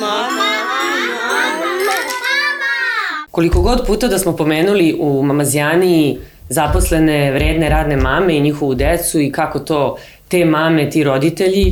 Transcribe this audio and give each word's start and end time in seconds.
Mama. 0.00 0.56
Koliko 3.30 3.60
god 3.60 3.86
puta 3.86 4.08
da 4.08 4.18
smo 4.18 4.36
pomenuli 4.36 4.96
u 5.00 5.22
Mamazijani 5.22 6.18
zaposlene, 6.48 7.32
vredne, 7.32 7.68
radne 7.68 7.96
mame 7.96 8.36
i 8.36 8.40
njihovu 8.40 8.74
decu 8.74 9.20
i 9.20 9.32
kako 9.32 9.58
to 9.58 9.96
te 10.28 10.44
mame, 10.44 10.90
ti 10.90 11.04
roditelji, 11.04 11.70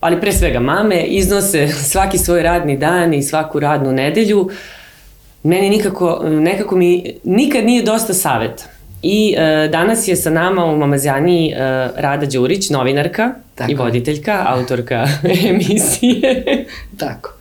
ali 0.00 0.20
pre 0.20 0.32
svega 0.32 0.60
mame, 0.60 1.02
iznose 1.02 1.68
svaki 1.68 2.18
svoj 2.18 2.42
radni 2.42 2.76
dan 2.76 3.14
i 3.14 3.22
svaku 3.22 3.60
radnu 3.60 3.92
nedelju, 3.92 4.50
meni 5.42 5.70
nikako, 5.70 6.20
nekako 6.24 6.76
mi 6.76 7.14
nikad 7.24 7.64
nije 7.64 7.82
dosta 7.82 8.14
saveta. 8.14 8.64
I 9.02 9.34
e, 9.38 9.68
danas 9.68 10.08
je 10.08 10.16
sa 10.16 10.30
nama 10.30 10.64
u 10.64 10.76
Mamazjani 10.76 11.52
e, 11.52 11.56
Rada 11.96 12.26
Đurić, 12.26 12.70
novinarka 12.70 13.34
Tako. 13.54 13.70
i 13.70 13.74
voditeljka, 13.74 14.44
autorka 14.48 15.06
emisije. 15.50 16.66
Tako. 16.98 17.32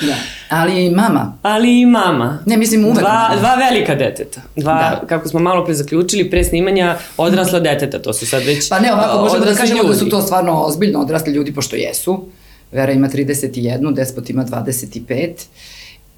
Da. 0.00 0.14
Ali 0.48 0.86
i 0.86 0.90
mama. 0.90 1.38
Ali 1.42 1.80
i 1.80 1.86
mama. 1.86 2.42
Ne, 2.46 2.56
mislim 2.56 2.84
uvek. 2.84 2.98
Dva, 2.98 3.30
dva 3.38 3.54
velika 3.54 3.94
deteta. 3.94 4.40
Dva, 4.56 4.74
da. 5.00 5.06
kako 5.06 5.28
smo 5.28 5.40
malo 5.40 5.64
pre 5.64 5.74
zaključili, 5.74 6.30
pre 6.30 6.44
snimanja 6.44 6.96
odrasla 7.16 7.60
deteta. 7.60 7.98
To 7.98 8.12
su 8.12 8.26
sad 8.26 8.42
već 8.44 8.68
Pa 8.68 8.78
ne, 8.78 8.92
ovako 8.92 9.20
možemo 9.22 9.44
da 9.44 9.54
kažemo 9.54 9.82
ljudi. 9.82 9.88
da 9.92 9.98
su 9.98 10.08
to 10.08 10.22
stvarno 10.22 10.62
ozbiljno 10.62 11.00
odrasli 11.00 11.32
ljudi, 11.32 11.54
pošto 11.54 11.76
jesu. 11.76 12.26
Vera 12.72 12.92
ima 12.92 13.08
31, 13.08 13.94
Despot 13.94 14.30
ima 14.30 14.44
25. 14.44 15.30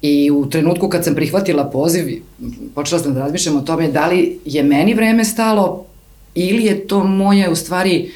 I 0.03 0.31
u 0.31 0.49
trenutku 0.49 0.89
kad 0.89 1.03
sam 1.03 1.15
prihvatila 1.15 1.63
poziv, 1.63 2.21
počela 2.75 3.01
sam 3.01 3.13
da 3.13 3.19
razmišljam 3.19 3.55
o 3.55 3.61
tome 3.61 3.87
da 3.87 4.07
li 4.07 4.39
je 4.45 4.63
meni 4.63 4.93
vreme 4.93 5.25
stalo 5.25 5.85
ili 6.35 6.63
je 6.63 6.87
to 6.87 7.03
moje 7.03 7.49
u 7.49 7.55
stvari 7.55 8.11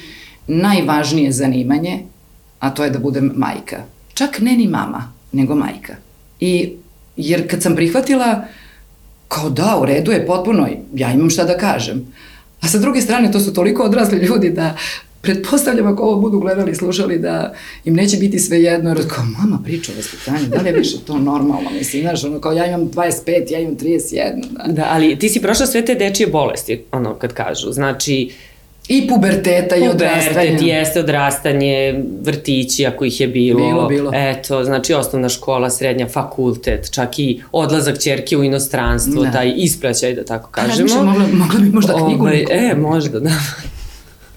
najvažnije 0.46 1.32
zanimanje, 1.32 2.02
a 2.58 2.70
to 2.70 2.84
je 2.84 2.90
da 2.90 2.98
budem 2.98 3.32
majka. 3.36 3.82
Čak 4.14 4.40
ne 4.40 4.52
ni 4.52 4.66
mama, 4.66 5.12
nego 5.32 5.54
majka. 5.54 5.96
I, 6.40 6.72
jer 7.16 7.50
kad 7.50 7.62
sam 7.62 7.76
prihvatila, 7.76 8.44
kao 9.28 9.50
da, 9.50 9.78
u 9.82 9.86
redu 9.86 10.12
je 10.12 10.26
potpuno, 10.26 10.68
ja 10.94 11.12
imam 11.12 11.30
šta 11.30 11.44
da 11.44 11.58
kažem. 11.58 12.12
A 12.60 12.68
sa 12.68 12.78
druge 12.78 13.00
strane, 13.00 13.32
to 13.32 13.40
su 13.40 13.54
toliko 13.54 13.82
odrasli 13.82 14.18
ljudi 14.18 14.50
da 14.50 14.76
pretpostavljam 15.20 15.86
ako 15.86 16.02
ovo 16.02 16.20
budu 16.20 16.38
gledali 16.40 16.72
i 16.72 16.74
slušali 16.74 17.18
da 17.18 17.54
im 17.84 17.94
neće 17.94 18.16
biti 18.16 18.38
sve 18.38 18.62
jedno, 18.62 18.90
jer 18.90 19.08
kao 19.08 19.24
mama 19.24 19.58
priča 19.64 19.92
o 19.92 19.96
vaspitanju, 19.96 20.46
da 20.46 20.60
li 20.60 20.68
je 20.68 20.72
više 20.72 20.98
to 21.06 21.18
normalno, 21.18 21.70
mislim, 21.78 22.02
znaš, 22.02 22.24
ono 22.24 22.40
kao 22.40 22.52
ja 22.52 22.66
imam 22.66 22.90
25, 22.90 23.52
ja 23.52 23.58
imam 23.58 23.76
31. 23.76 24.44
Da, 24.50 24.72
da 24.72 24.86
ali 24.90 25.18
ti 25.18 25.28
si 25.28 25.40
prošla 25.40 25.66
sve 25.66 25.84
te 25.84 25.94
dečije 25.94 26.26
bolesti, 26.26 26.82
ono 26.92 27.14
kad 27.14 27.32
kažu, 27.32 27.72
znači 27.72 28.30
I 28.88 29.08
puberteta 29.08 29.76
i 29.76 29.88
odrastanje. 29.88 30.28
Pubertet 30.28 30.66
jeste 30.66 31.00
odrastanje, 31.00 32.04
vrtići 32.22 32.86
ako 32.86 33.04
ih 33.04 33.20
je 33.20 33.28
bilo. 33.28 33.68
Bilo, 33.68 33.88
bilo. 33.88 34.10
Eto, 34.14 34.64
znači 34.64 34.94
osnovna 34.94 35.28
škola, 35.28 35.70
srednja, 35.70 36.08
fakultet, 36.08 36.90
čak 36.90 37.18
i 37.18 37.42
odlazak 37.52 38.02
čerke 38.02 38.36
u 38.36 38.44
inostranstvo, 38.44 39.22
da. 39.22 39.30
taj 39.30 39.52
ispraćaj, 39.56 40.14
da 40.14 40.24
tako 40.24 40.50
kažemo. 40.50 41.00
A, 41.00 41.04
mogla, 41.04 41.26
mogla 41.32 41.60
bi 41.60 41.70
možda 41.70 41.92
knjigu 42.06 42.24
Ove, 42.24 42.44
E, 42.50 42.74
možda, 42.74 43.20
da. 43.20 43.30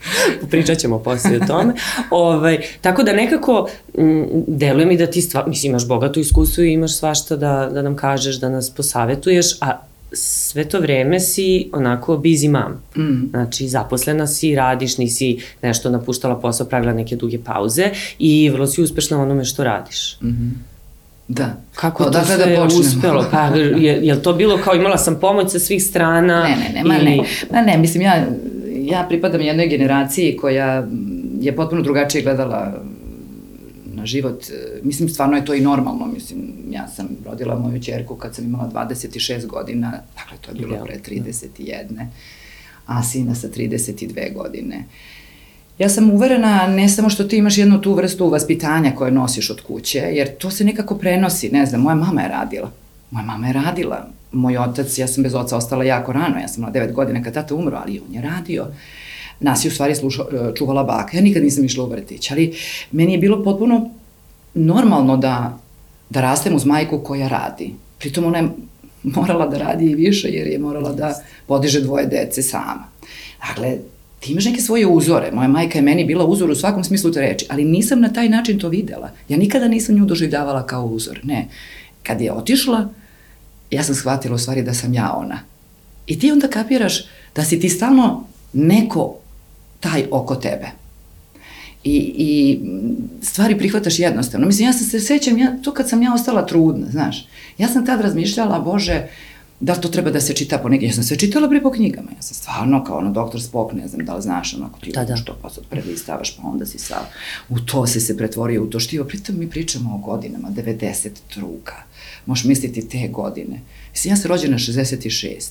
Pričat 0.52 0.78
ćemo 0.78 1.00
posle 1.00 1.38
o 1.42 1.48
tome. 1.48 1.74
ovaj, 2.10 2.58
tako 2.82 3.04
da 3.04 3.14
nekako 3.14 3.70
m, 3.98 4.28
deluje 4.48 4.86
mi 4.86 4.98
da 4.98 5.08
ti 5.08 5.22
stvar, 5.22 5.48
mislim, 5.48 5.72
imaš 5.72 5.88
bogato 5.88 6.20
iskustvo 6.20 6.64
i 6.64 6.74
imaš 6.74 6.96
svašta 6.98 7.36
da, 7.36 7.70
da 7.74 7.82
nam 7.82 7.96
kažeš, 7.96 8.36
da 8.36 8.50
nas 8.50 8.70
posavetuješ, 8.70 9.46
a 9.62 9.80
sve 10.14 10.66
to 10.66 10.80
vreme 10.80 11.20
si 11.20 11.70
onako 11.74 12.18
busy 12.18 12.52
mom. 12.52 13.06
Mm. 13.06 13.30
Znači, 13.30 13.68
zaposlena 13.68 14.28
si, 14.28 14.56
radiš, 14.56 14.98
nisi 14.98 15.40
nešto 15.62 15.90
napuštala 15.90 16.40
posao, 16.40 16.68
pravila 16.68 16.94
neke 16.94 17.16
duge 17.16 17.40
pauze 17.44 17.90
i 18.20 18.50
vrlo 18.50 18.68
si 18.68 18.82
uspešna 18.82 19.22
onome 19.22 19.46
što 19.46 19.64
radiš. 19.64 20.18
Mm 20.22 20.28
-hmm. 20.28 20.72
Da. 21.28 21.56
Kako 21.76 22.04
to 22.04 22.26
sve 22.26 22.38
da 22.38 22.64
uspelo? 22.64 23.26
Pa, 23.32 23.46
je, 23.78 24.08
je 24.08 24.22
to 24.22 24.34
bilo 24.34 24.58
kao 24.58 24.76
imala 24.76 24.98
sam 24.98 25.20
pomoć 25.20 25.52
sa 25.52 25.60
svih 25.60 25.84
strana? 25.84 26.44
Ne, 26.44 26.56
ne, 26.56 26.74
ne, 26.74 26.84
ma 26.84 26.98
ne. 26.98 27.18
Ma 27.52 27.62
ne, 27.62 27.78
mislim, 27.78 28.04
ja, 28.04 28.26
ja 28.92 29.06
pripadam 29.10 29.42
jednoj 29.42 29.68
generaciji 29.68 30.38
koja 30.38 30.88
je 31.40 31.56
potpuno 31.56 31.82
drugačije 31.82 32.24
gledala 32.24 32.84
na 33.86 34.06
život. 34.06 34.46
Mislim, 34.84 35.10
stvarno 35.10 35.38
je 35.38 35.46
to 35.46 35.54
i 35.54 35.62
normalno. 35.62 36.06
Mislim, 36.06 36.40
ja 36.70 36.88
sam 36.88 37.08
rodila 37.26 37.60
moju 37.60 37.82
čerku 37.82 38.16
kad 38.16 38.36
sam 38.36 38.46
imala 38.46 38.72
26 38.74 39.48
godina, 39.48 39.92
dakle, 39.92 40.38
to 40.42 40.52
je 40.52 40.56
bilo 40.56 40.86
pre 40.86 41.00
31. 41.08 42.06
A 42.86 43.04
sina 43.04 43.36
sa 43.36 43.48
32 43.48 44.34
godine. 44.34 44.84
Ja 45.80 45.90
sam 45.90 46.12
uverena 46.12 46.68
ne 46.68 46.90
samo 46.90 47.10
što 47.10 47.24
ti 47.24 47.38
imaš 47.38 47.58
jednu 47.58 47.82
tu 47.82 47.94
vrstu 47.94 48.30
vaspitanja 48.30 48.92
koje 48.96 49.12
nosiš 49.12 49.50
od 49.50 49.62
kuće, 49.62 50.00
jer 50.00 50.38
to 50.38 50.52
se 50.52 50.64
nekako 50.64 50.98
prenosi, 50.98 51.50
ne 51.50 51.66
znam, 51.66 51.82
moja 51.82 51.96
mama 51.96 52.22
je 52.22 52.30
radila. 52.30 52.72
Moja 53.12 53.26
mama 53.26 53.48
je 53.48 53.54
radila. 53.54 54.08
Moj 54.32 54.58
otac, 54.58 54.98
ja 54.98 55.08
sam 55.08 55.24
bez 55.24 55.36
oca 55.36 55.58
ostala 55.58 55.84
jako 55.84 56.12
rano, 56.12 56.40
ja 56.40 56.48
sam 56.48 56.64
imala 56.64 56.74
9 56.74 56.94
godina 56.94 57.24
kad 57.24 57.34
tata 57.34 57.56
umro, 57.56 57.82
ali 57.86 58.02
on 58.08 58.16
je 58.16 58.22
radio. 58.22 58.68
Nas 59.40 59.66
je 59.66 59.70
u 59.70 59.72
stvari 59.72 59.96
sluša, 59.96 60.24
čuvala 60.58 60.84
baka. 60.84 61.18
Ja 61.18 61.24
nikad 61.24 61.44
nisam 61.44 61.66
išla 61.66 61.84
u 61.84 61.90
vrtić, 61.90 62.32
ali 62.32 62.56
meni 62.92 63.12
je 63.12 63.18
bilo 63.18 63.44
potpuno 63.44 63.90
normalno 64.54 65.18
da, 65.18 65.58
da 66.10 66.22
rastem 66.22 66.56
uz 66.56 66.66
majku 66.66 67.00
koja 67.00 67.28
radi. 67.28 67.74
Pritom 67.98 68.26
ona 68.26 68.38
je 68.38 68.50
morala 69.04 69.48
da 69.48 69.58
radi 69.58 69.86
i 69.86 69.96
više 69.96 70.28
jer 70.28 70.48
je 70.48 70.60
morala 70.60 70.94
da 70.94 71.14
podiže 71.48 71.82
dvoje 71.82 72.06
dece 72.06 72.42
sama. 72.42 72.84
Dakle, 73.48 73.78
ti 74.20 74.32
imaš 74.32 74.46
neke 74.46 74.62
svoje 74.62 74.88
uzore. 74.88 75.32
Moja 75.32 75.48
majka 75.48 75.78
je 75.78 75.82
meni 75.82 76.06
bila 76.06 76.26
uzor 76.26 76.50
u 76.50 76.56
svakom 76.56 76.84
smislu 76.84 77.12
te 77.12 77.22
reči, 77.22 77.46
ali 77.50 77.66
nisam 77.66 78.02
na 78.02 78.14
taj 78.14 78.30
način 78.30 78.60
to 78.60 78.70
videla. 78.70 79.10
Ja 79.30 79.38
nikada 79.38 79.68
nisam 79.68 79.96
nju 79.96 80.06
doživljavala 80.06 80.66
kao 80.66 80.86
uzor. 80.86 81.20
Ne. 81.24 81.48
Kad 82.04 82.22
je 82.22 82.34
otišla, 82.34 82.90
ja 83.72 83.84
sam 83.84 83.96
shvatila 83.96 84.36
u 84.36 84.38
stvari 84.38 84.64
da 84.64 84.74
sam 84.74 84.94
ja 84.94 85.14
ona. 85.14 85.40
I 86.08 86.20
ti 86.20 86.32
onda 86.32 86.48
kapiraš 86.48 87.06
da 87.36 87.44
si 87.44 87.60
ti 87.60 87.70
stalno 87.70 88.28
neko 88.54 89.16
taj 89.80 90.06
oko 90.12 90.36
tebe. 90.36 90.68
I, 91.84 92.14
i 92.18 92.60
stvari 93.22 93.58
prihvataš 93.58 94.00
jednostavno. 94.00 94.48
Mislim, 94.48 94.68
ja 94.68 94.74
sam 94.74 94.88
se 94.88 95.00
sećam, 95.00 95.38
ja, 95.38 95.58
to 95.64 95.72
kad 95.74 95.90
sam 95.90 96.02
ja 96.02 96.14
ostala 96.14 96.46
trudna, 96.46 96.88
znaš, 96.92 97.28
ja 97.58 97.68
sam 97.68 97.86
tad 97.86 98.02
razmišljala, 98.02 98.60
bože, 98.60 99.08
da 99.62 99.74
li 99.74 99.82
to 99.82 99.90
treba 99.90 100.12
da 100.12 100.22
se 100.22 100.34
čita 100.34 100.58
po 100.58 100.70
negdje? 100.70 100.88
Ja 100.88 100.94
sam 100.94 101.04
sve 101.04 101.18
čitala 101.18 101.48
bre 101.48 101.62
po 101.62 101.72
knjigama, 101.72 102.12
ja 102.16 102.22
sam 102.22 102.36
stvarno 102.36 102.84
kao 102.84 102.98
ono 102.98 103.12
doktor 103.12 103.42
Spock, 103.42 103.74
ne 103.74 103.88
znam 103.88 104.06
da 104.06 104.16
li 104.16 104.22
znaš, 104.22 104.54
onako 104.54 104.80
ti 104.80 104.92
da, 104.92 105.04
da. 105.04 105.16
što 105.16 105.38
pa 105.42 105.50
sad 105.50 105.64
prelistavaš, 105.70 106.38
pa 106.38 106.48
onda 106.48 106.66
si 106.66 106.80
sa, 106.80 106.96
u 107.50 107.60
to 107.60 107.88
si 107.88 108.00
se 108.00 108.18
pretvorio, 108.18 108.64
u 108.64 108.68
to 108.68 108.80
štivo, 108.80 109.06
pritom 109.06 109.40
mi 109.40 109.50
pričamo 109.50 109.96
o 109.96 109.98
godinama, 109.98 110.50
90 110.52 111.10
truka, 111.34 111.76
možeš 112.26 112.46
misliti 112.46 112.90
te 112.90 113.08
godine. 113.08 113.62
Mislim, 113.92 114.12
ja 114.12 114.16
sam 114.18 114.30
rođena 114.30 114.58
66. 114.58 115.42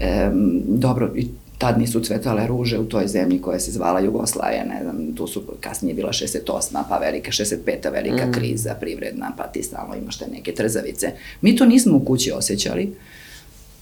Um, 0.00 0.62
dobro, 0.66 1.12
i 1.16 1.28
tad 1.60 1.78
nisu 1.78 2.00
cvetale 2.00 2.46
ruže 2.46 2.78
u 2.78 2.84
toj 2.84 3.06
zemlji 3.06 3.42
koja 3.42 3.60
se 3.60 3.72
zvala 3.72 4.00
Jugoslavija, 4.00 4.64
ne 4.64 4.80
znam, 4.82 5.14
tu 5.14 5.26
su 5.26 5.42
kasnije 5.60 5.94
bila 5.94 6.12
68. 6.12 6.82
pa 6.88 6.98
velika 6.98 7.30
65. 7.30 7.92
velika 7.92 8.26
mm. 8.26 8.32
kriza 8.32 8.74
privredna, 8.80 9.32
pa 9.36 9.44
ti 9.44 9.62
stalno 9.62 9.94
imaš 9.94 10.18
te 10.18 10.24
neke 10.32 10.54
trzavice. 10.54 11.12
Mi 11.40 11.56
to 11.56 11.66
nismo 11.66 11.96
u 11.96 12.04
kući 12.04 12.32
osjećali, 12.32 12.94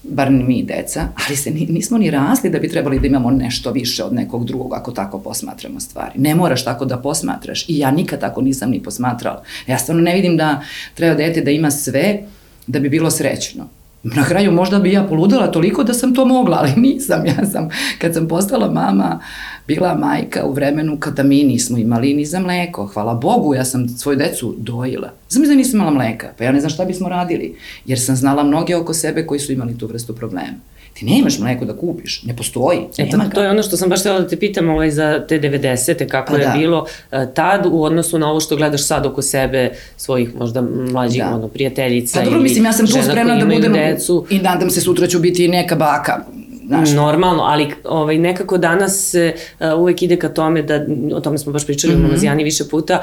bar 0.03 0.31
mi 0.31 0.63
deca, 0.63 1.07
ali 1.27 1.35
se 1.35 1.51
nismo 1.51 1.97
ni 1.97 2.11
rasli 2.11 2.49
da 2.49 2.59
bi 2.59 2.69
trebali 2.69 2.99
da 2.99 3.07
imamo 3.07 3.31
nešto 3.31 3.71
više 3.71 4.03
od 4.03 4.13
nekog 4.13 4.45
drugog 4.45 4.73
ako 4.73 4.91
tako 4.91 5.19
posmatramo 5.19 5.79
stvari. 5.79 6.13
Ne 6.15 6.35
moraš 6.35 6.65
tako 6.65 6.85
da 6.85 6.97
posmatraš 6.97 7.69
i 7.69 7.77
ja 7.77 7.91
nikad 7.91 8.19
tako 8.19 8.41
nisam 8.41 8.69
ni 8.69 8.83
posmatrala. 8.83 9.43
Ja 9.67 9.77
stvarno 9.77 10.01
ne 10.01 10.15
vidim 10.15 10.37
da 10.37 10.61
treba 10.93 11.15
dete 11.15 11.41
da 11.41 11.51
ima 11.51 11.71
sve 11.71 12.23
da 12.67 12.79
bi 12.79 12.89
bilo 12.89 13.11
srećno. 13.11 13.78
Na 14.03 14.25
kraju 14.25 14.51
možda 14.51 14.79
bi 14.79 14.91
ja 14.91 15.03
poludela 15.03 15.51
toliko 15.51 15.83
da 15.83 15.93
sam 15.93 16.15
to 16.15 16.25
mogla, 16.25 16.57
ali 16.59 16.81
nisam. 16.87 17.25
Ja 17.25 17.45
sam, 17.45 17.69
kad 18.01 18.13
sam 18.13 18.27
postala 18.27 18.71
mama, 18.71 19.19
bila 19.67 19.95
majka 19.95 20.45
u 20.45 20.53
vremenu 20.53 20.97
kada 20.99 21.23
mi 21.23 21.43
nismo 21.43 21.77
imali 21.77 22.13
ni 22.13 22.25
za 22.25 22.39
mleko. 22.39 22.85
Hvala 22.85 23.13
Bogu, 23.13 23.55
ja 23.55 23.65
sam 23.65 23.89
svoju 23.89 24.17
decu 24.17 24.55
dojila. 24.57 25.11
Znam 25.29 25.47
da 25.47 25.55
nisam 25.55 25.79
imala 25.79 25.91
mleka, 25.91 26.27
pa 26.37 26.43
ja 26.43 26.51
ne 26.51 26.59
znam 26.59 26.69
šta 26.69 26.85
bismo 26.85 27.09
radili, 27.09 27.55
jer 27.85 27.99
sam 27.99 28.15
znala 28.15 28.43
mnoge 28.43 28.75
oko 28.75 28.93
sebe 28.93 29.25
koji 29.25 29.39
su 29.39 29.51
imali 29.51 29.77
tu 29.77 29.87
vrstu 29.87 30.15
problema. 30.15 30.57
Ti 30.93 31.05
nemaš 31.05 31.39
mleko 31.39 31.65
da 31.65 31.77
kupiš, 31.77 32.23
ne 32.23 32.35
postoji. 32.35 32.79
E, 32.97 33.09
to, 33.09 33.17
to 33.33 33.41
je 33.41 33.49
ono 33.49 33.63
što 33.63 33.77
sam 33.77 33.89
baš 33.89 33.99
htjela 33.99 34.19
da 34.19 34.27
te 34.27 34.39
pitam 34.39 34.69
ovaj, 34.69 34.91
za 34.91 35.25
te 35.27 35.39
90. 35.39 36.07
kako 36.07 36.33
pa 36.33 36.39
je 36.39 36.45
da. 36.45 36.53
bilo 36.57 36.79
uh, 36.81 37.19
tad 37.33 37.65
u 37.71 37.83
odnosu 37.83 38.19
na 38.19 38.29
ovo 38.29 38.39
što 38.39 38.55
gledaš 38.55 38.87
sad 38.87 39.05
oko 39.05 39.21
sebe, 39.21 39.71
svojih 39.97 40.35
možda 40.35 40.61
mlađih 40.91 41.23
da. 41.23 41.35
ono, 41.35 41.47
prijateljica. 41.47 42.19
Pa 42.19 42.25
dobro, 42.25 42.39
mislim, 42.39 42.65
ja 42.65 42.73
sam 42.73 42.87
tu 42.87 42.93
spremna 43.09 43.35
da 43.35 43.45
budem 43.45 43.73
decu. 43.73 44.25
i 44.29 44.39
nadam 44.39 44.69
se 44.69 44.81
sutra 44.81 45.07
ću 45.07 45.19
biti 45.19 45.47
neka 45.47 45.75
baka. 45.75 46.25
Znaš. 46.67 46.91
Normalno, 46.91 47.43
ali 47.43 47.73
ovaj, 47.83 48.17
nekako 48.17 48.57
danas 48.57 49.15
uh, 49.59 49.79
uvek 49.79 50.01
ide 50.01 50.15
ka 50.15 50.29
tome 50.29 50.61
da, 50.61 50.85
o 51.15 51.19
tome 51.19 51.37
smo 51.37 51.51
baš 51.51 51.65
pričali 51.65 51.93
mm 51.93 51.97
-hmm. 51.97 51.99
u 51.99 52.03
Mamazijani 52.03 52.43
više 52.43 52.63
puta, 52.71 53.01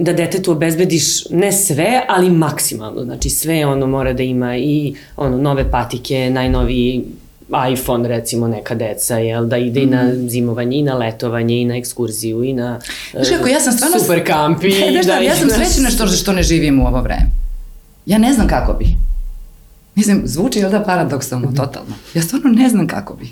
da 0.00 0.12
detetu 0.12 0.52
obezbediš 0.52 1.30
ne 1.30 1.52
sve, 1.52 2.02
ali 2.08 2.30
maksimalno. 2.30 3.04
Znači 3.04 3.30
sve 3.30 3.66
ono 3.66 3.86
mora 3.86 4.12
da 4.12 4.22
ima 4.22 4.56
i 4.56 4.94
ono 5.16 5.38
nove 5.38 5.70
patike, 5.70 6.30
najnoviji 6.30 7.04
iPhone 7.72 8.08
recimo 8.08 8.48
neka 8.48 8.74
deca, 8.74 9.18
jel, 9.18 9.46
da 9.46 9.56
ide 9.56 9.80
mm. 9.80 9.82
i 9.82 9.86
na 9.86 10.04
mhm. 10.04 10.28
zimovanje, 10.28 10.76
i 10.76 10.82
na 10.82 10.94
letovanje, 10.94 11.60
i 11.60 11.64
na 11.64 11.76
ekskurziju, 11.76 12.44
i 12.44 12.52
na 12.52 12.80
Znaš 13.12 13.28
kako, 13.28 13.48
ja 13.48 13.60
sam 13.60 13.72
stvarno... 13.72 13.98
super 13.98 14.26
kamp. 14.26 14.64
I, 14.64 14.70
da, 14.70 15.02
da, 15.02 15.18
ja 15.18 15.36
sam 15.36 15.48
na... 15.48 15.54
srećena 15.54 15.90
što, 15.90 16.06
što 16.06 16.32
ne 16.32 16.42
živim 16.42 16.80
u 16.80 16.86
ovo 16.86 17.00
vreme. 17.00 17.30
Ja 18.06 18.18
ne 18.18 18.32
znam 18.32 18.48
kako 18.48 18.72
bi. 18.72 18.86
Mislim, 19.94 20.22
zvuči 20.24 20.58
jel 20.58 20.70
da 20.70 20.80
paradoksalno, 20.80 21.48
mm 21.48 21.52
-hmm. 21.52 21.56
totalno. 21.56 21.94
Ja 22.14 22.22
stvarno 22.22 22.50
ne 22.50 22.68
znam 22.68 22.86
kako 22.86 23.14
bi. 23.14 23.28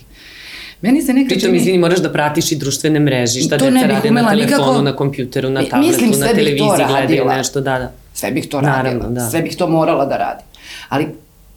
Meni 0.82 1.02
se 1.02 1.12
nekako... 1.12 1.34
Pritom, 1.34 1.54
izvini, 1.54 1.78
moraš 1.78 1.98
da 1.98 2.12
pratiš 2.12 2.52
i 2.52 2.56
društvene 2.56 3.00
mreže, 3.00 3.40
šta 3.40 3.56
deca 3.56 3.70
rade 3.70 4.10
na 4.10 4.30
telefonu, 4.30 4.34
nikako... 4.34 4.82
na 4.82 4.96
kompjuteru, 4.96 5.50
na 5.50 5.64
tabletu, 5.64 5.86
Mislim, 5.86 6.20
na 6.20 6.26
televiziji, 6.26 6.86
gledaju 6.88 7.24
nešto, 7.24 7.60
da, 7.60 7.78
da. 7.78 7.92
Sve 8.14 8.30
bih 8.30 8.48
to 8.48 8.60
radila, 8.60 8.76
Naravno, 8.76 9.08
da. 9.08 9.30
sve 9.30 9.42
bih 9.42 9.56
to 9.56 9.68
morala 9.68 10.06
da 10.06 10.16
radim. 10.16 10.46
Ali 10.88 11.06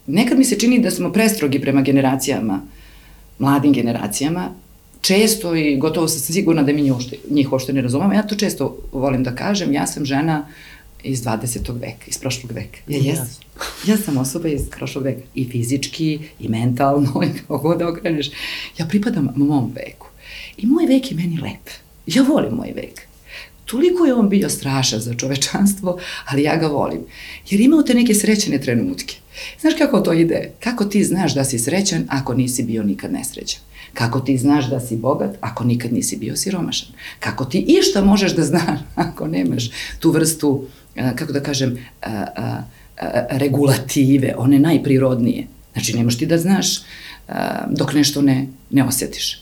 nekad 0.08 0.38
mi 0.38 0.46
se 0.46 0.60
čini 0.60 0.80
da 0.80 0.92
smo 0.92 1.12
prestrogi 1.12 1.62
prema 1.62 1.82
generacijama, 1.82 2.62
mladim 3.40 3.74
generacijama, 3.74 4.50
često 5.02 5.56
i 5.56 5.78
gotovo 5.78 6.08
sam 6.08 6.20
sigurna 6.20 6.64
da 6.64 6.74
mi 6.74 6.82
njih 6.82 6.94
uopšte, 6.94 7.18
uopšte 7.52 7.74
ne 7.74 7.82
razumemo. 7.82 8.14
Ja 8.14 8.28
to 8.28 8.36
često 8.36 8.78
volim 8.92 9.24
da 9.24 9.36
kažem, 9.36 9.74
ja 9.74 9.88
sam 9.88 10.06
žena 10.06 10.46
iz 11.04 11.24
20. 11.24 11.80
veka, 11.80 12.06
iz 12.08 12.18
prošlog 12.18 12.52
veka. 12.52 12.78
Ja 12.88 12.98
jesam. 12.98 13.28
Ja 13.88 13.98
sam 13.98 14.18
osoba 14.18 14.48
iz 14.48 14.70
prošlog 14.70 15.04
veka. 15.04 15.22
I 15.36 15.50
fizički, 15.50 16.20
i 16.40 16.50
mentalno, 16.50 17.22
i 17.28 17.40
kako 17.40 17.58
god 17.58 17.80
da 17.80 17.90
okreneš. 17.90 18.30
Ja 18.78 18.86
pripadam 18.86 19.30
mom 19.36 19.72
veku. 19.76 20.08
I 20.58 20.66
moj 20.66 20.86
vek 20.86 21.12
je 21.12 21.18
meni 21.18 21.40
lep. 21.42 21.70
Ja 22.06 22.24
volim 22.24 22.54
moj 22.54 22.72
vek. 22.76 23.02
Toliko 23.66 24.06
je 24.06 24.14
on 24.14 24.30
bio 24.30 24.50
strašan 24.50 25.00
za 25.00 25.14
čovečanstvo, 25.14 26.00
ali 26.26 26.44
ja 26.44 26.58
ga 26.58 26.68
volim. 26.68 27.02
Jer 27.50 27.62
imao 27.62 27.84
te 27.84 27.94
neke 27.94 28.16
srećene 28.16 28.62
trenutke. 28.62 29.16
Znaš 29.62 29.74
kako 29.78 30.00
to 30.00 30.14
ide? 30.14 30.52
Kako 30.60 30.86
ti 30.86 31.04
znaš 31.04 31.34
da 31.36 31.44
si 31.44 31.60
srećan 31.60 32.06
ako 32.10 32.34
nisi 32.34 32.64
bio 32.64 32.84
nikad 32.84 33.14
nesrećan? 33.14 33.62
Kako 33.94 34.20
ti 34.20 34.38
znaš 34.38 34.70
da 34.70 34.80
si 34.80 34.98
bogat 34.98 35.36
ako 35.42 35.64
nikad 35.64 35.94
nisi 35.94 36.18
bio 36.18 36.36
siromašan? 36.36 36.90
Kako 37.20 37.46
ti 37.46 37.66
išta 37.68 38.04
možeš 38.04 38.36
da 38.36 38.44
znaš 38.44 38.80
ako 38.96 39.28
nemaš 39.28 39.72
tu 40.00 40.12
vrstu, 40.12 40.66
kako 41.16 41.34
da 41.34 41.40
kažem, 41.40 41.78
regulative, 43.30 44.34
one 44.38 44.60
najprirodnije. 44.60 45.48
Znači, 45.74 45.98
nemaš 45.98 46.18
ti 46.18 46.26
da 46.26 46.38
znaš 46.38 46.82
dok 47.70 47.94
nešto 47.94 48.22
ne, 48.22 48.48
ne 48.70 48.84
osjetiš 48.84 49.42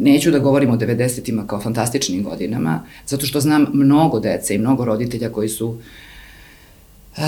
neću 0.00 0.30
da 0.30 0.38
govorim 0.38 0.70
o 0.70 0.76
90-ima 0.76 1.46
kao 1.46 1.60
fantastičnim 1.60 2.22
godinama, 2.22 2.82
zato 3.06 3.26
što 3.26 3.40
znam 3.40 3.66
mnogo 3.72 4.20
dece 4.20 4.54
i 4.54 4.58
mnogo 4.58 4.84
roditelja 4.84 5.32
koji 5.32 5.48
su 5.48 5.68
uh, 5.68 7.24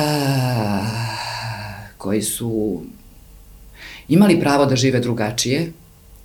koji 2.03 2.23
su 2.23 2.81
imali 4.09 4.41
pravo 4.41 4.67
da 4.67 4.77
žive 4.77 5.01
drugačije 5.01 5.73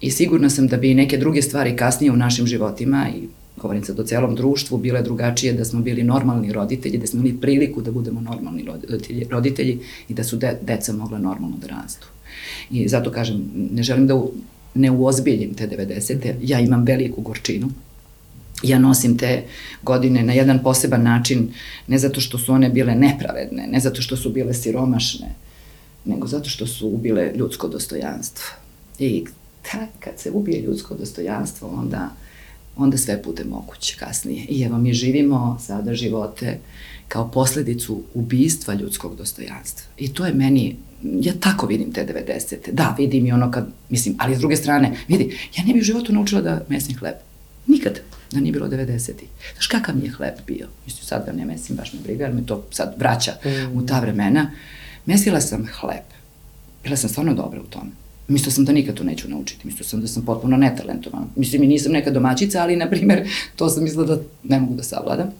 i 0.01 0.11
sigurna 0.11 0.49
sam 0.49 0.67
da 0.67 0.77
bi 0.77 0.93
neke 0.93 1.17
druge 1.17 1.41
stvari 1.41 1.75
kasnije 1.75 2.11
u 2.11 2.15
našim 2.15 2.47
životima 2.47 3.07
i 3.09 3.27
govorim 3.61 3.83
sad 3.83 3.99
o 3.99 4.03
celom 4.03 4.35
društvu, 4.35 4.77
bile 4.77 5.01
drugačije 5.01 5.53
da 5.53 5.65
smo 5.65 5.81
bili 5.81 6.03
normalni 6.03 6.53
roditelji, 6.53 6.97
da 6.97 7.07
smo 7.07 7.19
imali 7.19 7.37
priliku 7.41 7.81
da 7.81 7.91
budemo 7.91 8.21
normalni 8.21 8.65
roditelji, 8.65 9.27
roditelji 9.29 9.79
i 10.09 10.13
da 10.13 10.23
su 10.23 10.37
de, 10.37 10.57
deca 10.61 10.93
mogla 10.93 11.19
normalno 11.19 11.57
da 11.61 11.67
rastu. 11.67 12.07
I 12.71 12.87
zato 12.87 13.11
kažem, 13.11 13.45
ne 13.71 13.83
želim 13.83 14.07
da 14.07 14.15
u, 14.15 14.31
ne 14.73 14.91
uozbiljim 14.91 15.53
te 15.53 15.67
90. 15.67 16.33
Ja 16.41 16.59
imam 16.59 16.85
veliku 16.85 17.21
gorčinu. 17.21 17.69
Ja 18.63 18.79
nosim 18.79 19.17
te 19.17 19.43
godine 19.83 20.23
na 20.23 20.33
jedan 20.33 20.63
poseban 20.63 21.03
način, 21.03 21.49
ne 21.87 21.97
zato 21.97 22.21
što 22.21 22.37
su 22.37 22.53
one 22.53 22.69
bile 22.69 22.95
nepravedne, 22.95 23.67
ne 23.67 23.79
zato 23.79 24.01
što 24.01 24.17
su 24.17 24.29
bile 24.29 24.53
siromašne, 24.53 25.35
nego 26.07 26.27
zato 26.27 26.49
što 26.49 26.67
su 26.67 26.87
ubile 26.87 27.31
ljudsko 27.35 27.67
dostojanstvo. 27.67 28.45
I 28.99 29.25
ta, 29.71 29.87
kad 29.99 30.19
se 30.19 30.31
ubije 30.31 30.61
ljudsko 30.61 30.95
dostojanstvo, 30.95 31.69
onda, 31.69 32.09
onda 32.75 32.97
sve 32.97 33.21
bude 33.25 33.43
moguće 33.43 33.97
kasnije. 33.99 34.45
I 34.49 34.63
evo, 34.63 34.77
mi 34.77 34.93
živimo 34.93 35.59
sada 35.65 35.93
živote 35.93 36.59
kao 37.07 37.31
posledicu 37.31 38.01
ubistva 38.13 38.73
ljudskog 38.73 39.15
dostojanstva. 39.15 39.87
I 39.97 40.13
to 40.13 40.25
je 40.25 40.33
meni 40.33 40.75
ja 41.03 41.33
tako 41.39 41.67
vidim 41.67 41.91
te 41.91 42.05
90. 42.05 42.71
Da, 42.71 42.95
vidim 42.97 43.25
i 43.25 43.31
ono 43.31 43.51
kad, 43.51 43.67
mislim, 43.89 44.15
ali 44.19 44.35
s 44.35 44.39
druge 44.39 44.55
strane, 44.55 44.97
vidi, 45.07 45.37
ja 45.57 45.63
ne 45.63 45.73
bih 45.73 45.81
u 45.81 45.85
životu 45.85 46.13
naučila 46.13 46.41
da 46.41 46.61
mesim 46.69 46.97
hleb. 46.97 47.15
Nikad 47.67 47.99
da 48.31 48.39
nije 48.39 48.51
bilo 48.51 48.67
90. 48.67 49.11
Znaš 49.53 49.67
kakav 49.67 49.95
mi 49.95 50.05
je 50.05 50.11
hleb 50.11 50.33
bio? 50.47 50.67
Mislim, 50.85 51.05
sad 51.05 51.25
ga 51.25 51.31
ne 51.31 51.45
mesim, 51.45 51.75
baš 51.75 51.93
me 51.93 51.99
briga, 52.03 52.23
jer 52.23 52.33
me 52.33 52.45
to 52.45 52.65
sad 52.71 52.95
vraća 52.97 53.31
mm. 53.45 53.77
u 53.77 53.85
ta 53.85 53.99
vremena. 53.99 54.51
Mesila 55.07 55.41
sam 55.41 55.67
hleb. 55.79 56.03
Bila 56.83 56.97
sam 56.97 57.09
stvarno 57.09 57.33
dobra 57.33 57.61
u 57.61 57.69
tome. 57.69 57.91
Mislila 58.27 58.51
sam 58.51 58.65
da 58.65 58.71
nikad 58.71 58.95
to 58.95 59.03
neću 59.03 59.29
naučiti. 59.29 59.67
Mislila 59.67 59.89
sam 59.89 60.01
da 60.01 60.07
sam 60.07 60.25
potpuno 60.25 60.57
netalentovana. 60.57 61.25
Mislim, 61.35 61.63
i 61.63 61.67
nisam 61.67 61.91
neka 61.91 62.11
domaćica, 62.11 62.61
ali, 62.61 62.75
na 62.75 62.89
primer, 62.89 63.29
to 63.55 63.69
sam 63.69 63.83
mislila 63.83 64.05
da 64.05 64.21
ne 64.43 64.59
mogu 64.59 64.75
da 64.75 64.83
savladam. 64.83 65.31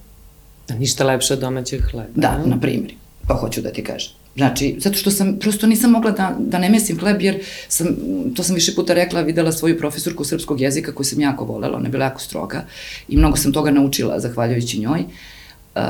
Da 0.68 0.76
ništa 0.76 1.04
lepše 1.04 1.34
od 1.34 1.40
domaćeg 1.40 1.82
hleba. 1.92 2.10
Da, 2.16 2.44
na 2.46 2.60
primjer. 2.60 2.94
Pa 3.28 3.34
hoću 3.34 3.62
da 3.62 3.72
ti 3.72 3.84
kažem. 3.84 4.12
Znači, 4.36 4.76
zato 4.80 4.98
što 4.98 5.12
sam, 5.12 5.38
prosto 5.40 5.68
nisam 5.68 5.92
mogla 5.92 6.12
da, 6.12 6.36
da 6.40 6.60
ne 6.60 6.70
mesim 6.70 7.00
hleb, 7.00 7.22
jer 7.22 7.44
sam, 7.68 7.88
to 8.36 8.44
sam 8.44 8.56
više 8.56 8.76
puta 8.76 8.94
rekla, 8.94 9.22
videla 9.22 9.52
svoju 9.52 9.78
profesorku 9.78 10.24
srpskog 10.24 10.62
jezika 10.62 10.92
koju 10.92 11.06
sam 11.06 11.22
jako 11.22 11.46
volela, 11.46 11.78
ona 11.78 11.86
je 11.86 11.92
bila 11.92 12.06
jako 12.06 12.22
stroga 12.22 12.66
i 13.08 13.18
mnogo 13.18 13.38
sam 13.38 13.54
toga 13.54 13.72
naučila 13.72 14.20
zahvaljujući 14.20 14.80
njoj 14.80 15.00
uh, 15.00 15.82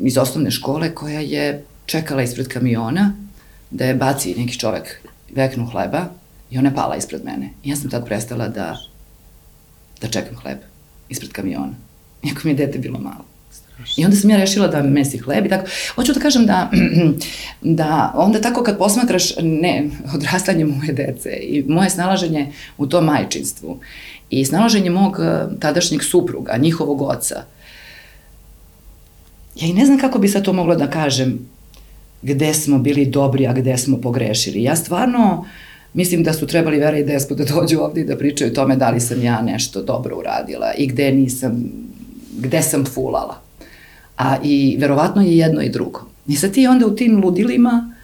iz 0.00 0.18
osnovne 0.18 0.50
škole 0.50 0.94
koja 0.94 1.20
je 1.20 1.64
čekala 1.90 2.22
ispred 2.22 2.48
kamiona 2.48 3.12
da 3.70 3.84
je 3.84 3.94
baci 3.94 4.34
neki 4.38 4.58
čovek 4.58 5.00
veknu 5.34 5.66
hleba 5.66 6.04
i 6.50 6.58
ona 6.58 6.68
je 6.68 6.74
pala 6.74 6.96
ispred 6.96 7.24
mene. 7.24 7.50
I 7.64 7.70
ja 7.70 7.76
sam 7.76 7.90
tad 7.90 8.06
prestala 8.06 8.48
da, 8.48 8.76
da 10.00 10.08
čekam 10.08 10.36
hleb 10.36 10.58
ispred 11.08 11.32
kamiona. 11.32 11.74
Iako 12.22 12.40
mi 12.44 12.50
je 12.50 12.54
dete 12.54 12.78
bilo 12.78 12.98
malo. 12.98 13.24
I 13.96 14.04
onda 14.04 14.16
sam 14.16 14.30
ja 14.30 14.36
rešila 14.36 14.68
da 14.68 14.82
mesi 14.82 15.18
hleb 15.18 15.46
i 15.46 15.48
tako. 15.48 15.66
Hoću 15.94 16.12
da 16.12 16.20
kažem 16.20 16.46
da, 16.46 16.70
da 17.80 18.12
onda 18.14 18.40
tako 18.40 18.62
kad 18.62 18.78
posmatraš 18.78 19.36
ne, 19.42 19.90
odrastanje 20.14 20.64
moje 20.64 20.92
dece 20.92 21.30
i 21.42 21.64
moje 21.68 21.90
snalaženje 21.90 22.52
u 22.78 22.86
tom 22.86 23.04
majčinstvu 23.04 23.80
i 24.30 24.44
snalaženje 24.44 24.90
mog 24.90 25.16
eh, 25.20 25.46
tadašnjeg 25.60 26.02
supruga, 26.02 26.56
njihovog 26.56 27.02
oca, 27.02 27.44
ja 29.56 29.68
i 29.68 29.72
ne 29.72 29.86
znam 29.86 29.98
kako 29.98 30.18
bi 30.18 30.28
sad 30.28 30.44
to 30.44 30.52
mogla 30.52 30.74
da 30.76 30.90
kažem 30.90 31.49
gde 32.22 32.54
smo 32.54 32.78
bili 32.78 33.06
dobri, 33.06 33.46
a 33.46 33.52
gde 33.52 33.78
smo 33.78 34.00
pogrešili. 34.00 34.62
Ja 34.62 34.76
stvarno 34.76 35.44
mislim 35.94 36.22
da 36.22 36.32
su 36.32 36.46
trebali 36.46 36.78
Vera 36.78 36.98
i 36.98 37.04
Despo 37.04 37.34
da 37.34 37.44
dođu 37.44 37.78
ovde 37.78 38.00
i 38.00 38.04
da 38.04 38.16
pričaju 38.16 38.50
o 38.50 38.54
tome 38.54 38.76
da 38.76 38.90
li 38.90 39.00
sam 39.00 39.22
ja 39.22 39.42
nešto 39.42 39.82
dobro 39.82 40.18
uradila 40.18 40.72
i 40.78 40.86
gde 40.86 41.12
nisam, 41.12 41.64
gde 42.38 42.62
sam 42.62 42.84
fulala 42.84 43.50
a 44.20 44.36
i 44.42 44.76
verovatno 44.80 45.22
je 45.22 45.36
jedno 45.36 45.62
i 45.62 45.68
drugo. 45.68 46.00
I 46.28 46.36
sad 46.36 46.52
ti 46.52 46.66
onda 46.66 46.86
u 46.86 46.96
tim 46.96 47.24
ludilima 47.24 47.94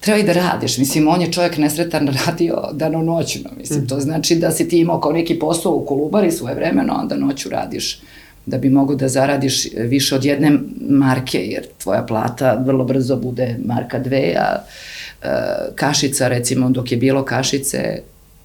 treba 0.00 0.18
i 0.18 0.22
da 0.22 0.32
radiš. 0.32 0.78
Mislim, 0.78 1.08
on 1.08 1.20
je 1.20 1.32
čovjek 1.32 1.56
nesretan 1.56 2.08
radio 2.26 2.62
dano 2.72 3.02
noćno. 3.02 3.50
Mislim, 3.58 3.88
to 3.88 4.00
znači 4.00 4.36
da 4.36 4.50
si 4.50 4.68
ti 4.68 4.78
imao 4.78 5.00
kao 5.00 5.12
neki 5.12 5.38
posao 5.38 5.72
u 5.72 5.86
Kolubari 5.86 6.30
svoje 6.30 6.54
vremeno, 6.54 6.94
onda 7.00 7.16
noću 7.16 7.48
radiš 7.48 8.00
da 8.46 8.58
bi 8.58 8.70
mogo 8.70 8.94
da 8.94 9.08
zaradiš 9.08 9.66
više 9.76 10.14
od 10.14 10.24
jedne 10.24 10.58
marke, 10.90 11.38
jer 11.38 11.66
tvoja 11.78 12.02
plata 12.02 12.62
vrlo 12.66 12.84
brzo 12.84 13.16
bude 13.16 13.56
marka 13.64 13.98
dve, 13.98 14.34
a 14.38 14.56
e, 14.56 15.28
kašica, 15.74 16.28
recimo, 16.28 16.70
dok 16.70 16.92
je 16.92 16.98
bilo 16.98 17.24
kašice, 17.24 18.02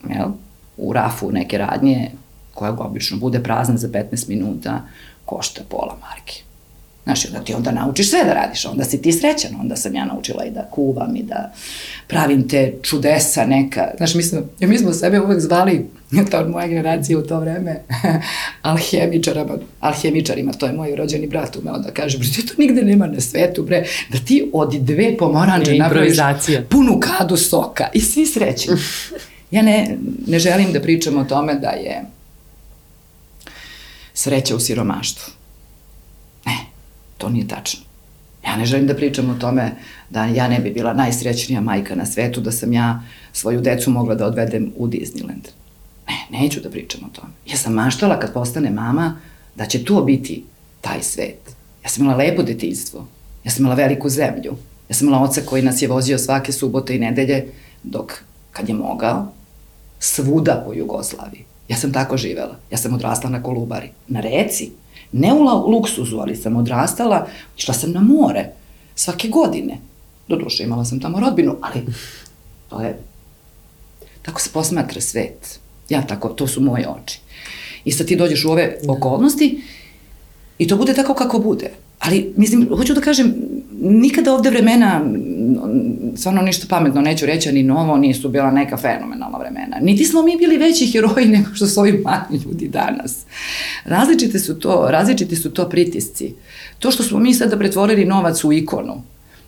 jel, 0.10 0.30
u 0.78 0.94
rafu 0.94 1.32
neke 1.32 1.58
radnje, 1.58 2.12
koja 2.54 2.72
obično 2.80 3.18
bude 3.18 3.44
prazna 3.44 3.78
za 3.78 3.88
15 3.88 4.30
minuta, 4.30 4.82
košta 5.26 5.62
pola 5.70 5.98
marke. 6.02 6.45
Znaš, 7.06 7.26
da 7.26 7.40
ti 7.40 7.54
onda 7.54 7.72
naučiš 7.72 8.10
sve 8.10 8.24
da 8.24 8.34
radiš, 8.34 8.66
onda 8.66 8.84
si 8.84 9.02
ti 9.02 9.12
srećan, 9.12 9.52
onda 9.60 9.76
sam 9.76 9.96
ja 9.96 10.06
naučila 10.06 10.46
i 10.46 10.52
da 10.52 10.70
kuvam 10.72 11.16
i 11.16 11.24
da 11.24 11.54
pravim 12.08 12.48
te 12.48 12.74
čudesa 12.82 13.46
neka. 13.46 13.88
Znaš, 13.98 14.16
mi 14.16 14.24
smo, 14.24 14.42
mi 14.60 14.78
smo 14.78 14.94
sebe 14.94 15.20
uvek 15.22 15.40
zvali, 15.40 15.90
to 16.32 16.38
od 16.38 16.50
moje 16.50 16.68
generacije 16.68 17.18
u 17.18 17.28
to 17.28 17.40
vreme, 17.40 17.82
alhemičarima, 18.62 19.58
alhemičarima, 19.80 20.54
to 20.54 20.66
je 20.66 20.74
moj 20.74 20.96
rođeni 20.96 21.28
brat 21.28 21.56
umeo 21.56 21.78
da 21.78 21.92
kaže, 21.92 22.18
bre, 22.18 22.28
to 22.28 22.54
nigde 22.58 22.82
nema 22.82 23.08
na 23.08 23.22
svetu, 23.22 23.64
bre, 23.64 23.86
da 24.10 24.18
ti 24.20 24.50
od 24.54 24.74
dve 24.74 25.18
pomoranče 25.18 25.74
napraviš 25.74 26.18
punu 26.70 27.00
kadu 27.00 27.38
soka 27.38 27.88
i 27.94 28.02
svi 28.02 28.26
srećni. 28.26 28.74
Ja 29.52 29.62
ne, 29.62 29.98
ne 30.28 30.40
želim 30.40 30.74
da 30.74 30.82
pričam 30.82 31.18
o 31.18 31.24
tome 31.24 31.56
da 31.56 31.70
je 31.70 32.02
sreća 34.14 34.56
u 34.56 34.60
siromaštvu 34.60 35.45
To 37.18 37.30
nije 37.30 37.48
tačno. 37.48 37.82
Ja 38.46 38.56
ne 38.56 38.66
želim 38.66 38.88
da 38.88 38.96
pričam 38.96 39.30
o 39.30 39.40
tome 39.40 39.72
da 40.10 40.26
ja 40.26 40.48
ne 40.48 40.60
bi 40.60 40.72
bila 40.72 40.94
najsrećnija 40.94 41.62
majka 41.62 41.96
na 41.96 42.06
svetu, 42.06 42.42
da 42.42 42.52
sam 42.52 42.74
ja 42.74 43.04
svoju 43.34 43.62
decu 43.62 43.92
mogla 43.92 44.16
da 44.16 44.26
odvedem 44.26 44.72
u 44.78 44.88
Disneyland. 44.88 45.48
Ne, 46.08 46.40
neću 46.40 46.60
da 46.62 46.70
pričam 46.70 47.02
o 47.04 47.16
tome. 47.16 47.34
Ja 47.46 47.58
sam 47.58 47.74
maštala 47.74 48.20
kad 48.20 48.34
postane 48.34 48.70
mama 48.70 49.20
da 49.56 49.66
će 49.66 49.84
to 49.84 50.02
biti 50.02 50.44
taj 50.82 51.04
svet. 51.04 51.56
Ja 51.84 51.90
sam 51.90 52.04
imala 52.04 52.18
lepo 52.18 52.44
detinjstvo. 52.44 53.08
Ja 53.44 53.52
sam 53.52 53.62
imala 53.62 53.76
veliku 53.76 54.10
zemlju. 54.10 54.56
Ja 54.90 54.96
sam 54.96 55.08
imala 55.08 55.24
oca 55.24 55.42
koji 55.46 55.64
nas 55.64 55.82
je 55.82 55.88
vozio 55.88 56.18
svake 56.18 56.52
subote 56.52 56.96
i 56.96 57.00
nedelje 57.00 57.46
dok 57.84 58.14
kad 58.52 58.70
je 58.70 58.76
mogao, 58.76 59.32
svuda 60.00 60.64
po 60.66 60.74
Jugoslaviji. 60.74 61.46
Ja 61.68 61.78
sam 61.78 61.94
tako 61.94 62.18
živela. 62.18 62.56
Ja 62.72 62.78
sam 62.78 62.94
odrasla 62.94 63.30
na 63.30 63.44
Kolubari, 63.44 63.90
na 64.08 64.20
reci. 64.20 64.72
Ne 65.12 65.34
u 65.34 65.70
luksuzu, 65.72 66.18
ali 66.18 66.36
sam 66.36 66.56
odrastala, 66.56 67.28
išla 67.58 67.74
sam 67.74 67.92
na 67.92 68.02
more 68.02 68.50
svake 68.96 69.28
godine. 69.28 69.78
Doduše, 70.28 70.64
imala 70.64 70.86
sam 70.86 71.00
tamo 71.00 71.20
rodbinu, 71.20 71.58
ali 71.62 71.86
to 72.70 72.82
je... 72.82 73.00
Tako 74.22 74.42
se 74.42 74.50
posmatra 74.54 75.02
svet. 75.02 75.60
Ja 75.90 76.02
tako, 76.02 76.30
to 76.30 76.48
su 76.48 76.62
moje 76.62 76.90
oči. 76.90 77.20
I 77.86 77.92
sad 77.92 78.08
ti 78.08 78.16
dođeš 78.16 78.46
u 78.46 78.52
ove 78.52 78.78
okolnosti 78.88 79.62
i 80.58 80.68
to 80.68 80.78
bude 80.78 80.94
tako 80.94 81.14
kako 81.14 81.40
bude. 81.40 81.72
Ali, 82.00 82.34
mislim, 82.38 82.70
hoću 82.78 82.94
da 82.94 83.02
kažem, 83.02 83.36
nikada 83.86 84.34
ovde 84.34 84.50
vremena, 84.50 85.02
stvarno 86.16 86.42
ništa 86.42 86.66
pametno 86.70 87.02
neću 87.02 87.26
reći, 87.26 87.52
ni 87.52 87.64
novo, 87.64 87.98
nisu 87.98 88.30
bila 88.30 88.52
neka 88.52 88.78
fenomenalna 88.78 89.38
vremena. 89.38 89.78
Niti 89.82 90.06
smo 90.06 90.24
mi 90.24 90.38
bili 90.38 90.58
veći 90.58 90.92
heroji 90.92 91.26
nego 91.38 91.50
što 91.54 91.68
su 91.68 91.80
ovi 91.80 91.92
mali 92.04 92.44
ljudi 92.46 92.68
danas. 92.68 93.26
Različite 93.86 94.40
su 94.40 94.60
to, 94.60 94.88
različiti 94.90 95.36
su 95.36 95.52
to 95.52 95.70
pritisci. 95.70 96.34
To 96.80 96.92
što 96.92 97.04
smo 97.04 97.20
mi 97.20 97.34
sada 97.34 97.58
pretvorili 97.58 98.06
novac 98.06 98.44
u 98.44 98.54
ikonu, 98.54 99.02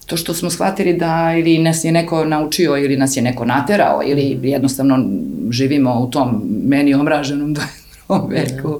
to 0.05 0.17
što 0.17 0.33
smo 0.33 0.49
shvatili 0.49 0.93
da 0.93 1.33
ili 1.37 1.57
nas 1.57 1.83
je 1.83 1.91
neko 1.91 2.25
naučio 2.25 2.77
ili 2.77 2.97
nas 2.97 3.17
je 3.17 3.23
neko 3.23 3.45
naterao 3.45 4.01
ili 4.05 4.39
jednostavno 4.43 5.09
živimo 5.49 5.99
u 5.99 6.11
tom 6.11 6.41
meni 6.65 6.93
omraženom 6.93 7.55
21. 7.55 7.86
veku 8.09 8.79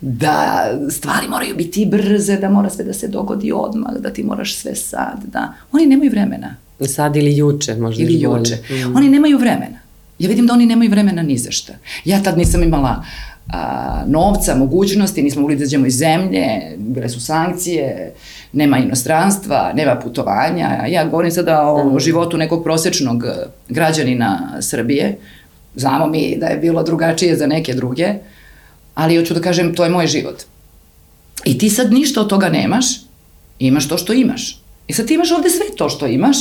da 0.00 0.64
stvari 0.90 1.28
moraju 1.28 1.56
biti 1.56 1.86
brze, 1.86 2.36
da 2.36 2.50
mora 2.50 2.70
sve 2.70 2.84
da 2.84 2.92
se 2.92 3.08
dogodi 3.08 3.52
odmah, 3.52 3.92
da 3.98 4.12
ti 4.12 4.22
moraš 4.22 4.56
sve 4.56 4.74
sad, 4.74 5.24
da... 5.32 5.52
Oni 5.72 5.86
nemaju 5.86 6.10
vremena. 6.10 6.56
Sad 6.86 7.16
ili 7.16 7.36
juče, 7.36 7.74
možda 7.74 8.02
Ili 8.02 8.20
juče. 8.20 8.56
Mm. 8.70 8.96
Oni 8.96 9.08
nemaju 9.08 9.38
vremena. 9.38 9.78
Ja 10.18 10.28
vidim 10.28 10.46
da 10.46 10.52
oni 10.52 10.66
nemaju 10.66 10.90
vremena 10.90 11.22
ni 11.22 11.38
za 11.38 11.50
šta. 11.50 11.72
Ja 12.04 12.22
tad 12.22 12.38
nisam 12.38 12.62
imala 12.62 13.04
a, 13.52 14.02
novca, 14.06 14.54
mogućnosti, 14.54 15.22
nismo 15.22 15.40
mogli 15.40 15.56
da 15.56 15.62
izađemo 15.62 15.86
iz 15.86 15.96
zemlje, 15.96 16.46
bile 16.76 17.08
su 17.08 17.20
sankcije, 17.20 18.12
nema 18.52 18.78
inostranstva, 18.78 19.72
nema 19.74 19.96
putovanja. 19.96 20.86
Ja 20.88 21.04
govorim 21.04 21.30
sada 21.30 21.62
o 21.62 21.84
mm. 21.84 22.00
životu 22.00 22.38
nekog 22.38 22.64
prosečnog 22.64 23.24
građanina 23.68 24.58
Srbije. 24.60 25.18
Znamo 25.74 26.06
mi 26.06 26.36
da 26.36 26.46
je 26.46 26.58
bilo 26.58 26.82
drugačije 26.82 27.36
za 27.36 27.46
neke 27.46 27.74
druge, 27.74 28.14
ali 28.94 29.16
hoću 29.16 29.34
da 29.34 29.40
kažem, 29.40 29.74
to 29.74 29.84
je 29.84 29.90
moj 29.90 30.06
život. 30.06 30.42
I 31.44 31.58
ti 31.58 31.70
sad 31.70 31.92
ništa 31.92 32.20
od 32.20 32.28
toga 32.28 32.48
nemaš, 32.48 32.86
imaš 33.58 33.88
to 33.88 33.98
što 33.98 34.12
imaš. 34.12 34.60
I 34.88 34.92
sad 34.92 35.06
ti 35.06 35.14
imaš 35.14 35.30
ovde 35.30 35.50
sve 35.50 35.66
to 35.76 35.88
što 35.88 36.06
imaš, 36.06 36.36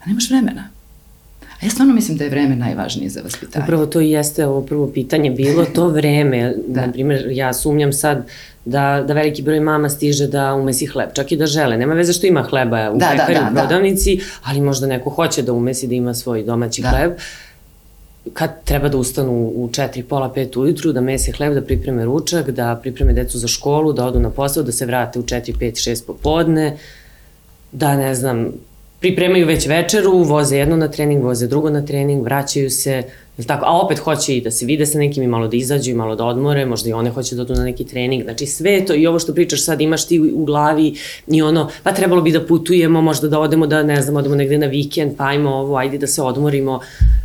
a 0.00 0.06
nemaš 0.06 0.30
vremena. 0.30 0.68
A 1.42 1.66
ja 1.66 1.70
stvarno 1.70 1.94
mislim 1.94 2.18
da 2.18 2.24
je 2.24 2.30
vreme 2.30 2.56
najvažnije 2.56 3.10
za 3.10 3.20
vaspitanje. 3.22 3.64
Upravo 3.64 3.86
to 3.86 4.00
i 4.00 4.10
jeste 4.10 4.46
ovo 4.46 4.60
prvo 4.60 4.90
pitanje 4.90 5.30
bilo, 5.30 5.64
to 5.64 5.88
vreme. 5.98 6.54
da. 6.68 6.86
Na 6.86 6.92
primjer, 6.92 7.26
ja 7.30 7.52
sumnjam 7.52 7.92
sad 7.92 8.26
da, 8.64 9.04
da 9.06 9.14
veliki 9.14 9.42
broj 9.42 9.60
mama 9.60 9.88
stiže 9.88 10.26
da 10.26 10.54
umesi 10.54 10.86
hleb, 10.86 11.08
čak 11.14 11.32
i 11.32 11.36
da 11.36 11.46
žele. 11.46 11.76
Nema 11.76 11.94
veze 11.94 12.12
što 12.12 12.26
ima 12.26 12.42
hleba 12.42 12.90
u 12.90 12.98
da, 12.98 13.06
da 13.06 13.10
pekari, 13.10 13.34
da, 13.34 13.40
da, 13.40 13.50
u 13.50 13.54
prodavnici, 13.54 14.16
da. 14.16 14.22
ali 14.44 14.60
možda 14.60 14.86
neko 14.86 15.10
hoće 15.10 15.42
da 15.42 15.52
umesi 15.52 15.86
da 15.86 15.94
ima 15.94 16.14
svoj 16.14 16.42
domaći 16.42 16.82
da. 16.82 16.88
hleb 16.88 17.12
kad 18.32 18.64
treba 18.64 18.88
da 18.88 18.98
ustanu 18.98 19.32
u 19.32 19.68
4, 19.68 20.02
pola, 20.02 20.32
5 20.36 20.58
ujutru, 20.58 20.92
da 20.92 21.00
mese 21.00 21.32
hleb, 21.32 21.54
da 21.54 21.62
pripreme 21.62 22.04
ručak, 22.04 22.50
da 22.50 22.78
pripreme 22.82 23.12
decu 23.12 23.38
za 23.38 23.48
školu, 23.48 23.92
da 23.92 24.06
odu 24.06 24.20
na 24.20 24.30
posao, 24.30 24.62
da 24.62 24.72
se 24.72 24.86
vrate 24.86 25.18
u 25.18 25.22
4, 25.22 25.56
5, 25.58 25.90
6 25.90 26.06
popodne, 26.06 26.76
da 27.72 27.96
ne 27.96 28.14
znam, 28.14 28.52
pripremaju 29.00 29.46
već 29.46 29.66
večeru, 29.66 30.18
voze 30.18 30.56
jedno 30.56 30.76
na 30.76 30.88
trening, 30.88 31.24
voze 31.24 31.46
drugo 31.46 31.70
na 31.70 31.82
trening, 31.86 32.24
vraćaju 32.24 32.70
se, 32.70 33.02
tako? 33.46 33.64
A 33.66 33.80
opet 33.80 33.98
hoće 33.98 34.36
i 34.36 34.40
da 34.40 34.50
se 34.50 34.66
vide 34.66 34.86
sa 34.86 34.98
nekim 34.98 35.22
i 35.22 35.26
malo 35.26 35.48
da 35.48 35.56
izađu 35.56 35.90
i 35.90 35.94
malo 35.94 36.16
da 36.16 36.24
odmore, 36.24 36.66
možda 36.66 36.88
i 36.88 36.92
one 36.92 37.10
hoće 37.10 37.36
da 37.36 37.42
odu 37.42 37.54
na 37.54 37.64
neki 37.64 37.84
trening. 37.84 38.22
Znači 38.22 38.46
sve 38.46 38.86
to 38.86 38.94
i 38.94 39.06
ovo 39.06 39.18
što 39.18 39.34
pričaš 39.34 39.64
sad 39.64 39.80
imaš 39.80 40.06
ti 40.06 40.20
u 40.20 40.44
glavi 40.44 40.94
i 41.28 41.42
ono, 41.42 41.70
pa 41.82 41.92
trebalo 41.92 42.22
bi 42.22 42.32
da 42.32 42.46
putujemo, 42.46 43.02
možda 43.02 43.28
da 43.28 43.40
odemo 43.40 43.66
da, 43.66 43.82
ne 43.82 44.02
znam, 44.02 44.16
odemo 44.16 44.34
negde 44.34 44.58
na 44.58 44.66
vikend, 44.66 45.16
pa 45.16 45.24
ajmo 45.24 45.50
ovo, 45.50 45.76
ajde 45.76 45.98
da 45.98 46.06
se 46.06 46.22
odmorimo. 46.22 46.80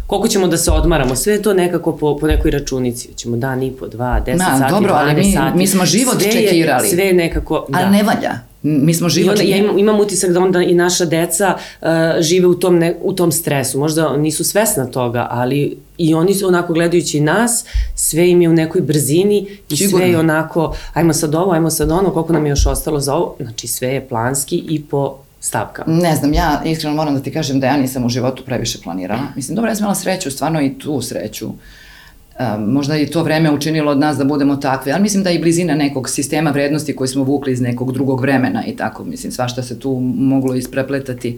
Koliko 0.10 0.28
ćemo 0.28 0.48
da 0.48 0.58
se 0.58 0.72
odmaramo? 0.72 1.16
Sve 1.16 1.42
to 1.42 1.54
nekako 1.54 1.98
po, 1.98 2.18
po 2.18 2.28
nekoj 2.28 2.51
računici. 2.51 3.10
Ćemo 3.16 3.38
dan 3.38 3.63
i 3.63 3.72
po, 3.72 3.88
dva, 3.88 4.20
deset 4.20 4.39
Ma, 4.39 4.58
sati, 4.60 4.74
dobro, 4.74 4.94
ali 4.94 5.13
mi, 5.13 5.32
sati. 5.32 5.58
mi 5.58 5.68
smo 5.68 5.86
život 5.86 6.22
sve 6.22 6.32
čekirali. 6.32 6.88
Je, 6.88 6.92
sve 6.92 7.13
nekako, 7.13 7.66
da. 7.70 7.80
Ali 7.80 7.98
ne 7.98 8.04
valja. 8.04 8.39
Mi 8.62 8.94
smo 8.94 9.08
onda, 9.30 9.44
ja 9.44 9.58
imam, 9.58 9.78
imam 9.78 10.00
utisak 10.00 10.32
da 10.32 10.39
onda 10.39 10.62
i 10.62 10.74
naša 10.74 11.06
deca 11.06 11.56
uh, 11.82 11.88
žive 12.20 12.48
u 12.48 12.54
tom, 12.54 12.78
ne, 12.80 12.96
u 13.01 13.13
tom 13.13 13.32
stresu. 13.32 13.80
Možda 13.80 14.18
nisu 14.18 14.44
svesna 14.44 14.86
toga, 14.86 15.28
ali 15.32 15.78
i 15.98 16.13
oni 16.13 16.34
su 16.34 16.48
onako 16.48 16.74
gledajući 16.74 17.20
nas, 17.20 17.66
sve 17.96 18.30
im 18.30 18.42
je 18.42 18.50
u 18.50 18.54
nekoj 18.54 18.82
brzini 18.82 19.48
i 19.70 19.78
Sigurno. 19.78 19.98
sve 19.98 20.10
je 20.10 20.20
onako, 20.20 20.75
ajmo 20.94 21.13
sad 21.13 21.36
ovo, 21.36 21.51
ajmo 21.51 21.70
sad 21.70 21.92
ono, 21.92 22.10
koliko 22.10 22.34
nam 22.34 22.46
je 22.46 22.50
još 22.50 22.66
ostalo 22.66 23.00
za 23.00 23.16
ovo, 23.16 23.36
znači 23.39 23.68
sve 23.68 23.88
je 23.88 24.08
planski 24.08 24.56
i 24.70 24.84
po 24.84 25.18
stavkama. 25.39 25.98
Ne 25.98 26.15
znam, 26.15 26.34
ja 26.34 26.62
iskreno 26.65 26.96
moram 26.96 27.13
da 27.13 27.22
ti 27.22 27.31
kažem 27.31 27.60
da 27.60 27.67
ja 27.67 27.77
nisam 27.77 28.05
u 28.05 28.10
životu 28.10 28.43
previše 28.46 28.79
planirala. 28.84 29.24
Mislim, 29.36 29.55
dobro, 29.55 29.72
ja 29.72 29.75
sam 29.75 29.84
imala 29.84 29.96
sreću, 29.96 30.31
stvarno 30.31 30.62
i 30.62 30.79
tu 30.79 31.01
sreću. 31.01 31.48
Um, 31.48 32.74
možda 32.74 32.96
je 32.96 33.12
to 33.12 33.24
vreme 33.24 33.51
učinilo 33.51 33.91
od 33.91 34.00
nas 34.00 34.17
da 34.17 34.24
budemo 34.24 34.55
takve, 34.55 34.91
ali 34.91 35.01
mislim 35.01 35.24
da 35.24 35.31
i 35.31 35.39
blizina 35.39 35.75
nekog 35.75 36.10
sistema 36.10 36.51
vrednosti 36.51 36.96
koji 36.96 37.08
smo 37.08 37.24
vukli 37.24 37.53
iz 37.53 37.62
nekog 37.62 37.93
drugog 37.93 38.22
vremena 38.22 38.65
i 38.65 38.75
tako, 38.75 39.03
mislim, 39.03 39.31
svašta 39.31 39.63
se 39.63 39.79
tu 39.79 40.00
moglo 40.15 40.55
isprepletati. 40.55 41.38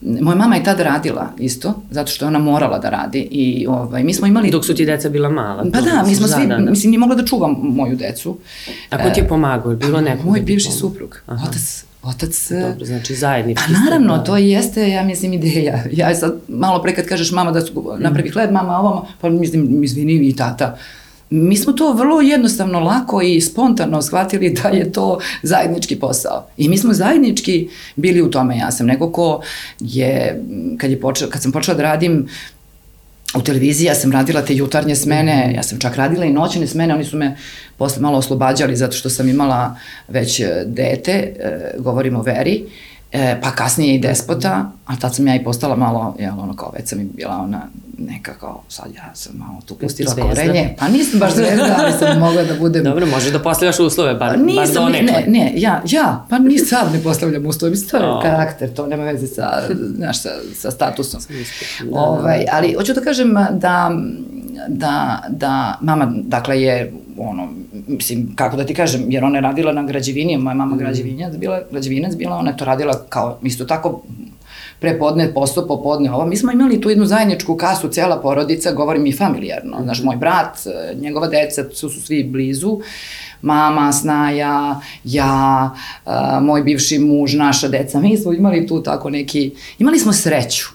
Moja 0.00 0.36
mama 0.36 0.56
je 0.56 0.64
tada 0.64 0.82
radila 0.82 1.32
isto, 1.38 1.74
zato 1.90 2.10
što 2.10 2.24
je 2.24 2.26
ona 2.26 2.38
morala 2.38 2.78
da 2.78 2.90
radi 2.90 3.28
i 3.30 3.66
ovaj, 3.68 4.04
mi 4.04 4.14
smo 4.14 4.26
imali... 4.26 4.50
Dok 4.50 4.64
su 4.64 4.74
ti 4.74 4.86
deca 4.86 5.08
bila 5.08 5.28
mala. 5.28 5.64
Pa 5.72 5.80
da, 5.80 6.04
mi 6.06 6.14
smo 6.14 6.26
svi, 6.26 6.42
zadana. 6.42 6.70
mislim, 6.70 6.90
nije 6.90 6.98
mogla 6.98 7.16
da 7.16 7.24
čuvam 7.24 7.56
moju 7.62 7.96
decu. 7.96 8.38
A 8.90 9.02
ko 9.02 9.10
ti 9.10 9.20
je 9.20 9.24
e, 9.24 9.28
pomagao? 9.28 9.74
Bilo 9.74 10.00
neko? 10.00 10.26
Moj 10.26 10.40
bivši 10.40 10.70
suprug, 10.70 11.20
Aha. 11.26 11.46
otac, 11.48 11.84
otac... 12.02 12.50
E, 12.50 12.60
Dobro, 12.60 12.86
znači 12.86 13.14
zajednički. 13.14 13.64
Pa 13.66 13.80
naravno, 13.80 14.16
da. 14.16 14.24
to 14.24 14.36
jeste, 14.36 14.88
ja 14.88 15.02
mislim, 15.02 15.32
ideja. 15.32 15.84
Ja 15.92 16.14
sad, 16.14 16.34
malo 16.48 16.82
pre 16.82 16.94
kad 16.94 17.06
kažeš 17.06 17.32
mama 17.32 17.50
da 17.50 17.60
su 17.60 17.96
napravi 17.98 18.30
hleb, 18.30 18.52
mama 18.52 18.78
ovamo, 18.78 19.06
pa 19.20 19.28
mislim, 19.28 19.84
izvini 19.84 20.28
i 20.28 20.36
tata 20.36 20.76
mi 21.30 21.56
smo 21.56 21.72
to 21.72 21.92
vrlo 21.92 22.20
jednostavno, 22.20 22.80
lako 22.80 23.22
i 23.22 23.40
spontano 23.40 24.02
shvatili 24.02 24.50
da 24.50 24.68
je 24.68 24.92
to 24.92 25.18
zajednički 25.42 25.96
posao. 25.96 26.46
I 26.56 26.68
mi 26.68 26.78
smo 26.78 26.94
zajednički 26.94 27.68
bili 27.96 28.22
u 28.22 28.30
tome. 28.30 28.58
Ja 28.58 28.70
sam 28.70 28.86
neko 28.86 29.12
ko 29.12 29.40
je, 29.80 30.44
kad, 30.78 30.90
je 30.90 31.00
počela, 31.00 31.30
kad 31.30 31.42
sam 31.42 31.52
počela 31.52 31.76
da 31.76 31.82
radim 31.82 32.28
u 33.34 33.42
televiziji, 33.42 33.86
ja 33.86 33.94
sam 33.94 34.12
radila 34.12 34.42
te 34.42 34.56
jutarnje 34.56 34.94
smene, 34.94 35.52
ja 35.56 35.62
sam 35.62 35.78
čak 35.78 35.96
radila 35.96 36.24
i 36.24 36.32
noćne 36.32 36.66
smene, 36.66 36.94
oni 36.94 37.04
su 37.04 37.16
me 37.16 37.36
posle 37.76 38.02
malo 38.02 38.18
oslobađali 38.18 38.76
zato 38.76 38.96
što 38.96 39.10
sam 39.10 39.28
imala 39.28 39.76
već 40.08 40.40
dete, 40.66 41.12
e, 41.12 41.34
govorimo 41.78 42.18
o 42.18 42.22
veri, 42.22 42.64
E, 43.12 43.40
pa 43.42 43.50
kasnije 43.50 43.94
i 43.94 43.98
despota, 43.98 44.70
a 44.86 44.96
tad 44.96 45.14
sam 45.14 45.26
ja 45.26 45.36
i 45.36 45.44
postala 45.44 45.76
malo, 45.76 46.16
jel, 46.18 46.40
ono 46.40 46.56
kao 46.56 46.72
već 46.78 46.88
sam 46.88 47.00
i 47.00 47.04
bila 47.04 47.36
ona 47.36 47.60
neka 47.98 48.34
kao, 48.34 48.62
sad 48.68 48.86
ja 48.96 49.14
sam 49.14 49.36
malo 49.36 49.60
tu 49.66 49.74
pustila 49.74 50.14
korenje. 50.14 50.74
Pa 50.78 50.88
nisam 50.88 51.20
baš 51.20 51.34
zvezda, 51.34 51.76
ali 51.78 51.92
sam 51.98 52.18
mogla 52.18 52.44
da 52.44 52.54
budem... 52.54 52.84
Dobro, 52.84 53.06
može 53.06 53.30
da 53.30 53.38
postavljaš 53.38 53.78
uslove, 53.78 54.14
bar, 54.14 54.30
pa 54.30 54.36
nisam, 54.36 54.74
bar 54.74 54.74
donekle. 54.74 55.12
Ne, 55.12 55.24
ne, 55.26 55.52
ja, 55.56 55.82
ja, 55.90 56.26
pa 56.30 56.38
ni 56.38 56.58
sad 56.58 56.92
ne 56.92 57.02
postavljam 57.02 57.46
uslove, 57.46 57.70
mislim, 57.70 57.90
to 57.90 57.96
je 57.96 58.10
oh. 58.10 58.22
karakter, 58.22 58.74
to 58.74 58.86
nema 58.86 59.04
veze 59.04 59.26
sa, 59.26 59.62
znaš, 59.96 60.22
sa, 60.22 60.30
sa 60.54 60.70
statusom. 60.70 61.20
Da, 61.80 62.00
ovaj, 62.00 62.44
ali, 62.52 62.72
hoću 62.72 62.94
da 62.94 63.00
kažem 63.00 63.34
da, 63.50 63.90
da, 64.68 65.22
da 65.28 65.78
mama, 65.80 66.12
dakle, 66.14 66.62
je 66.62 66.92
ono, 67.18 67.48
mislim, 67.86 68.32
kako 68.34 68.56
da 68.56 68.66
ti 68.66 68.74
kažem, 68.74 69.04
jer 69.08 69.24
ona 69.24 69.36
je 69.36 69.42
radila 69.42 69.72
na 69.72 69.82
građevini, 69.82 70.36
moja 70.36 70.54
mama 70.54 70.74
mm. 70.74 70.78
građevinjac 70.78 71.36
bila, 71.36 71.60
građevinac 71.70 72.14
bila, 72.14 72.36
ona 72.36 72.50
je 72.50 72.56
to 72.56 72.64
radila 72.64 73.04
kao, 73.08 73.38
isto 73.42 73.64
tako, 73.64 74.02
prepodne, 74.80 75.34
posto, 75.34 75.66
popodne, 75.66 76.12
ovo. 76.12 76.26
Mi 76.26 76.36
smo 76.36 76.52
imali 76.52 76.80
tu 76.80 76.90
jednu 76.90 77.06
zajedničku 77.06 77.56
kasu, 77.56 77.88
cela 77.88 78.20
porodica, 78.20 78.72
govorim 78.72 79.06
i 79.06 79.12
familijarno. 79.12 79.80
Mm. 79.80 79.82
Znaš, 79.82 80.02
moj 80.02 80.16
brat, 80.16 80.58
njegova 81.00 81.28
deca 81.28 81.64
su, 81.74 81.88
su 81.88 82.00
svi 82.02 82.24
blizu, 82.24 82.80
mama, 83.42 83.92
snaja, 83.92 84.80
ja, 85.04 85.70
a, 86.04 86.40
moj 86.40 86.62
bivši 86.62 86.98
muž, 86.98 87.34
naša 87.34 87.68
deca. 87.68 88.00
Mi 88.00 88.16
smo 88.16 88.32
imali 88.32 88.66
tu 88.66 88.82
tako 88.82 89.10
neki, 89.10 89.52
imali 89.78 89.98
smo 89.98 90.12
sreću. 90.12 90.66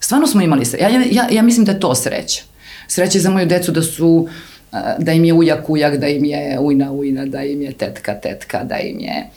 Stvarno 0.00 0.26
smo 0.26 0.40
imali 0.40 0.64
sreću. 0.64 0.84
Ja, 0.84 1.02
ja, 1.10 1.28
ja 1.30 1.42
mislim 1.42 1.64
da 1.64 1.72
je 1.72 1.80
to 1.80 1.94
sreća. 1.94 2.42
Sreća 2.88 3.18
za 3.18 3.30
moju 3.30 3.46
decu 3.46 3.72
da 3.72 3.82
su 3.82 4.08
uh, 4.08 4.30
da 4.98 5.12
im 5.12 5.24
je 5.24 5.32
ujak 5.32 5.70
ujak, 5.70 5.96
da 5.96 6.08
im 6.08 6.24
je 6.24 6.58
ujna 6.60 6.92
ujna, 6.92 7.26
da 7.26 7.42
im 7.44 7.62
je 7.62 7.72
tetka 7.72 8.14
tetka, 8.14 8.64
da 8.64 8.78
im 8.78 9.00
je 9.00 9.30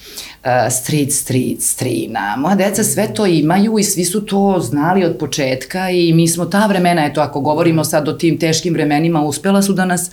uh, 0.44 0.50
street 0.72 1.14
street 1.14 1.62
strina. 1.62 2.36
Moja 2.38 2.56
deca 2.56 2.84
sve 2.84 3.14
to 3.14 3.26
imaju 3.26 3.80
i 3.80 3.84
svi 3.84 4.06
su 4.06 4.26
to 4.26 4.60
znali 4.60 5.06
od 5.06 5.18
početka 5.18 5.90
i 5.90 6.14
mi 6.14 6.28
smo 6.28 6.46
ta 6.46 6.66
vremena, 6.66 7.06
eto 7.06 7.22
ako 7.22 7.42
govorimo 7.42 7.84
sad 7.84 8.08
o 8.08 8.14
tim 8.14 8.40
teškim 8.40 8.74
vremenima, 8.74 9.24
uspela 9.24 9.62
su 9.62 9.74
da 9.74 9.86
nas 9.86 10.12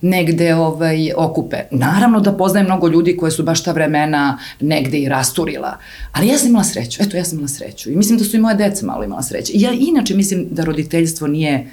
negde 0.00 0.54
ovaj, 0.54 1.12
okupe. 1.16 1.56
Naravno 1.70 2.20
da 2.20 2.32
poznajem 2.32 2.66
mnogo 2.66 2.88
ljudi 2.88 3.16
koje 3.16 3.30
su 3.30 3.42
baš 3.42 3.64
ta 3.64 3.72
vremena 3.72 4.38
negde 4.60 4.98
i 4.98 5.08
rasturila, 5.08 5.78
ali 6.12 6.28
ja 6.28 6.38
sam 6.38 6.48
imala 6.48 6.64
sreću, 6.64 7.02
eto 7.02 7.16
ja 7.16 7.24
sam 7.24 7.38
imala 7.38 7.48
sreću 7.48 7.90
i 7.90 7.96
mislim 7.96 8.18
da 8.18 8.24
su 8.24 8.36
i 8.36 8.40
moje 8.40 8.54
deca 8.54 8.86
malo 8.86 9.04
imala 9.04 9.22
sreće. 9.22 9.52
Ja 9.54 9.72
inače 9.78 10.14
mislim 10.14 10.46
da 10.50 10.64
roditeljstvo 10.64 11.26
nije 11.26 11.66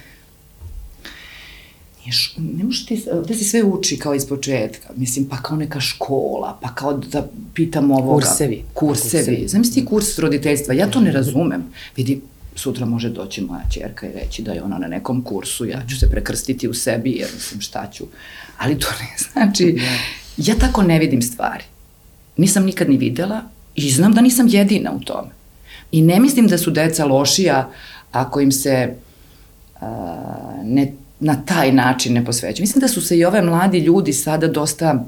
Ješ, 2.05 2.35
ne 2.37 2.63
možeš 2.63 2.85
ti, 2.85 3.03
da 3.27 3.33
se 3.33 3.43
sve 3.43 3.63
uči 3.63 3.97
kao 3.97 4.15
iz 4.15 4.27
početka, 4.27 4.89
mislim, 4.95 5.25
pa 5.25 5.37
kao 5.37 5.57
neka 5.57 5.79
škola, 5.79 6.59
pa 6.61 6.75
kao 6.75 6.93
da 6.93 7.27
pitam 7.53 7.91
ovoga. 7.91 8.25
Kursevi. 8.25 8.63
Kursevi. 8.73 9.25
Kursevi. 9.25 9.47
Znam 9.47 9.63
ti 9.63 9.85
kurs 9.85 10.19
roditeljstva, 10.19 10.73
ja 10.73 10.87
to 10.91 11.01
ne 11.01 11.11
razumem. 11.11 11.63
Vidi, 11.95 12.21
sutra 12.55 12.85
može 12.85 13.09
doći 13.09 13.41
moja 13.41 13.63
čerka 13.69 14.07
i 14.07 14.11
reći 14.13 14.41
da 14.41 14.51
je 14.51 14.63
ona 14.63 14.77
na 14.77 14.87
nekom 14.87 15.23
kursu, 15.23 15.65
ja 15.65 15.83
ću 15.89 15.99
se 15.99 16.09
prekrstiti 16.09 16.67
u 16.67 16.73
sebi 16.73 17.11
jer 17.11 17.29
mislim 17.33 17.61
šta 17.61 17.89
ću. 17.93 18.05
Ali 18.57 18.79
to 18.79 18.87
ne 18.99 19.17
znači, 19.33 19.81
ja 20.37 20.55
tako 20.55 20.83
ne 20.83 20.99
vidim 20.99 21.21
stvari. 21.21 21.63
Nisam 22.37 22.65
nikad 22.65 22.89
ni 22.89 22.97
videla 22.97 23.41
i 23.75 23.89
znam 23.91 24.13
da 24.13 24.21
nisam 24.21 24.47
jedina 24.47 24.91
u 24.91 24.99
tome. 24.99 25.29
I 25.91 26.01
ne 26.01 26.19
mislim 26.19 26.47
da 26.47 26.57
su 26.57 26.71
deca 26.71 27.05
lošija 27.05 27.69
ako 28.11 28.39
im 28.39 28.51
se 28.51 28.95
a, 29.81 30.61
ne 30.63 30.93
na 31.23 31.35
taj 31.45 31.71
način 31.71 32.13
ne 32.13 32.25
posvećuju. 32.25 32.63
Mislim 32.63 32.81
da 32.81 32.87
su 32.87 33.01
se 33.01 33.17
i 33.17 33.25
ove 33.25 33.41
mladi 33.41 33.79
ljudi 33.79 34.13
sada 34.13 34.47
dosta 34.47 35.05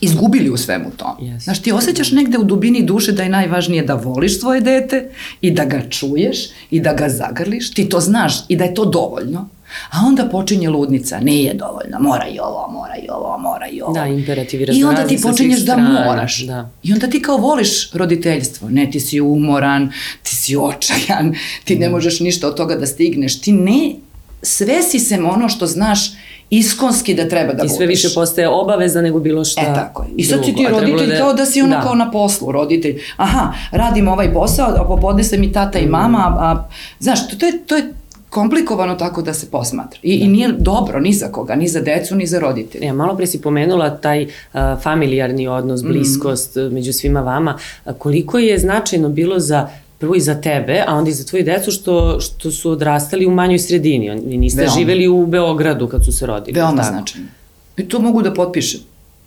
izgubili 0.00 0.50
u 0.50 0.56
svemu 0.56 0.90
tom. 0.96 1.16
Yes. 1.20 1.44
Znaš, 1.44 1.62
ti 1.62 1.72
osjećaš 1.72 2.12
negde 2.12 2.38
u 2.38 2.44
dubini 2.44 2.82
duše 2.82 3.12
da 3.12 3.22
je 3.22 3.28
najvažnije 3.28 3.82
da 3.82 3.94
voliš 3.94 4.40
svoje 4.40 4.60
dete 4.60 5.08
i 5.40 5.50
da 5.50 5.64
ga 5.64 5.82
čuješ 5.90 6.38
i 6.70 6.80
da 6.80 6.92
ga 6.92 7.08
zagrliš, 7.08 7.70
ti 7.70 7.88
to 7.88 8.00
znaš 8.00 8.34
i 8.48 8.56
da 8.56 8.64
je 8.64 8.74
to 8.74 8.84
dovoljno. 8.84 9.48
A 9.90 9.98
onda 10.06 10.24
počinje 10.24 10.68
ludnica, 10.70 11.20
nije 11.20 11.54
dovoljno, 11.54 11.98
mora 12.00 12.26
i 12.26 12.38
ovo, 12.38 12.68
mora 12.72 12.96
i 12.96 13.08
ovo, 13.10 13.38
mora 13.38 13.68
i 13.68 13.80
ovo. 13.82 13.92
Da, 13.92 14.06
imperativ 14.06 14.60
i 14.60 14.64
I 14.72 14.84
onda 14.84 15.06
ti 15.06 15.18
počinješ 15.22 15.60
da 15.60 15.76
moraš. 15.76 16.46
Da. 16.46 16.70
I 16.82 16.92
onda 16.92 17.06
ti 17.06 17.22
kao 17.22 17.36
voliš 17.36 17.92
roditeljstvo. 17.92 18.70
Ne, 18.70 18.90
ti 18.90 19.00
si 19.00 19.20
umoran, 19.20 19.92
ti 20.22 20.36
si 20.36 20.56
očajan, 20.56 21.34
ti 21.64 21.76
ne 21.76 21.88
mm. 21.88 21.90
možeš 21.90 22.20
ništa 22.20 22.48
od 22.48 22.56
toga 22.56 22.76
da 22.76 22.86
stigneš. 22.86 23.40
Ti 23.40 23.52
ne 23.52 23.94
sve 24.44 24.82
si 24.82 24.98
se 24.98 25.18
ono 25.20 25.48
što 25.48 25.66
znaš 25.66 26.12
iskonski 26.50 27.14
da 27.14 27.28
treba 27.28 27.52
da 27.52 27.62
budeš. 27.62 27.72
I 27.72 27.76
sve 27.76 27.86
više 27.86 28.08
postaje 28.14 28.48
obaveza 28.48 29.02
nego 29.02 29.20
bilo 29.20 29.44
šta. 29.44 29.60
E 29.60 29.74
tako 29.74 30.02
je. 30.02 30.08
I 30.16 30.24
sad 30.24 30.44
si 30.44 30.54
ti 30.54 30.66
roditelj 30.70 31.08
da... 31.08 31.16
kao 31.16 31.32
da 31.32 31.46
si 31.46 31.62
ono 31.62 31.76
da. 31.76 31.82
kao 31.82 31.94
na 31.94 32.10
poslu, 32.10 32.52
roditelj. 32.52 33.00
Aha, 33.16 33.52
radim 33.70 34.08
ovaj 34.08 34.32
posao, 34.32 34.68
a 34.68 34.84
popodne 34.84 35.24
se 35.24 35.38
mi 35.38 35.52
tata 35.52 35.78
i 35.78 35.86
mama, 35.86 36.18
a, 36.18 36.44
a 36.44 36.68
znaš, 36.98 37.28
to, 37.28 37.36
to 37.36 37.46
je, 37.46 37.64
to 37.66 37.76
je 37.76 37.92
komplikovano 38.30 38.94
tako 38.94 39.22
da 39.22 39.34
se 39.34 39.50
posmatra. 39.50 40.00
I, 40.02 40.18
da. 40.18 40.24
i 40.24 40.28
nije 40.28 40.52
dobro 40.58 41.00
ni 41.00 41.12
za 41.12 41.28
koga, 41.28 41.54
ni 41.54 41.68
za 41.68 41.80
decu, 41.80 42.14
ni 42.14 42.26
za 42.26 42.38
roditelje. 42.38 42.86
Ja, 42.86 42.92
malo 42.92 43.16
pre 43.16 43.26
si 43.26 43.40
pomenula 43.40 43.90
taj 43.90 44.24
uh, 44.24 44.60
familijarni 44.82 45.48
odnos, 45.48 45.82
mhm. 45.82 45.92
bliskost 45.92 46.56
mm. 46.56 46.74
među 46.74 46.92
svima 46.92 47.20
vama. 47.20 47.58
Koliko 47.98 48.38
je 48.38 48.58
značajno 48.58 49.08
bilo 49.08 49.38
za 49.38 49.68
prvo 50.04 50.14
i 50.14 50.20
za 50.20 50.34
tebe, 50.34 50.84
a 50.86 50.94
onda 50.94 51.10
i 51.10 51.14
za 51.14 51.24
tvoju 51.24 51.44
decu 51.44 51.70
što, 51.70 52.20
što 52.20 52.50
su 52.50 52.70
odrastali 52.70 53.26
u 53.26 53.30
manjoj 53.30 53.58
sredini. 53.58 54.10
Oni 54.10 54.36
niste 54.36 54.60
Veoma. 54.60 54.74
živeli 54.78 55.08
u 55.08 55.26
Beogradu 55.26 55.88
kad 55.88 56.04
su 56.04 56.12
se 56.12 56.26
rodili. 56.26 56.54
Veoma 56.54 56.82
tako. 56.82 56.88
značajno. 56.88 57.26
I 57.76 57.88
to 57.88 58.00
mogu 58.00 58.22
da 58.22 58.34
potpišem. 58.34 58.80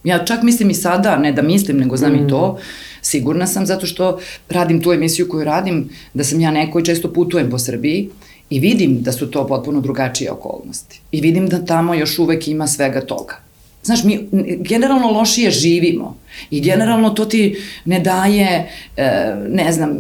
Ja 0.04 0.26
čak 0.26 0.44
mislim 0.44 0.70
i 0.70 0.74
sada, 0.74 1.18
ne 1.18 1.32
da 1.32 1.42
mislim, 1.42 1.78
nego 1.78 1.98
znam 1.98 2.14
mm. 2.14 2.26
i 2.26 2.30
to, 2.30 2.60
sigurna 3.02 3.48
sam 3.48 3.66
zato 3.66 3.86
što 3.86 4.20
radim 4.50 4.82
tu 4.82 4.94
emisiju 4.94 5.30
koju 5.30 5.44
radim, 5.44 5.90
da 6.14 6.24
sam 6.24 6.42
ja 6.42 6.52
neko 6.52 6.80
i 6.80 6.86
često 6.86 7.14
putujem 7.14 7.50
po 7.50 7.60
Srbiji 7.60 8.10
i 8.50 8.60
vidim 8.60 9.02
da 9.02 9.12
su 9.12 9.32
to 9.32 9.48
potpuno 9.48 9.82
drugačije 9.82 10.32
okolnosti. 10.32 11.02
I 11.12 11.22
vidim 11.22 11.50
da 11.50 11.66
tamo 11.66 11.94
još 11.94 12.20
uvek 12.20 12.48
ima 12.48 12.68
svega 12.68 13.02
toga. 13.02 13.48
Znaš, 13.84 14.04
mi 14.04 14.28
generalno 14.60 15.12
lošije 15.12 15.52
živimo 15.52 16.18
i 16.52 16.62
generalno 16.62 17.10
to 17.10 17.26
ti 17.26 17.58
ne 17.86 18.00
daje, 18.00 18.70
e, 18.98 19.36
ne 19.50 19.72
znam, 19.72 19.98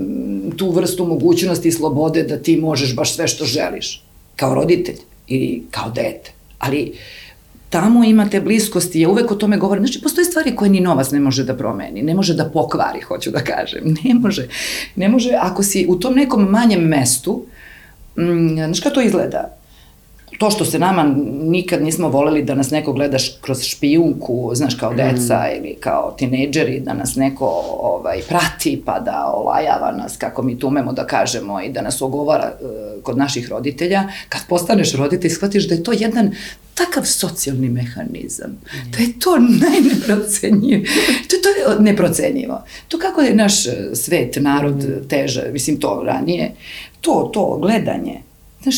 tu 0.57 0.71
vrstu 0.71 1.05
mogućnosti 1.05 1.67
i 1.67 1.71
slobode 1.71 2.23
da 2.23 2.37
ti 2.37 2.57
možeš 2.57 2.95
baš 2.95 3.15
sve 3.15 3.27
što 3.27 3.45
želiš, 3.45 4.03
kao 4.35 4.55
roditelj 4.55 4.97
i 5.27 5.61
kao 5.71 5.91
dete. 5.91 6.31
Ali 6.59 6.93
tamo 7.69 8.03
imate 8.03 8.41
bliskosti, 8.41 9.01
ja 9.01 9.09
uvek 9.09 9.31
o 9.31 9.35
tome 9.35 9.57
govorim. 9.57 9.83
Znači, 9.83 10.01
postoje 10.01 10.25
stvari 10.25 10.55
koje 10.55 10.69
ni 10.69 10.79
novac 10.79 11.11
ne 11.11 11.19
može 11.19 11.43
da 11.43 11.57
promeni, 11.57 12.03
ne 12.03 12.13
može 12.13 12.33
da 12.33 12.49
pokvari, 12.49 13.01
hoću 13.01 13.31
da 13.31 13.43
kažem. 13.43 13.95
Ne 14.03 14.13
može. 14.13 14.47
Ne 14.95 15.09
može, 15.09 15.31
ako 15.39 15.63
si 15.63 15.85
u 15.89 15.95
tom 15.95 16.15
nekom 16.15 16.43
manjem 16.43 16.81
mestu, 16.81 17.45
mm, 18.17 18.55
znaš 18.55 18.79
kako 18.79 18.95
to 18.95 19.01
izgleda? 19.01 19.56
To 20.37 20.51
što 20.51 20.65
se 20.65 20.79
nama 20.79 21.15
nikad 21.41 21.83
nismo 21.83 22.09
voleli 22.09 22.43
da 22.43 22.55
nas 22.55 22.71
neko 22.71 22.93
gledaš 22.93 23.37
kroz 23.41 23.63
špijunku, 23.63 24.51
znaš, 24.53 24.75
kao 24.75 24.93
deca 24.93 25.37
mm. 25.37 25.57
ili 25.57 25.75
kao 25.79 26.15
tinejdžeri, 26.17 26.79
da 26.79 26.93
nas 26.93 27.15
neko 27.15 27.45
ovaj, 27.81 28.21
prati 28.29 28.81
pa 28.85 28.99
da 28.99 29.31
olajava 29.35 29.91
nas, 29.91 30.17
kako 30.17 30.43
mi 30.43 30.59
to 30.59 30.67
umemo 30.67 30.93
da 30.93 31.07
kažemo 31.07 31.61
i 31.61 31.69
da 31.69 31.81
nas 31.81 32.01
ogovara 32.01 32.51
uh, 32.61 33.03
kod 33.03 33.17
naših 33.17 33.49
roditelja, 33.49 34.03
kad 34.29 34.41
postaneš 34.49 34.93
roditelj, 34.93 35.31
shvatiš 35.31 35.67
da 35.67 35.75
je 35.75 35.83
to 35.83 35.91
jedan 35.91 36.31
takav 36.73 37.05
socijalni 37.05 37.69
mehanizam, 37.69 38.51
mm. 38.51 38.91
da 38.91 38.97
je 38.97 39.19
to 39.19 39.37
najneprocenjivo, 39.39 40.83
to, 41.29 41.35
to 41.43 41.49
je 41.49 41.79
neprocenjivo. 41.79 42.63
To 42.87 42.99
kako 42.99 43.21
je 43.21 43.35
naš 43.35 43.53
svet, 43.93 44.35
narod 44.39 44.75
mm. 44.75 45.07
teže, 45.07 45.49
mislim 45.53 45.79
to 45.79 46.03
ranije, 46.05 46.51
to, 47.01 47.29
to 47.33 47.57
gledanje, 47.61 48.21
znaš, 48.63 48.75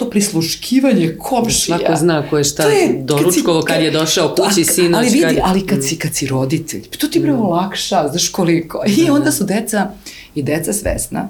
to 0.00 0.10
prisluškivanje 0.10 1.16
komšija. 1.18 1.78
Svako 1.78 1.96
zna 1.96 2.22
ko 2.30 2.38
je 2.38 2.44
šta 2.44 2.62
je, 2.62 3.02
doručkovo 3.02 3.60
kad, 3.60 3.76
kad 3.76 3.84
je 3.84 3.90
došao 3.90 4.34
kući 4.34 4.64
sinoć. 4.64 4.94
Ali 4.94 5.08
vidi, 5.08 5.34
kad... 5.34 5.36
ali 5.42 5.66
kad 5.66 5.84
si, 5.84 5.96
kad 5.98 6.14
si 6.14 6.26
roditelj, 6.26 6.82
to 6.82 7.08
ti 7.08 7.20
bre 7.20 7.32
mm. 7.32 7.40
olakša, 7.40 8.08
znaš 8.08 8.28
koliko. 8.28 8.82
I 8.86 9.06
da, 9.06 9.12
onda 9.12 9.24
da. 9.24 9.32
su 9.32 9.44
deca, 9.44 9.90
i 10.34 10.42
deca 10.42 10.72
svesna, 10.72 11.28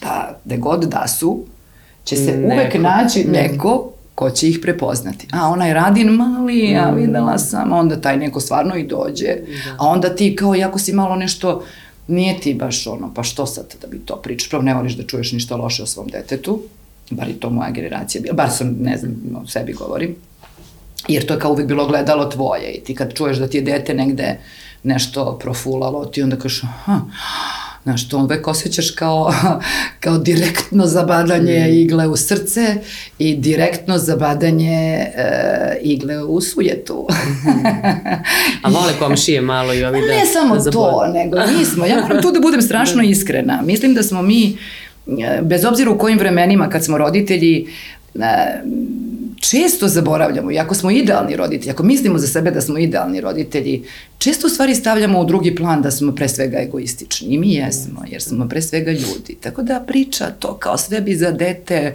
da 0.00 0.40
gde 0.44 0.56
god 0.56 0.84
da 0.84 1.08
su, 1.08 1.44
će 2.04 2.16
se 2.16 2.36
neko. 2.36 2.54
uvek 2.54 2.74
naći 2.74 3.24
mm. 3.24 3.32
neko 3.32 3.90
ko 4.14 4.30
će 4.30 4.48
ih 4.48 4.58
prepoznati. 4.62 5.26
A 5.32 5.48
onaj 5.48 5.74
radin 5.74 6.08
mali, 6.08 6.70
ja 6.70 6.92
mm. 6.92 6.96
videla 6.96 7.38
sam, 7.38 7.72
onda 7.72 8.00
taj 8.00 8.16
neko 8.16 8.40
stvarno 8.40 8.76
i 8.76 8.86
dođe. 8.86 9.26
Da. 9.26 9.76
A 9.78 9.86
onda 9.86 10.16
ti 10.16 10.36
kao, 10.36 10.54
jako 10.54 10.78
si 10.78 10.92
malo 10.92 11.16
nešto, 11.16 11.64
nije 12.06 12.40
ti 12.40 12.54
baš 12.54 12.86
ono, 12.86 13.14
pa 13.14 13.22
što 13.22 13.46
sad 13.46 13.74
da 13.80 13.86
bi 13.86 13.98
to 13.98 14.16
pričaš, 14.16 14.48
pravo 14.48 14.62
ne 14.62 14.74
voliš 14.74 14.92
da 14.92 15.06
čuješ 15.06 15.32
ništa 15.32 15.56
loše 15.56 15.82
o 15.82 15.86
svom 15.86 16.08
detetu, 16.08 16.62
bar 17.10 17.28
je 17.28 17.40
to 17.40 17.50
moja 17.50 17.70
generacija 17.70 18.22
bila, 18.22 18.34
bar 18.34 18.50
sam, 18.50 18.76
ne 18.80 18.96
znam, 18.96 19.14
o 19.42 19.46
sebi 19.46 19.72
govorim, 19.72 20.16
jer 21.08 21.26
to 21.26 21.34
je 21.34 21.40
kao 21.40 21.52
uvek 21.52 21.66
bilo 21.66 21.86
gledalo 21.86 22.24
tvoje 22.24 22.72
i 22.72 22.80
ti 22.80 22.94
kad 22.94 23.14
čuješ 23.14 23.36
da 23.36 23.48
ti 23.48 23.56
je 23.56 23.62
dete 23.62 23.94
negde 23.94 24.38
nešto 24.82 25.38
profulalo, 25.42 26.04
ti 26.04 26.22
onda 26.22 26.36
kažeš, 26.36 26.62
aha, 26.62 27.00
Znaš, 27.84 28.08
to 28.08 28.18
uvek 28.18 28.48
osjećaš 28.48 28.90
kao, 28.90 29.32
kao 30.04 30.18
direktno 30.18 30.86
zabadanje 30.86 31.66
mm. 31.68 31.74
igle 31.74 32.08
u 32.08 32.16
srce 32.16 32.76
i 33.18 33.36
direktno 33.36 33.98
zabadanje 33.98 35.06
e, 35.16 35.78
igle 35.82 36.24
u 36.24 36.40
sujetu. 36.40 37.06
-hmm. 37.08 38.18
A 38.62 38.70
vole 38.70 38.92
komšije 38.98 39.40
malo 39.40 39.74
i 39.74 39.84
ovi 39.84 40.00
da... 40.06 40.06
Ne 40.06 40.26
samo 40.32 40.56
da 40.56 40.70
to, 40.70 41.06
nego 41.14 41.38
nismo. 41.58 41.86
Ja 41.86 42.00
moram 42.00 42.22
tu 42.22 42.30
da 42.30 42.40
budem 42.40 42.62
strašno 42.62 43.02
iskrena. 43.02 43.62
Mislim 43.62 43.94
da 43.94 44.02
smo 44.02 44.22
mi 44.22 44.58
bez 45.42 45.64
obzira 45.64 45.90
u 45.90 45.98
kojim 45.98 46.18
vremenima 46.18 46.68
kad 46.68 46.84
smo 46.84 46.98
roditelji, 46.98 47.66
e, 48.14 48.62
često 49.40 49.88
zaboravljamo, 49.88 50.50
i 50.50 50.58
ako 50.58 50.74
smo 50.74 50.90
idealni 50.90 51.36
roditelji, 51.36 51.70
ako 51.70 51.82
mislimo 51.82 52.18
za 52.18 52.26
sebe 52.26 52.50
da 52.50 52.60
smo 52.60 52.78
idealni 52.78 53.20
roditelji, 53.20 53.82
često 54.18 54.46
u 54.46 54.50
stvari 54.50 54.74
stavljamo 54.74 55.20
u 55.20 55.24
drugi 55.24 55.54
plan 55.54 55.82
da 55.82 55.90
smo 55.90 56.14
pre 56.14 56.28
svega 56.28 56.58
egoistični. 56.58 57.34
I 57.34 57.38
mi 57.38 57.54
jesmo, 57.54 58.04
jer 58.06 58.22
smo 58.22 58.48
pre 58.48 58.62
svega 58.62 58.92
ljudi. 58.92 59.36
Tako 59.40 59.62
da 59.62 59.84
priča 59.86 60.24
to 60.38 60.56
kao 60.56 60.78
sve 60.78 61.00
bi 61.00 61.14
za 61.14 61.30
dete, 61.30 61.94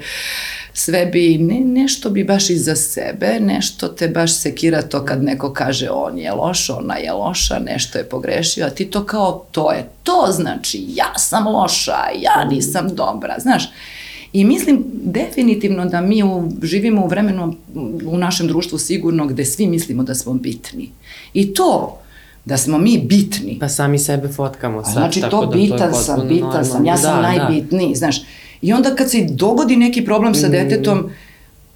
sve 0.74 1.06
bi, 1.06 1.38
ne, 1.38 1.60
nešto 1.60 2.10
bi 2.10 2.24
baš 2.24 2.50
i 2.50 2.58
za 2.58 2.76
sebe, 2.76 3.40
nešto 3.40 3.88
te 3.88 4.08
baš 4.08 4.34
sekira 4.34 4.82
to 4.82 5.06
kad 5.06 5.24
neko 5.24 5.54
kaže 5.54 5.90
on 5.90 6.18
je 6.18 6.32
loš, 6.32 6.70
ona 6.70 6.96
je 6.96 7.14
loša, 7.14 7.60
nešto 7.60 7.98
je 7.98 8.04
pogrešio, 8.04 8.66
a 8.66 8.70
ti 8.70 8.86
to 8.86 9.06
kao 9.06 9.46
to 9.52 9.72
je 9.72 9.90
to, 10.04 10.28
znači 10.32 10.86
ja 10.90 11.14
sam 11.18 11.48
loša, 11.48 11.98
ja 12.22 12.46
nisam 12.46 12.96
dobra, 12.96 13.36
znaš. 13.40 13.70
I 14.34 14.46
mislim 14.46 14.84
definitivno 14.94 15.86
da 15.86 16.02
mi 16.02 16.24
u, 16.24 16.52
živimo 16.64 17.06
u 17.06 17.08
vremenu 17.08 17.56
u 18.06 18.18
našem 18.18 18.48
društvu 18.48 18.78
sigurno 18.78 19.28
gde 19.28 19.46
svi 19.46 19.68
mislimo 19.68 20.04
da 20.04 20.16
smo 20.16 20.34
bitni. 20.34 20.92
I 21.34 21.54
to 21.54 22.00
da 22.46 22.58
smo 22.58 22.78
mi 22.78 22.98
bitni. 22.98 23.58
Pa 23.60 23.70
sami 23.70 24.00
sebe 24.00 24.28
fotkamo 24.28 24.84
sad. 24.84 24.94
Znači 24.94 25.22
to 25.22 25.46
da 25.46 25.56
bitan 25.56 25.78
to 25.78 25.98
je 25.98 26.04
sam, 26.04 26.28
bitan 26.28 26.42
normalno. 26.42 26.66
sam, 26.66 26.86
ja 26.86 26.98
sam 26.98 27.16
da, 27.16 27.22
da. 27.22 27.28
najbitniji, 27.28 27.90
da. 27.90 27.96
znaš. 27.96 28.22
I 28.62 28.74
onda 28.74 28.96
kad 28.96 29.12
se 29.12 29.28
dogodi 29.30 29.76
neki 29.76 30.06
problem 30.06 30.36
sa 30.36 30.48
mm. 30.48 30.52
detetom, 30.52 31.10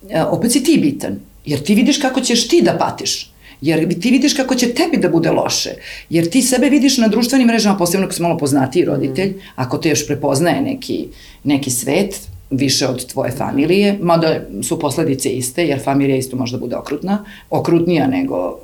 e, 0.09 0.23
opet 0.23 0.51
si 0.51 0.63
ti 0.63 0.77
bitan. 0.81 1.19
Jer 1.45 1.63
ti 1.63 1.75
vidiš 1.75 1.97
kako 1.97 2.21
ćeš 2.21 2.47
ti 2.47 2.61
da 2.61 2.77
patiš. 2.77 3.33
Jer 3.61 3.99
ti 3.99 4.11
vidiš 4.11 4.33
kako 4.33 4.55
će 4.55 4.73
tebi 4.73 4.97
da 4.97 5.09
bude 5.09 5.31
loše. 5.31 5.69
Jer 6.09 6.29
ti 6.29 6.41
sebe 6.41 6.69
vidiš 6.69 6.97
na 6.97 7.07
društvenim 7.07 7.47
mrežama, 7.47 7.77
posebno 7.77 8.05
ako 8.05 8.15
si 8.15 8.21
malo 8.21 8.37
poznatiji 8.37 8.85
roditelj, 8.85 9.29
mm. 9.29 9.39
ako 9.55 9.77
te 9.77 9.89
još 9.89 10.07
prepoznaje 10.07 10.61
neki, 10.61 11.07
neki 11.43 11.71
svet, 11.71 12.19
više 12.49 12.87
od 12.87 13.05
tvoje 13.05 13.31
familije, 13.31 13.97
mada 14.01 14.39
su 14.63 14.79
posledice 14.79 15.29
iste, 15.29 15.65
jer 15.65 15.83
familija 15.83 16.15
isto 16.15 16.37
može 16.37 16.57
da 16.57 16.59
bude 16.59 16.75
okrutna, 16.75 17.25
okrutnija 17.49 18.07
nego 18.07 18.59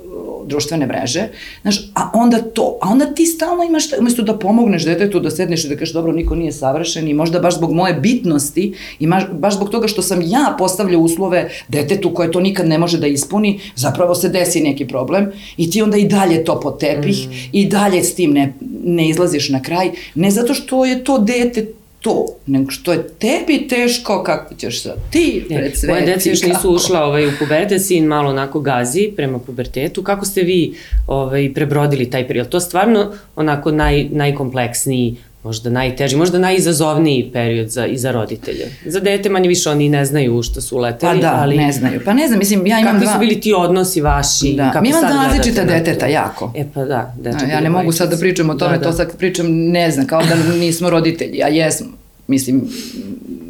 društvene 0.46 0.86
mreže, 0.86 1.28
znaš, 1.62 1.92
a 1.96 2.12
onda 2.14 2.42
to, 2.42 2.78
a 2.82 2.90
onda 2.90 3.06
ti 3.06 3.26
stalno 3.26 3.64
imaš, 3.64 3.84
umesto 4.00 4.22
da 4.22 4.38
pomogneš 4.38 4.86
detetu, 4.86 5.20
da 5.20 5.32
sedneš 5.32 5.66
i 5.66 5.70
da 5.70 5.76
kažeš 5.76 5.94
dobro, 5.94 6.12
niko 6.12 6.36
nije 6.36 6.52
savršen 6.52 7.08
i 7.08 7.14
možda 7.14 7.40
baš 7.40 7.58
zbog 7.58 7.74
moje 7.74 7.94
bitnosti 7.94 8.74
i 9.00 9.08
baš 9.32 9.56
zbog 9.56 9.70
toga 9.70 9.88
što 9.88 10.02
sam 10.02 10.22
ja 10.22 10.56
postavljao 10.58 11.02
uslove 11.02 11.50
detetu 11.68 12.14
koje 12.14 12.32
to 12.32 12.40
nikad 12.40 12.68
ne 12.68 12.78
može 12.78 12.98
da 12.98 13.08
ispuni, 13.08 13.60
zapravo 13.76 14.16
se 14.16 14.30
desi 14.30 14.62
neki 14.62 14.88
problem 14.88 15.32
i 15.58 15.72
ti 15.72 15.82
onda 15.82 15.98
i 15.98 16.08
dalje 16.08 16.44
to 16.44 16.60
po 16.60 16.72
tepih 16.72 17.28
mm. 17.28 17.32
i 17.52 17.66
dalje 17.66 18.04
s 18.04 18.16
tim 18.16 18.32
ne, 18.32 18.54
ne 18.84 19.10
izlaziš 19.10 19.50
na 19.50 19.62
kraj, 19.62 19.92
ne 20.16 20.32
zato 20.32 20.54
što 20.54 20.86
je 20.86 21.04
to 21.04 21.18
dete 21.20 21.79
to, 22.02 22.26
nego 22.46 22.72
što 22.72 22.94
je 22.94 23.08
tebi 23.08 23.68
teško, 23.68 24.24
kako 24.24 24.56
ćeš 24.56 24.84
sad 24.84 24.96
ti 25.12 25.46
pred 25.50 25.78
sve. 25.78 25.90
Moje 25.90 26.06
deca 26.06 26.30
još 26.30 26.44
nisu 26.44 26.72
ušla 26.72 27.04
ovaj, 27.04 27.28
u 27.28 27.32
puberte, 27.40 27.80
sin 27.80 28.06
malo 28.06 28.30
onako 28.30 28.60
gazi 28.60 29.12
prema 29.16 29.40
pubertetu. 29.40 30.04
Kako 30.04 30.26
ste 30.26 30.42
vi 30.42 30.74
ovaj, 31.08 31.54
prebrodili 31.54 32.10
taj 32.10 32.28
period? 32.28 32.50
To 32.50 32.60
stvarno 32.60 33.14
onako 33.36 33.72
naj, 33.72 34.04
najkompleksniji 34.12 35.18
možda 35.44 35.70
najteži, 35.70 36.16
možda 36.16 36.40
najizazovniji 36.40 37.30
period 37.34 37.70
za, 37.70 37.86
i 37.86 37.98
za 37.98 38.12
roditelje. 38.12 38.68
Za 38.86 39.00
dete 39.00 39.30
manje 39.30 39.48
više 39.48 39.70
oni 39.70 39.90
ne 39.90 40.06
znaju 40.06 40.36
u 40.36 40.44
što 40.44 40.62
su 40.62 40.78
uleteli. 40.78 41.22
Pa 41.22 41.28
da, 41.28 41.36
ali, 41.42 41.58
ne 41.58 41.72
znaju. 41.72 42.02
Pa 42.06 42.14
ne 42.14 42.28
znam, 42.28 42.40
mislim, 42.40 42.68
ja 42.68 42.80
imam 42.80 42.94
kakvi 42.94 43.06
dva... 43.06 43.14
su 43.14 43.20
bili 43.20 43.42
ti 43.42 43.54
odnosi 43.54 44.02
vaši? 44.02 44.54
Da. 44.54 44.72
Kako 44.72 44.84
Mi 44.84 44.90
imam 44.90 45.02
dva 45.02 45.24
različita 45.24 45.64
deteta, 45.64 46.08
jako. 46.08 46.54
E 46.56 46.66
pa 46.74 46.86
da. 46.86 47.16
Dečak 47.20 47.50
ja 47.50 47.62
ne 47.62 47.70
mogu 47.70 47.92
sad 47.92 48.10
da 48.10 48.18
pričam 48.18 48.50
o 48.50 48.56
tome, 48.56 48.72
da, 48.72 48.78
da. 48.78 48.84
to 48.84 48.92
sad 48.92 49.18
pričam, 49.18 49.48
ne 49.50 49.92
znam, 49.92 50.08
kao 50.08 50.22
da 50.24 50.36
nismo 50.54 50.90
roditelji, 50.90 51.44
a 51.44 51.48
jesmo 51.48 52.00
mislim, 52.30 52.70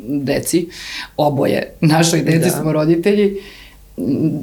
deci, 0.07 0.67
oboje 1.17 1.73
našoj 1.81 2.21
deci 2.21 2.49
da. 2.49 2.49
smo 2.49 2.73
roditelji, 2.73 3.37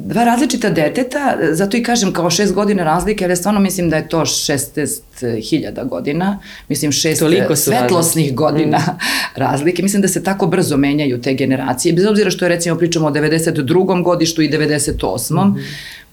dva 0.05 0.23
različita 0.23 0.69
deteta, 0.69 1.37
zato 1.51 1.77
i 1.77 1.83
kažem 1.83 2.13
kao 2.13 2.29
šest 2.29 2.53
godina 2.53 2.83
razlike, 2.83 3.25
ali 3.25 3.35
stvarno 3.35 3.59
mislim 3.59 3.89
da 3.89 3.95
je 3.95 4.09
to 4.09 4.19
16.000 4.19 5.87
godina, 5.87 6.39
mislim 6.69 6.91
šest 6.91 7.21
svetlosnih 7.55 8.25
razlike. 8.25 8.35
godina 8.35 8.77
mm. 8.77 8.97
razlike. 9.35 9.83
Mislim 9.83 10.01
da 10.01 10.07
se 10.07 10.23
tako 10.23 10.47
brzo 10.47 10.77
menjaju 10.77 11.21
te 11.21 11.33
generacije, 11.33 11.93
bez 11.93 12.05
obzira 12.05 12.31
što 12.31 12.45
je 12.45 12.49
recimo 12.49 12.77
pričamo 12.77 13.07
o 13.07 13.11
92. 13.11 14.03
godištu 14.03 14.41
i 14.41 14.49
98. 14.49 15.33
Mm 15.33 15.55
-hmm. 15.55 15.63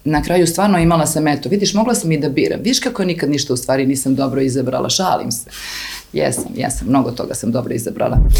Na 0.04 0.22
kraju 0.22 0.46
stvarno 0.46 0.78
imala 0.78 1.06
sam, 1.06 1.28
eto, 1.28 1.48
vidiš, 1.48 1.74
mogla 1.74 1.94
sam 1.94 2.12
i 2.12 2.18
da 2.18 2.28
biram. 2.28 2.60
Viš 2.62 2.80
kako 2.80 3.04
nikad 3.04 3.30
ništa 3.30 3.52
u 3.54 3.56
stvari 3.56 3.86
nisam 3.86 4.14
dobro 4.14 4.40
izabrala, 4.40 4.88
šalim 4.88 5.32
se. 5.32 5.50
Jesam, 6.12 6.52
jesam, 6.56 6.88
mnogo 6.88 7.10
toga 7.10 7.34
sam 7.34 7.52
dobro 7.52 7.74
izabrala. 7.74 8.16
Uh, 8.16 8.30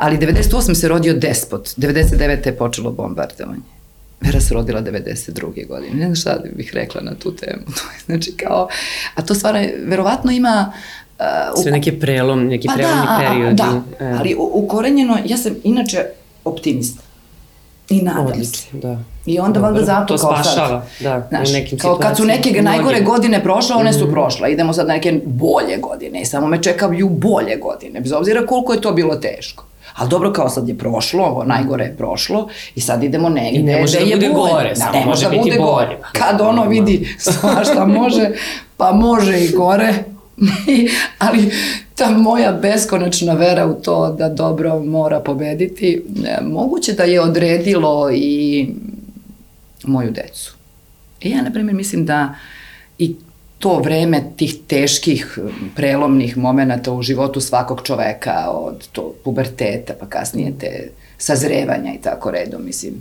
ali 0.00 0.18
98. 0.18 0.74
se 0.74 0.88
rodio 0.88 1.14
despot, 1.14 1.68
99. 1.76 2.46
je 2.46 2.56
počelo 2.56 2.90
bombardovanje. 2.90 3.77
Vera 4.20 4.40
se 4.40 4.54
rodila 4.54 4.82
92. 4.82 5.68
godine. 5.68 5.94
Ne 5.94 6.04
znam 6.04 6.14
šta 6.14 6.38
bih 6.56 6.70
rekla 6.74 7.00
na 7.00 7.14
tu 7.14 7.36
temu. 7.36 7.62
znači 8.06 8.32
kao, 8.36 8.68
a 9.14 9.22
to 9.22 9.34
stvarno, 9.34 9.60
verovatno 9.84 10.32
ima 10.32 10.72
Uh, 11.18 11.62
Sve 11.62 11.70
neke 11.70 11.98
prelom, 12.00 12.46
neki 12.46 12.66
pa 12.68 12.74
prelomni 12.74 13.02
da, 13.06 13.18
periodi. 13.18 13.54
Da, 13.54 13.82
e. 14.00 14.12
ali 14.18 14.36
ukorenjeno, 14.38 15.18
ja 15.24 15.36
sam 15.36 15.54
inače 15.64 16.04
optimista. 16.44 17.02
I 17.88 18.02
nadam 18.02 18.26
Odlično, 18.26 18.52
se. 18.52 18.68
Da. 18.72 18.98
I 19.26 19.38
onda 19.38 19.60
valjda 19.60 19.84
zato 19.84 20.16
to 20.16 20.22
kao 20.22 20.36
spašava, 20.36 20.86
sad, 20.98 21.02
da, 21.04 21.26
znaš, 21.28 21.50
u 21.50 21.52
nekim 21.52 21.78
kao 21.78 21.98
kad 21.98 22.16
su 22.16 22.24
neke 22.24 22.62
najgore 22.62 23.00
godine 23.00 23.42
prošle, 23.42 23.76
one 23.76 23.92
su 23.92 24.06
mm. 24.06 24.10
prošle. 24.10 24.52
Idemo 24.52 24.72
sad 24.72 24.86
na 24.86 24.94
neke 24.94 25.20
bolje 25.24 25.76
godine 25.76 26.20
i 26.20 26.24
samo 26.24 26.46
me 26.46 26.62
čekaju 26.62 27.08
bolje 27.08 27.56
godine, 27.56 28.00
bez 28.00 28.12
obzira 28.12 28.46
koliko 28.46 28.72
je 28.72 28.80
to 28.80 28.92
bilo 28.92 29.16
teško. 29.16 29.64
Ali 29.98 30.10
dobro, 30.10 30.32
kao 30.32 30.48
sad 30.48 30.68
je 30.68 30.78
prošlo, 30.78 31.24
ovo 31.24 31.44
najgore 31.44 31.84
je 31.84 31.96
prošlo 31.96 32.48
i 32.74 32.80
sad 32.80 33.04
idemo 33.04 33.28
negde 33.28 33.58
I 33.58 33.62
ne 33.62 33.80
može 33.80 33.98
da 33.98 34.04
bude 34.04 34.28
bolje. 34.28 34.52
gore, 34.52 34.74
da, 34.74 34.90
ne 34.90 35.06
može 35.06 35.24
da 35.24 35.36
bude 35.36 35.56
gore. 35.56 35.58
gore. 35.58 35.98
Kad 36.12 36.40
ono 36.40 36.64
vidi 36.68 37.08
svašta 37.18 37.86
može, 37.86 38.30
pa 38.76 38.92
može 38.92 39.40
i 39.44 39.48
gore, 39.48 39.94
ali 41.18 41.50
ta 41.94 42.10
moja 42.10 42.52
beskonačna 42.52 43.34
vera 43.34 43.66
u 43.66 43.74
to 43.74 44.12
da 44.12 44.28
dobro 44.28 44.80
mora 44.80 45.20
pobediti, 45.20 46.02
e, 46.24 46.38
moguće 46.42 46.92
da 46.92 47.02
je 47.02 47.20
odredilo 47.20 48.10
i 48.12 48.68
moju 49.84 50.10
decu. 50.10 50.54
I 51.20 51.30
ja, 51.30 51.42
na 51.42 51.50
primjer, 51.52 51.76
mislim 51.76 52.06
da 52.06 52.34
i 52.98 53.16
to 53.58 53.78
vreme 53.78 54.24
tih 54.36 54.54
teških 54.66 55.38
prelomnih 55.76 56.36
momenata 56.36 56.92
u 56.92 57.02
životu 57.02 57.40
svakog 57.40 57.82
čoveka, 57.84 58.50
od 58.50 58.88
to 58.92 59.14
puberteta, 59.24 59.94
pa 60.00 60.06
kasnije 60.06 60.52
te 60.58 60.90
sazrevanja 61.18 61.94
i 61.94 62.02
tako 62.02 62.30
redom, 62.30 62.64
mislim, 62.64 62.94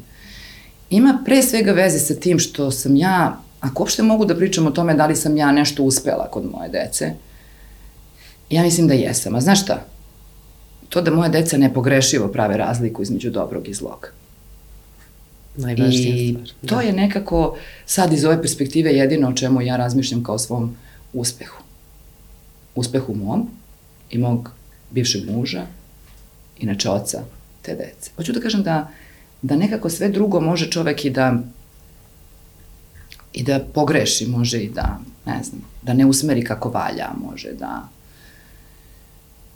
ima 0.89 1.19
pre 1.25 1.43
svega 1.43 1.71
veze 1.71 1.99
sa 1.99 2.15
tim 2.15 2.39
što 2.39 2.71
sam 2.71 2.95
ja, 2.95 3.37
ako 3.59 3.83
uopšte 3.83 4.03
mogu 4.03 4.25
da 4.25 4.35
pričam 4.35 4.67
o 4.67 4.71
tome 4.71 4.93
da 4.93 5.05
li 5.05 5.15
sam 5.15 5.37
ja 5.37 5.51
nešto 5.51 5.83
uspela 5.83 6.27
kod 6.31 6.51
moje 6.51 6.69
dece, 6.69 7.13
Ja 8.49 8.63
mislim 8.63 8.87
da 8.87 8.93
jesam. 8.93 9.35
A 9.35 9.41
znaš 9.41 9.63
šta? 9.63 9.85
To 10.89 11.01
da 11.01 11.11
moje 11.11 11.29
deca 11.29 11.57
nepogrešivo 11.57 12.27
prave 12.27 12.57
razliku 12.57 13.01
između 13.01 13.29
dobrog 13.29 13.67
i 13.67 13.73
zlog. 13.73 14.11
Najvažnija 15.57 16.15
I 16.15 16.29
stvar. 16.29 16.49
Da. 16.61 16.67
to 16.67 16.81
je 16.81 16.93
nekako 16.93 17.57
sad 17.85 18.13
iz 18.13 18.25
ove 18.25 18.41
perspektive 18.41 18.91
jedino 18.91 19.29
o 19.29 19.33
čemu 19.33 19.61
ja 19.61 19.77
razmišljam 19.77 20.23
kao 20.23 20.39
svom 20.39 20.75
uspehu. 21.13 21.63
Uspehu 22.75 23.15
mom 23.15 23.49
i 24.09 24.17
mog 24.17 24.51
bivšeg 24.91 25.29
muža, 25.29 25.65
inače 26.59 26.89
oca 26.89 27.23
te 27.61 27.75
dece. 27.75 28.11
Hoću 28.15 28.33
da 28.33 28.39
kažem 28.39 28.63
da, 28.63 28.91
da 29.41 29.55
nekako 29.55 29.89
sve 29.89 30.09
drugo 30.09 30.39
može 30.39 30.71
čovek 30.71 31.05
i 31.05 31.09
da 31.09 31.39
i 33.33 33.43
da 33.43 33.59
pogreši, 33.73 34.27
može 34.27 34.59
i 34.59 34.69
da, 34.69 34.99
ne 35.25 35.43
znam, 35.43 35.61
da 35.81 35.93
ne 35.93 36.05
usmeri 36.05 36.43
kako 36.43 36.69
valja, 36.69 37.09
može 37.29 37.51
da 37.51 37.89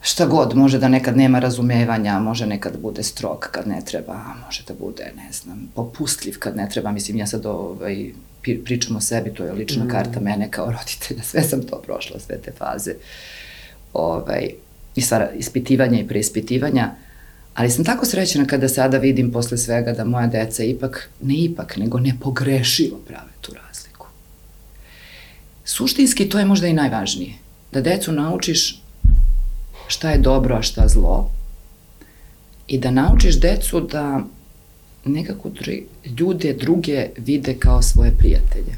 šta 0.02 0.26
god, 0.26 0.56
može 0.56 0.80
da 0.80 0.88
nekad 0.88 1.18
nema 1.18 1.40
razumevanja, 1.40 2.20
može 2.20 2.46
nekad 2.46 2.78
bude 2.82 3.04
strog 3.04 3.48
kad 3.52 3.68
ne 3.68 3.82
treba, 3.86 4.24
može 4.46 4.64
da 4.68 4.74
bude, 4.74 5.12
ne 5.16 5.32
znam, 5.32 5.72
popustljiv 5.76 6.40
kad 6.40 6.56
ne 6.56 6.70
treba, 6.70 6.92
mislim, 6.92 7.18
ja 7.18 7.28
sad 7.28 7.46
ovaj, 7.46 8.12
pričam 8.42 8.96
o 8.96 9.02
sebi, 9.02 9.34
to 9.34 9.44
je 9.44 9.52
lična 9.52 9.86
mm. 9.86 9.88
karta 9.88 10.20
mene 10.20 10.52
kao 10.52 10.72
roditelja, 10.72 11.24
sve 11.32 11.44
sam 11.44 11.62
to 11.62 11.82
prošla, 11.86 12.20
sve 12.20 12.38
te 12.38 12.52
faze, 12.58 12.96
ovaj, 13.94 14.50
i 14.96 15.02
sva 15.02 15.30
ispitivanja 15.36 16.00
i 16.00 16.08
preispitivanja, 16.08 16.92
ali 17.54 17.70
sam 17.70 17.86
tako 17.86 18.06
srećena 18.06 18.46
kada 18.46 18.70
sada 18.70 18.98
vidim 18.98 19.32
posle 19.32 19.58
svega 19.58 19.92
da 19.92 20.06
moja 20.06 20.28
deca 20.28 20.64
ipak, 20.64 21.10
ne 21.22 21.36
ipak, 21.36 21.78
nego 21.78 22.00
nepogrešivo 22.00 22.98
prave 23.08 23.32
tu 23.42 23.52
razliku. 23.54 24.08
Suštinski 25.66 26.30
to 26.30 26.40
je 26.40 26.46
možda 26.46 26.68
i 26.68 26.74
najvažnije, 26.74 27.34
da 27.72 27.82
decu 27.82 28.12
naučiš 28.12 28.81
šta 29.92 30.12
je 30.12 30.18
dobro, 30.18 30.56
a 30.56 30.62
šta 30.62 30.88
zlo. 30.88 31.32
I 32.68 32.78
da 32.80 32.92
naučiš 32.92 33.40
decu 33.40 33.80
da 33.82 34.24
nekako 35.06 35.50
ljude 36.20 36.54
druge 36.54 37.10
vide 37.18 37.54
kao 37.54 37.82
svoje 37.82 38.12
prijatelje. 38.18 38.78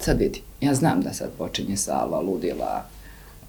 Sad 0.00 0.18
vidi, 0.18 0.42
ja 0.60 0.74
znam 0.74 1.02
da 1.02 1.12
sad 1.12 1.30
počinje 1.38 1.76
salva, 1.76 2.20
ludila, 2.20 2.86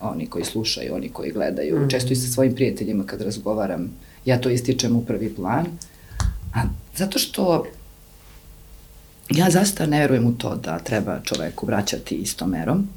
oni 0.01 0.27
koji 0.27 0.45
slušaju, 0.45 0.95
oni 0.95 1.09
koji 1.09 1.31
gledaju, 1.31 1.79
mm. 1.79 1.89
često 1.89 2.13
i 2.13 2.15
sa 2.15 2.33
svojim 2.33 2.55
prijateljima 2.55 3.03
kad 3.05 3.21
razgovaram, 3.21 3.89
ja 4.25 4.41
to 4.41 4.49
ističem 4.49 4.95
u 4.95 5.05
prvi 5.05 5.35
plan, 5.35 5.65
a 6.53 6.61
zato 6.95 7.19
što 7.19 7.65
ja 9.29 9.49
zaista 9.49 9.85
ne 9.85 9.99
verujem 9.99 10.25
u 10.25 10.33
to 10.33 10.55
da 10.55 10.79
treba 10.79 11.19
čoveku 11.23 11.65
vraćati 11.65 12.15
istom 12.15 12.49
merom, 12.49 12.88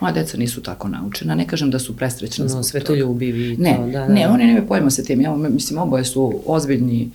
Moja 0.00 0.12
deca 0.12 0.36
nisu 0.36 0.62
tako 0.62 0.88
naučena, 0.88 1.34
ne 1.34 1.46
kažem 1.46 1.70
da 1.70 1.78
su 1.78 1.96
presrećna 1.96 2.44
no, 2.44 2.62
sve 2.62 2.80
to 2.80 2.94
ljubivi. 2.94 3.56
Ne, 3.56 3.76
to, 3.76 3.86
da, 3.86 3.90
da. 3.90 4.08
ne, 4.08 4.28
oni 4.28 4.44
nemaju 4.44 4.68
pojma 4.68 4.90
sa 4.90 5.02
tim. 5.02 5.20
Ja, 5.20 5.36
mislim, 5.36 5.78
oboje 5.78 6.04
su 6.04 6.40
ozbiljni, 6.46 7.10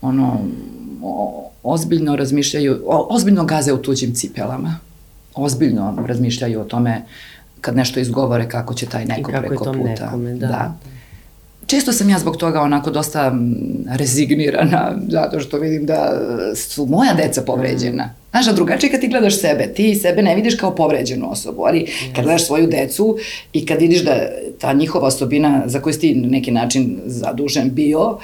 ono, 0.00 0.40
o, 1.02 1.50
ozbiljno 1.62 2.16
razmišljaju, 2.16 2.82
o, 2.86 3.06
ozbiljno 3.10 3.44
gaze 3.44 3.72
u 3.72 3.82
tuđim 3.82 4.14
cipelama. 4.14 4.78
Ozbiljno 5.34 6.04
razmišljaju 6.06 6.60
o 6.60 6.64
tome 6.64 7.02
kad 7.60 7.76
nešto 7.76 8.00
izgovore 8.00 8.48
kako 8.48 8.74
će 8.74 8.86
taj 8.86 9.04
neko 9.04 9.30
preko 9.30 9.64
puta. 9.64 10.04
Nekome, 10.04 10.34
da. 10.34 10.46
da 10.46 10.78
često 11.66 11.92
sam 11.92 12.08
ja 12.08 12.18
zbog 12.18 12.36
toga 12.36 12.60
onako 12.60 12.90
dosta 12.90 13.32
rezignirana, 13.88 14.92
zato 15.08 15.40
što 15.40 15.58
vidim 15.58 15.86
da 15.86 16.12
su 16.56 16.86
moja 16.86 17.14
deca 17.14 17.42
povređena. 17.42 18.04
Mm. 18.04 18.21
Znaš, 18.32 18.48
a 18.48 18.52
drugačije 18.52 18.90
kad 18.90 19.00
ti 19.00 19.08
gledaš 19.08 19.40
sebe, 19.40 19.66
ti 19.66 19.94
sebe 19.94 20.22
ne 20.22 20.34
vidiš 20.34 20.54
kao 20.54 20.74
povređenu 20.74 21.30
osobu, 21.30 21.62
ali 21.64 21.80
yes. 21.80 22.14
kad 22.14 22.24
gledaš 22.24 22.46
svoju 22.46 22.66
decu 22.66 23.16
i 23.52 23.66
kad 23.66 23.80
vidiš 23.80 24.04
da 24.04 24.28
ta 24.58 24.72
njihova 24.72 25.06
osobina 25.06 25.62
za 25.66 25.80
koju 25.80 25.92
si 25.92 26.00
ti 26.00 26.14
na 26.14 26.28
neki 26.28 26.50
način 26.50 27.00
zadužen 27.06 27.70
bio, 27.74 28.18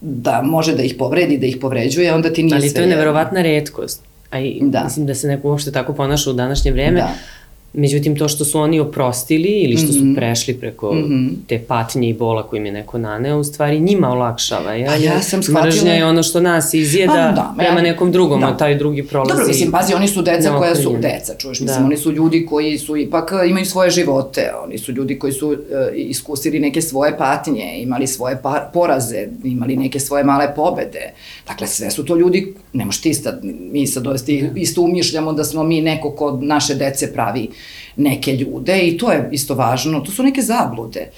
da 0.00 0.42
može 0.42 0.74
da 0.74 0.82
ih 0.82 0.94
povredi, 0.98 1.38
da 1.38 1.46
ih 1.46 1.56
povređuje, 1.60 2.14
onda 2.14 2.32
ti 2.32 2.42
nije 2.42 2.54
ali 2.54 2.68
sve... 2.68 2.80
Ali 2.80 2.86
to 2.86 2.90
je 2.90 2.96
neverovatna 2.96 3.42
redkost. 3.42 4.02
A 4.30 4.40
i, 4.40 4.58
da. 4.62 4.84
mislim 4.84 5.06
da 5.06 5.14
se 5.14 5.28
neko 5.28 5.48
uopšte 5.48 5.72
tako 5.72 5.92
ponaša 5.92 6.30
u 6.30 6.32
današnje 6.32 6.72
vreme. 6.72 7.00
Da 7.00 7.14
Međutim, 7.74 8.16
to 8.16 8.28
što 8.28 8.44
su 8.44 8.58
oni 8.58 8.80
oprostili 8.80 9.48
ili 9.50 9.76
što 9.76 9.86
su 9.88 9.98
Mhm. 9.98 10.14
prešli 10.14 10.54
preko 10.54 10.94
Mhm. 10.94 11.28
te 11.46 11.58
patnje 11.60 12.08
i 12.08 12.14
bola 12.14 12.42
koju 12.42 12.58
im 12.58 12.66
je 12.66 12.72
neko 12.72 12.98
naneo, 12.98 13.38
u 13.38 13.44
stvari 13.44 13.80
njima 13.80 14.10
olakšava. 14.10 14.74
Ja, 14.74 14.86
Pa 14.86 14.94
ja 14.94 15.22
sam 15.22 15.42
shvatila- 15.42 15.64
Mržnja 15.64 15.92
je 15.92 16.06
ono 16.06 16.22
što 16.22 16.40
nas 16.40 16.74
izjeda 16.74 17.12
Pa 17.12 17.32
da, 17.32 17.54
prema 17.58 17.76
ja- 17.76 17.82
nekom 17.82 18.12
drugom, 18.12 18.40
da. 18.40 18.46
a 18.46 18.56
taj 18.56 18.74
drugi 18.74 19.02
prolazi. 19.04 19.30
Dobro, 19.30 19.46
mislim, 19.46 19.70
pazi, 19.72 19.94
oni 19.94 20.08
su 20.08 20.22
deca 20.22 20.50
koja 20.50 20.74
su 20.74 20.96
deca, 20.98 21.34
čuješ, 21.34 21.60
mislim, 21.60 21.78
Da. 21.78 21.86
oni 21.86 21.96
su 21.96 22.12
ljudi 22.12 22.46
koji 22.46 22.78
su 22.78 22.96
ipak 22.96 23.32
e, 23.34 23.48
imaju 23.48 23.66
svoje 23.66 23.90
živote, 23.90 24.32
oni 24.64 24.78
su 24.78 24.92
ljudi 24.92 25.18
koji 25.18 25.32
su 25.32 25.48
uh, 25.48 25.56
iskusili 25.96 26.60
neke 26.60 26.82
svoje 26.82 27.18
patnje, 27.18 27.72
imali 27.76 28.06
svoje 28.06 28.38
par, 28.38 28.60
poraze, 28.72 29.26
imali 29.44 29.76
neke 29.76 30.00
svoje 30.00 30.24
male 30.24 30.54
pobede. 30.56 31.12
Dakle, 31.46 31.66
sve 31.66 31.90
su 31.90 32.04
to 32.04 32.16
ljudi, 32.16 32.42
ne 32.72 32.84
možeš 32.84 33.00
ti 33.00 33.14
sad, 33.14 33.40
mi 33.44 33.86
sad 33.86 34.02
dovesti, 34.02 34.50
isto 34.56 34.82
umišljamo 34.82 35.32
da 35.32 35.44
smo 35.44 35.62
mi 35.62 35.80
neko 35.82 36.10
ko 36.10 36.38
naše 36.42 36.74
dece 36.74 37.12
pravi 37.12 37.48
neke 37.96 38.36
ljude 38.36 38.78
i 38.78 38.98
to 38.98 39.12
je 39.12 39.28
isto 39.32 39.54
važno, 39.54 40.00
to 40.00 40.12
su 40.12 40.22
neke 40.22 40.42
zablude. 40.42 41.10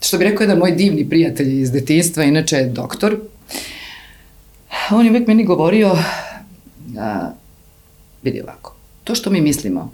Što 0.00 0.18
bi 0.18 0.24
rekao 0.24 0.44
jedan 0.44 0.58
moj 0.58 0.72
divni 0.72 1.08
prijatelj 1.08 1.60
iz 1.60 1.72
detinstva, 1.72 2.24
inače 2.24 2.56
je 2.56 2.66
doktor, 2.66 3.16
on 4.90 5.04
je 5.04 5.10
uvek 5.10 5.26
meni 5.26 5.44
govorio, 5.44 5.96
a, 6.98 7.30
vidi 8.22 8.40
ovako, 8.40 8.74
to 9.04 9.14
što 9.14 9.30
mi 9.30 9.40
mislimo 9.40 9.92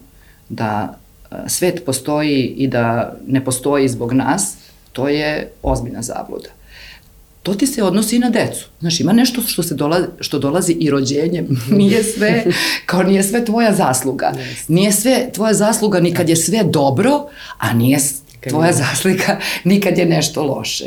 da 0.49 0.99
a, 1.31 1.49
svet 1.49 1.83
postoji 1.87 2.43
i 2.43 2.69
da 2.69 3.17
ne 3.27 3.45
postoji 3.45 3.89
zbog 3.89 4.13
nas, 4.13 4.57
to 4.93 5.09
je 5.09 5.51
ozbiljna 5.63 6.03
zabluda. 6.03 6.49
To 7.47 7.55
ti 7.55 7.67
se 7.67 7.83
odnosi 7.83 8.17
i 8.17 8.19
na 8.19 8.31
decu. 8.31 8.67
Znaš, 8.81 9.01
ima 9.01 9.13
nešto 9.13 9.43
što, 9.43 9.63
se 9.63 9.75
dolazi, 9.75 10.07
što 10.21 10.39
dolazi 10.39 10.73
i 10.73 10.91
rođenjem. 10.91 11.47
Nije 11.79 12.03
sve, 12.03 12.45
kao 12.87 13.03
nije 13.03 13.23
sve 13.23 13.45
tvoja 13.45 13.75
zasluga. 13.75 14.33
Nije 14.69 14.93
sve 14.93 15.31
tvoja 15.33 15.55
zasluga 15.55 16.01
ni 16.01 16.15
kad 16.15 16.29
je 16.29 16.37
sve 16.37 16.65
dobro, 16.65 17.27
a 17.59 17.73
nije 17.73 17.99
tvoja 18.49 18.73
zaslika 18.73 19.39
nikad 19.65 19.99
je 19.99 20.07
nešto 20.07 20.43
loše. 20.43 20.85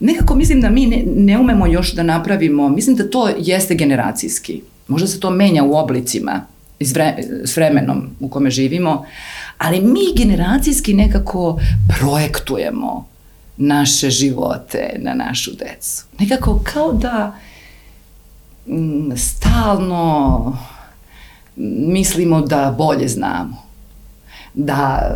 Nekako 0.00 0.34
mislim 0.34 0.60
da 0.60 0.70
mi 0.70 0.86
ne, 0.86 1.02
ne 1.16 1.38
umemo 1.38 1.66
još 1.66 1.92
da 1.92 2.02
napravimo, 2.02 2.68
mislim 2.68 2.96
da 2.96 3.10
to 3.10 3.28
jeste 3.38 3.74
generacijski. 3.74 4.60
Možda 4.88 5.08
se 5.08 5.20
to 5.20 5.30
menja 5.30 5.64
u 5.64 5.74
oblicima 5.74 6.46
iz 6.78 6.92
vre, 6.92 7.14
s 7.44 7.56
vremenom 7.56 8.10
u 8.20 8.28
kome 8.28 8.50
živimo, 8.50 9.06
ali 9.58 9.80
mi 9.80 10.24
generacijski 10.24 10.94
nekako 10.94 11.60
projektujemo 11.98 13.11
naše 13.56 14.10
živote 14.10 14.94
na 14.98 15.14
našu 15.14 15.50
decu. 15.50 16.04
Nekako 16.18 16.60
kao 16.64 16.92
da 16.92 17.36
mm, 18.66 19.16
stalno 19.16 20.56
mislimo 21.86 22.40
da 22.40 22.74
bolje 22.78 23.08
znamo. 23.08 23.62
Da, 24.54 25.10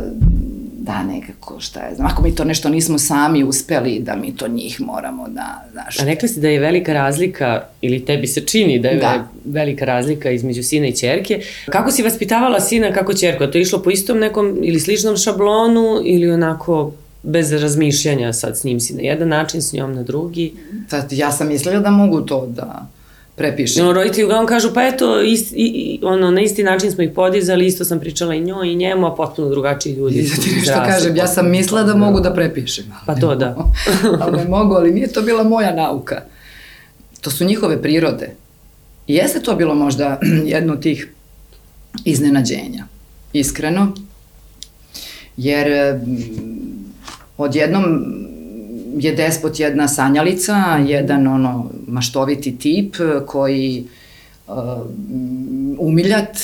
da 0.79 1.03
nekako, 1.03 1.61
šta 1.61 1.81
je 1.81 1.95
znam, 1.95 2.07
ako 2.07 2.23
mi 2.23 2.35
to 2.35 2.45
nešto 2.45 2.69
nismo 2.69 2.99
sami 2.99 3.45
uspeli, 3.45 3.99
da 4.01 4.17
mi 4.17 4.37
to 4.37 4.49
njih 4.49 4.81
moramo 4.81 5.29
da, 5.29 5.65
znaš. 5.73 6.01
A 6.01 6.05
rekla 6.05 6.29
si 6.29 6.41
da 6.41 6.49
je 6.49 6.61
velika 6.61 6.93
razlika, 6.93 7.63
ili 7.81 8.05
tebi 8.05 8.27
se 8.27 8.41
čini 8.41 8.79
da 8.79 8.89
je 8.89 8.97
Da. 8.99 9.29
velika 9.45 9.85
razlika 9.85 10.31
između 10.31 10.63
sina 10.63 10.87
i 10.87 10.93
ćerke. 10.93 11.41
Kako 11.67 11.91
si 11.91 12.03
vaspitavala 12.03 12.61
sina 12.61 12.93
kako 12.93 13.15
ćerku? 13.15 13.45
A 13.45 13.51
to 13.51 13.59
je 13.59 13.63
išlo 13.63 13.83
po 13.83 13.91
istom 13.91 14.19
nekom 14.19 14.59
ili 14.63 14.81
sličnom 14.81 15.17
šablonu 15.17 16.01
ili 16.05 16.31
onako 16.31 16.93
bez 17.23 17.53
razmišljanja 17.53 18.33
sad 18.33 18.59
s 18.59 18.65
njim 18.65 18.81
si 18.81 18.95
na 18.95 19.03
jedan 19.03 19.29
način, 19.29 19.63
s 19.63 19.73
njom 19.73 19.95
na 19.95 20.03
drugi? 20.03 20.55
Sad, 20.89 21.13
ja 21.13 21.33
sam 21.33 21.49
mislila 21.49 21.81
da 21.81 21.91
mogu 21.91 22.21
to 22.21 22.47
da 22.47 22.87
prepišem. 23.37 23.85
No, 23.85 23.93
roditelji 23.93 24.25
uglavnom 24.25 24.47
kažu, 24.47 24.75
pa 24.75 24.87
eto, 24.87 25.23
ist, 25.23 25.53
i, 25.53 25.57
i, 25.57 26.01
ono, 26.03 26.31
na 26.31 26.41
isti 26.41 26.63
način 26.63 26.93
smo 26.93 27.05
ih 27.05 27.11
podizali, 27.15 27.67
isto 27.67 27.85
sam 27.85 28.01
pričala 28.01 28.35
i 28.35 28.41
njoj 28.41 28.73
i 28.73 28.77
njemu, 28.77 29.07
a 29.07 29.15
potpuno 29.15 29.49
drugačiji 29.49 29.93
ljudi. 29.93 30.19
I 30.19 30.29
da 30.29 30.35
ti 30.35 30.41
nešto 30.41 30.57
izrasli 30.57 30.93
kažem, 30.93 31.17
ja 31.17 31.27
sam 31.27 31.51
mislila 31.51 31.83
da 31.83 31.97
mogu 31.97 32.21
da 32.21 32.35
prepišem. 32.35 32.85
Pa 33.07 33.15
to 33.15 33.27
mogu. 33.27 33.39
da. 33.39 33.57
ali 34.21 34.37
ne 34.37 34.45
mogu, 34.45 34.75
ali 34.75 34.93
nije 34.93 35.13
to 35.13 35.23
bila 35.23 35.43
moja 35.43 35.75
nauka. 35.75 36.23
To 37.21 37.31
su 37.31 37.45
njihove 37.45 37.83
prirode. 37.83 38.35
I 39.07 39.15
jeste 39.15 39.41
to 39.41 39.55
bilo 39.55 39.75
možda 39.75 40.21
jedno 40.55 40.73
od 40.73 40.83
tih 40.83 41.09
iznenađenja. 42.05 42.85
Iskreno. 43.33 43.93
Jer 45.37 45.99
odjednom 47.37 47.85
je 48.99 49.13
despot 49.13 49.61
jedna 49.61 49.89
sanjalica, 49.89 50.55
jedan 50.87 51.27
ono 51.27 51.71
maštoviti 51.87 52.59
tip 52.59 52.97
koji 53.27 53.85
uh, 54.49 54.55
umiljat, 55.79 56.39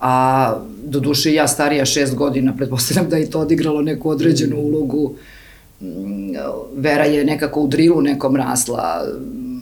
a 0.00 0.54
do 0.84 1.00
duše 1.00 1.34
ja 1.34 1.48
starija 1.48 1.84
šest 1.84 2.14
godina, 2.14 2.56
pretpostavljam 2.56 3.10
da 3.10 3.16
je 3.16 3.30
to 3.30 3.40
odigralo 3.40 3.82
neku 3.82 4.10
određenu 4.10 4.56
ulogu. 4.56 5.14
Mm, 5.80 6.32
Vera 6.76 7.04
je 7.04 7.24
nekako 7.24 7.60
u 7.60 7.68
drilu 7.68 8.02
nekom 8.02 8.36
rasla, 8.36 9.04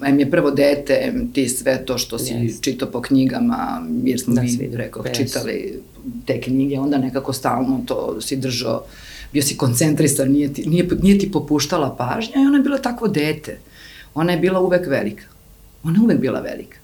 em 0.06 0.18
je 0.18 0.30
prvo 0.30 0.50
dete, 0.50 0.98
em 1.02 1.32
ti 1.32 1.48
sve 1.48 1.84
to 1.84 1.98
što 1.98 2.18
si 2.18 2.34
Jest. 2.34 2.64
čitao 2.64 2.90
po 2.90 3.00
knjigama, 3.00 3.86
jer 4.04 4.20
smo 4.20 4.34
Da, 4.34 4.42
mi, 4.42 4.70
rekao, 4.72 5.04
čitali 5.12 5.80
te 6.26 6.40
knjige, 6.40 6.78
onda 6.78 6.98
nekako 6.98 7.32
stalno 7.32 7.80
to 7.86 8.20
si 8.20 8.36
držao, 8.36 8.84
bio 9.32 9.42
si 9.42 9.56
koncentrisan, 9.56 10.30
nije 10.30 10.52
ti, 10.52 10.66
nije, 10.66 10.88
nije 11.02 11.18
ti 11.18 11.32
popuštala 11.32 11.96
pažnja 11.96 12.34
i 12.36 12.46
ona 12.46 12.56
je 12.56 12.62
bila 12.62 12.78
takvo 12.78 13.08
dete. 13.08 13.58
Ona 14.14 14.32
je 14.32 14.38
bila 14.38 14.60
uvek 14.60 14.86
velika. 14.86 15.24
Ona 15.84 15.98
je 15.98 16.02
uvek 16.02 16.20
bila 16.20 16.40
velika. 16.40 16.82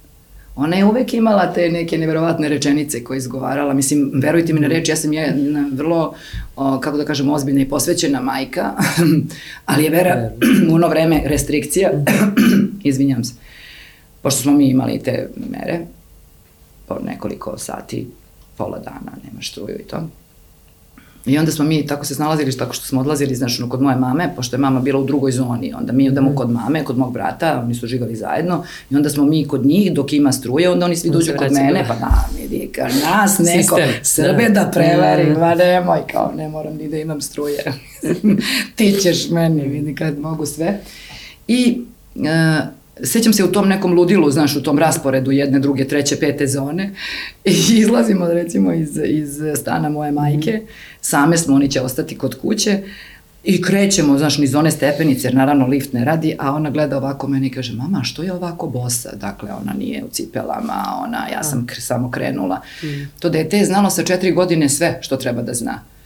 Ona 0.58 0.76
je 0.76 0.84
uvek 0.84 1.14
imala 1.14 1.52
te 1.52 1.68
neke 1.70 1.98
neverovatne 1.98 2.48
rečenice 2.48 3.04
koje 3.04 3.16
je 3.16 3.18
izgovarala. 3.18 3.74
Mislim, 3.74 4.11
verujte 4.14 4.52
mi 4.52 4.61
na 4.61 4.68
reč, 4.68 4.88
ja 4.88 4.96
sam 4.96 5.12
jedna 5.12 5.68
vrlo, 5.72 6.14
o, 6.56 6.80
kako 6.80 6.96
da 6.96 7.04
kažem, 7.04 7.30
ozbiljna 7.30 7.61
i 7.61 7.68
posvećena 7.68 8.20
majka, 8.20 8.72
ali 9.66 9.84
je 9.84 9.90
Vera 9.90 10.30
u 10.70 10.74
ono 10.74 10.88
vreme 10.88 11.22
restrikcija, 11.24 11.90
izvinjam 12.90 13.24
se, 13.24 13.34
pošto 14.22 14.42
smo 14.42 14.52
mi 14.52 14.68
imali 14.68 14.98
te 14.98 15.28
mere, 15.50 15.80
po 16.87 16.96
nekoliko 17.04 17.58
sati, 17.58 18.08
pola 18.56 18.78
dana, 18.78 19.12
nema 19.24 19.42
struju 19.42 19.78
i 19.80 19.84
to. 19.84 20.08
I 21.26 21.38
onda 21.38 21.52
smo 21.52 21.64
mi 21.64 21.87
tako 21.87 22.04
se 22.04 22.14
snalazili 22.14 22.57
tako 22.57 22.72
što 22.72 22.87
smo 22.87 23.00
odlazili, 23.00 23.35
znaš, 23.35 23.61
ono, 23.61 23.68
kod 23.70 23.83
moje 23.83 23.96
mame, 23.96 24.33
pošto 24.37 24.57
je 24.57 24.61
mama 24.61 24.81
bila 24.81 25.00
u 25.00 25.04
drugoj 25.04 25.33
zoni, 25.33 25.74
onda 25.74 25.92
mi 25.92 26.09
odemo 26.09 26.35
kod 26.35 26.50
mame, 26.50 26.85
kod 26.85 26.98
mog 26.98 27.12
brata, 27.12 27.61
oni 27.64 27.74
su 27.74 27.87
živali 27.87 28.16
zajedno, 28.16 28.64
i 28.90 28.96
onda 28.96 29.11
smo 29.11 29.24
mi 29.24 29.48
kod 29.48 29.66
njih 29.66 29.92
dok 29.92 30.12
ima 30.12 30.33
struje, 30.33 30.70
onda 30.70 30.87
oni 30.87 30.96
svi 30.96 31.11
dođu 31.11 31.33
kod 31.38 31.52
mene, 31.52 31.85
pa 31.88 31.94
da, 31.94 32.28
vidi, 32.40 32.70
kao 32.74 32.87
nas 33.04 33.38
neko, 33.54 33.76
Sistem, 33.76 33.88
Srbe 34.02 34.48
da. 34.48 34.64
da, 34.64 34.70
prevari, 34.70 35.24
Mm. 35.31 35.40
ma 35.40 35.54
nemoj, 35.54 35.98
kao 36.12 36.33
ne 36.37 36.48
moram 36.48 36.76
ni 36.76 36.88
da 36.88 36.96
imam 36.96 37.20
struje. 37.20 37.64
Ti 38.76 38.92
ćeš 39.02 39.31
meni, 39.31 39.68
vidi 39.68 39.94
kad 39.94 40.18
mogu 40.18 40.46
sve. 40.46 40.81
I 41.48 41.83
e, 42.24 42.61
sećam 43.02 43.32
se 43.32 43.44
u 43.44 43.52
tom 43.52 43.68
nekom 43.68 43.92
ludilu, 43.92 44.30
znaš, 44.30 44.56
u 44.56 44.62
tom 44.62 44.78
rasporedu 44.78 45.30
jedne, 45.30 45.58
druge, 45.58 45.88
treće, 45.88 46.16
pete 46.16 46.46
zone 46.46 46.90
i 47.44 47.50
izlazimo 47.80 48.28
recimo 48.28 48.72
iz, 48.72 49.00
iz 49.04 49.40
stana 49.54 49.88
moje 49.88 50.12
majke, 50.12 50.62
same 51.00 51.38
smo, 51.38 51.54
oni 51.54 51.70
će 51.70 51.80
ostati 51.80 52.18
kod 52.18 52.34
kuće 52.34 52.82
i 53.44 53.62
krećemo, 53.62 54.18
znaš, 54.18 54.38
niz 54.38 54.54
one 54.54 54.70
stepenice, 54.70 55.26
jer 55.26 55.34
naravno 55.34 55.66
lift 55.66 55.92
ne 55.92 56.04
radi, 56.04 56.37
a 56.38 56.52
ona 56.52 56.70
gleda 56.70 56.96
ovako 56.96 57.28
meni 57.28 57.46
i 57.46 57.50
kaže, 57.50 57.72
mama, 57.72 58.02
što 58.04 58.22
je 58.22 58.32
ovako 58.32 58.66
bosa? 58.66 59.16
Dakle, 59.16 59.50
ona 59.62 59.72
nije 59.78 60.04
u 60.04 60.08
cipelama, 60.08 60.84
ona, 61.04 61.28
ja 61.32 61.42
sam 61.42 61.66
kr 61.66 61.80
samo 61.80 62.11
krenula. 62.11 62.61
To 63.18 63.28
dete 63.28 63.58
je 63.58 63.64
znalo 63.64 63.90
sa 63.90 64.02
četiri 64.02 64.32
godine 64.32 64.68
sve 64.68 64.98
što 65.02 65.16
treba 65.16 65.42
da 65.42 65.54
zna. 65.54 65.72
E, 65.72 65.97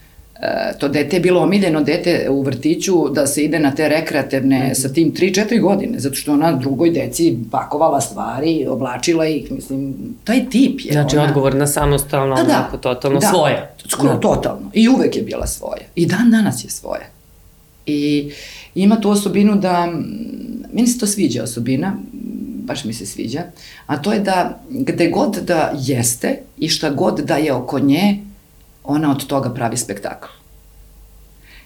to 0.73 0.87
dete 0.87 1.15
je 1.15 1.19
bilo 1.19 1.41
omiljeno 1.41 1.81
dete 1.81 2.27
u 2.29 2.41
vrtiću 2.41 3.09
da 3.09 3.27
se 3.27 3.43
ide 3.43 3.59
na 3.59 3.71
te 3.71 3.89
rekreativne 3.89 4.75
sa 4.75 4.89
tim 4.89 5.13
3-4 5.13 5.61
godine, 5.61 5.99
zato 5.99 6.15
što 6.15 6.33
ona 6.33 6.51
drugoj 6.51 6.89
deci 6.91 7.37
pakovala 7.51 8.01
stvari, 8.01 8.65
oblačila 8.69 9.27
ih, 9.27 9.51
mislim, 9.51 9.93
taj 10.23 10.49
tip 10.49 10.79
je 10.81 10.91
Znači, 10.91 11.17
ona. 11.17 11.25
odgovorna, 11.25 11.67
samostalno, 11.67 12.35
Da, 12.35 12.43
da. 12.43 12.49
onako, 12.49 12.77
totalno 12.77 13.19
Da. 13.19 13.27
svoja. 13.27 13.71
Skoro, 13.87 14.15
totalno. 14.15 14.69
I 14.73 14.89
uvek 14.89 15.15
je 15.15 15.21
bila 15.21 15.47
svoja. 15.47 15.81
I 15.95 16.05
dan 16.05 16.31
danas 16.31 16.63
je 16.65 16.69
svoja. 16.69 17.05
I 17.85 18.31
ima 18.75 19.01
tu 19.01 19.09
osobinu 19.09 19.55
da, 19.55 19.85
mm, 19.85 20.05
meni 20.73 20.87
se 20.87 20.99
to 20.99 21.07
sviđa 21.07 21.43
osobina, 21.43 21.89
mm, 21.89 21.97
baš 22.65 22.83
mi 22.83 22.93
se 22.93 23.05
sviđa, 23.05 23.41
a 23.85 23.97
to 23.97 24.13
je 24.13 24.19
da 24.19 24.59
gde 24.69 25.09
god 25.09 25.35
da 25.37 25.73
jeste 25.77 26.37
i 26.57 26.69
šta 26.69 26.89
god 26.89 27.19
da 27.19 27.35
je 27.35 27.53
oko 27.53 27.79
nje, 27.79 28.17
ona 28.83 29.11
od 29.11 29.27
toga 29.27 29.53
pravi 29.53 29.77
spektakl. 29.77 30.27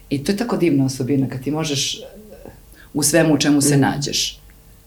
I 0.09 0.23
to 0.23 0.31
je 0.31 0.37
tako 0.37 0.57
divna 0.57 0.85
osobina 0.85 1.29
kad 1.29 1.43
ti 1.43 1.51
možeš 1.51 1.99
u 2.93 3.03
svemu 3.03 3.33
u 3.33 3.37
čemu 3.37 3.61
se 3.61 3.77
nađeš, 3.77 4.39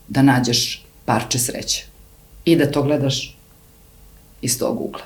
da 0.08 0.22
nađeš 0.22 0.84
parče 1.04 1.38
sreće 1.38 1.86
i 2.44 2.56
da 2.56 2.70
to 2.70 2.82
gledaš 2.82 3.36
iz 4.42 4.58
tog 4.58 4.80
ugla. 4.80 5.02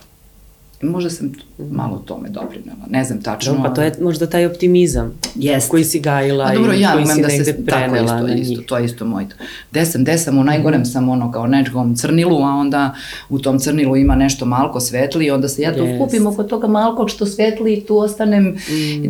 Možda 0.83 1.11
sam 1.11 1.33
malo 1.59 1.99
tome 1.99 2.29
doprinela, 2.29 2.87
ne 2.91 3.05
znam 3.05 3.23
tačno. 3.23 3.53
Dobro, 3.53 3.69
pa 3.69 3.75
to 3.75 3.83
je 3.83 3.93
možda 4.01 4.27
taj 4.27 4.47
optimizam 4.47 5.13
Jest. 5.35 5.71
koji 5.71 5.85
si 5.85 6.01
gajila 6.01 6.45
A 6.45 6.55
dobro, 6.55 6.73
i 6.73 6.81
ja 6.81 6.93
koji 6.93 7.07
si 7.07 7.23
da 7.23 7.29
negde 7.29 7.45
se, 7.45 7.65
prenela 7.67 8.07
tako 8.09 8.27
isto, 8.27 8.27
na 8.27 8.35
isto, 8.35 8.51
njih. 8.55 8.67
to 8.67 8.79
je 8.79 8.85
isto 8.85 9.05
moj. 9.05 9.27
Gde 9.71 9.87
sam, 9.87 10.03
gde 10.03 10.19
sam, 10.19 10.39
u 10.39 10.45
najgorem 10.45 10.85
sam 10.85 11.09
ono 11.09 11.33
kao 11.33 11.47
nečkom 11.47 11.97
crnilu, 11.97 12.37
a 12.37 12.51
onda 12.51 12.95
u 13.29 13.39
tom 13.39 13.59
crnilu 13.59 13.97
ima 13.97 14.15
nešto 14.15 14.47
malko 14.47 14.81
svetli, 14.81 15.31
onda 15.31 15.49
se 15.49 15.63
ja 15.63 15.75
tu 15.75 15.85
Jest. 15.85 15.99
skupim 15.99 16.27
oko 16.27 16.43
toga 16.43 16.67
malkog 16.69 17.11
što 17.11 17.27
svetli 17.27 17.75
i 17.75 17.81
tu 17.81 17.99
ostanem 17.99 18.57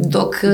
dok, 0.04 0.34
eh, 0.44 0.48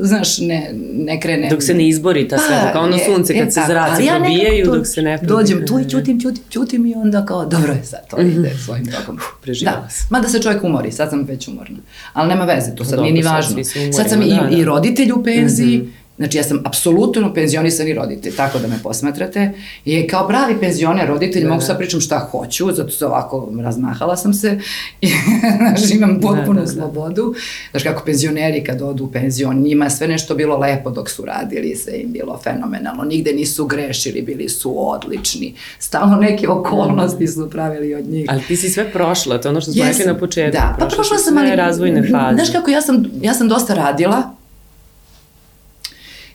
znaš, 0.00 0.38
ne, 0.38 0.70
ne 0.94 1.20
krenem. 1.20 1.50
Dok 1.50 1.62
se 1.62 1.74
ne 1.74 1.88
izbori 1.88 2.28
ta 2.28 2.38
svetla, 2.38 2.72
kao 2.72 2.82
ono 2.84 2.96
je- 2.96 3.04
sunce 3.04 3.32
e, 3.32 3.38
kad 3.38 3.48
se 3.48 3.54
tako. 3.54 3.66
zraci 3.72 4.04
ja 4.04 4.14
probijaju 4.14 4.66
dok 4.66 4.86
se 4.86 5.02
ne 5.02 5.18
probijaju. 5.18 5.38
Dođem 5.38 5.66
tu 5.66 5.78
i 5.78 5.90
ćutim, 5.90 6.20
ćutim, 6.20 6.42
ćutim 6.50 6.86
i 6.86 6.94
onda 6.94 7.26
kao, 7.26 7.46
dobro 7.46 7.72
je 7.72 7.84
sad, 7.84 8.00
to 8.10 8.20
ide 8.20 8.50
svojim 8.64 8.86
tokom. 8.86 9.18
preživela 9.42 9.76
da, 9.76 9.88
mada 10.10 10.28
se 10.28 10.42
čovjek 10.42 10.55
umori, 10.64 10.92
sad 10.92 11.10
sam 11.10 11.22
već 11.22 11.48
umorna. 11.48 11.78
Ali 12.12 12.28
nema 12.28 12.44
veze, 12.44 12.74
to 12.74 12.84
sad 12.84 12.90
Dobro, 12.90 13.02
nije 13.02 13.14
ni 13.14 13.22
važno. 13.22 13.64
Sad 13.92 14.08
sam 14.10 14.22
i, 14.22 14.28
da, 14.28 14.48
da. 14.50 14.56
i 14.56 14.64
roditelj 14.64 15.12
u 15.12 15.22
penziji, 15.22 15.92
Znači, 16.16 16.38
ja 16.38 16.44
sam 16.44 16.62
apsolutno 16.64 17.34
penzionisani 17.34 17.94
roditelj, 17.94 18.36
tako 18.36 18.58
da 18.58 18.68
me 18.68 18.78
posmatrate. 18.82 19.52
I 19.84 20.06
kao 20.06 20.28
pravi 20.28 20.60
penzioner 20.60 21.08
roditelj 21.08 21.42
Da, 21.42 21.48
mogu 21.48 21.60
da. 21.60 21.66
sad 21.66 21.78
pričam 21.78 22.00
šta 22.00 22.28
hoću, 22.30 22.72
zato 22.72 22.90
se 22.90 23.06
ovako 23.06 23.52
razmahala 23.62 24.16
sam 24.16 24.34
se 24.34 24.58
i 25.00 25.08
znaš, 25.58 25.90
imam 25.90 26.20
potpunu 26.20 26.54
Da, 26.54 26.60
da, 26.60 26.60
da. 26.60 26.72
slobodu. 26.72 27.34
Znaš, 27.70 27.82
kako 27.82 28.04
penzioneri 28.04 28.64
kad 28.64 28.82
odu 28.82 29.04
u 29.04 29.12
penzion, 29.12 29.62
njima 29.62 29.84
je 29.84 29.90
sve 29.90 30.08
nešto 30.08 30.34
bilo 30.34 30.56
lepo 30.56 30.90
dok 30.90 31.10
su 31.10 31.24
radili, 31.24 31.76
sve 31.76 32.00
im 32.00 32.12
bilo 32.12 32.40
fenomenalno, 32.44 33.04
nigde 33.04 33.32
nisu 33.32 33.66
grešili, 33.66 34.22
bili 34.22 34.48
su 34.48 34.90
odlični. 34.90 35.54
Stalno 35.78 36.16
neke 36.16 36.48
okolnosti 36.48 37.26
su 37.26 37.50
pravili 37.50 37.94
od 37.94 38.06
njih. 38.06 38.26
Ali 38.28 38.42
ti 38.48 38.56
si 38.56 38.68
sve 38.68 38.92
prošla, 38.92 39.40
to 39.40 39.48
je 39.48 39.50
ono 39.50 39.60
što 39.60 39.72
smo 39.72 39.84
rekli 39.84 40.04
na 40.04 40.18
početku. 40.18 40.52
Da, 40.52 40.76
pa 40.78 40.86
prošla 40.86 41.18
si 41.18 41.24
sam, 41.24 41.38
ali... 41.38 41.56
razvojne 41.56 42.02
faze. 42.02 42.34
Znaš 42.34 42.52
kako, 42.52 42.70
ja 42.70 42.82
sam, 42.82 43.04
ja 43.22 43.34
sam 43.34 43.48
dosta 43.48 43.74
radila 43.74 44.36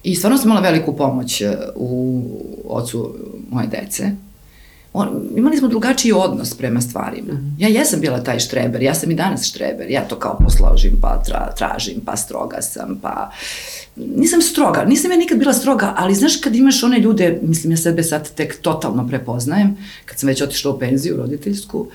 i 0.03 0.15
stvarno 0.15 0.37
sam 0.37 0.47
imala 0.47 0.61
veliku 0.61 0.95
pomoć 0.95 1.41
e, 1.41 1.57
u 1.75 2.23
ocu 2.69 3.15
moje 3.49 3.67
dece. 3.67 4.11
On, 4.93 5.29
imali 5.35 5.57
smo 5.57 5.67
drugačiji 5.67 6.11
odnos 6.11 6.53
prema 6.53 6.81
stvarima. 6.81 7.33
Mhm. 7.33 7.47
Ja 7.57 7.67
jesam 7.67 7.99
bila 7.99 8.23
taj 8.23 8.39
štreber, 8.39 8.81
ja 8.81 8.93
sam 8.93 9.11
i 9.11 9.15
danas 9.15 9.45
štreber, 9.45 9.89
ja 9.89 10.07
to 10.07 10.15
kao 10.19 10.37
posložim, 10.37 10.97
pa 11.01 11.23
tra, 11.23 11.53
tražim, 11.57 12.01
pa 12.05 12.17
stroga 12.17 12.61
sam, 12.61 12.99
pa... 13.01 13.31
Nisam 13.95 14.41
stroga, 14.41 14.85
nisam 14.85 15.11
ja 15.11 15.17
nikad 15.17 15.37
bila 15.37 15.53
stroga, 15.53 15.93
ali 15.97 16.15
znaš 16.15 16.35
kad 16.35 16.55
imaš 16.55 16.83
one 16.83 16.99
ljude, 16.99 17.39
mislim 17.41 17.73
ja 17.73 17.77
sebe 17.77 18.03
sad 18.03 18.33
tek 18.33 18.61
totalno 18.61 19.07
prepoznajem, 19.07 19.77
kad 20.05 20.19
sam 20.19 20.27
već 20.27 20.41
otišla 20.41 20.71
u 20.71 20.79
penziju 20.79 21.17
roditeljsku, 21.17 21.87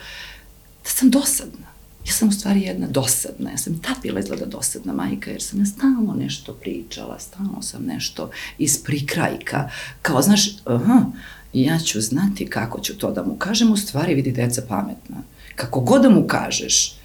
da 0.84 0.90
sam 0.90 1.10
dosadna. 1.10 1.66
Ja 2.06 2.12
sam 2.12 2.28
u 2.28 2.32
stvari 2.32 2.62
jedna 2.62 2.86
dosadna, 2.86 3.50
ja 3.50 3.58
sam 3.58 3.74
i 3.74 3.82
tad 3.82 3.96
bila 4.02 4.20
izgleda 4.20 4.46
dosadna 4.46 4.92
majka, 4.92 5.30
jer 5.30 5.42
sam 5.42 5.58
ja 5.58 5.66
stalno 5.66 6.14
nešto 6.18 6.52
pričala, 6.52 7.18
stalno 7.18 7.62
sam 7.62 7.84
nešto 7.84 8.30
iz 8.58 8.82
prikrajka, 8.82 9.70
kao 10.02 10.22
znaš, 10.22 10.50
aha, 10.64 11.04
ja 11.52 11.78
ću 11.78 12.00
znati 12.00 12.46
kako 12.46 12.80
ću 12.80 12.98
to 12.98 13.10
da 13.10 13.22
mu 13.22 13.36
kažem, 13.36 13.72
u 13.72 13.76
stvari 13.76 14.14
vidi 14.14 14.32
deca 14.32 14.62
pametna. 14.68 15.16
Kako 15.54 15.80
god 15.80 16.02
da 16.02 16.10
mu 16.10 16.26
kažeš, 16.26 16.96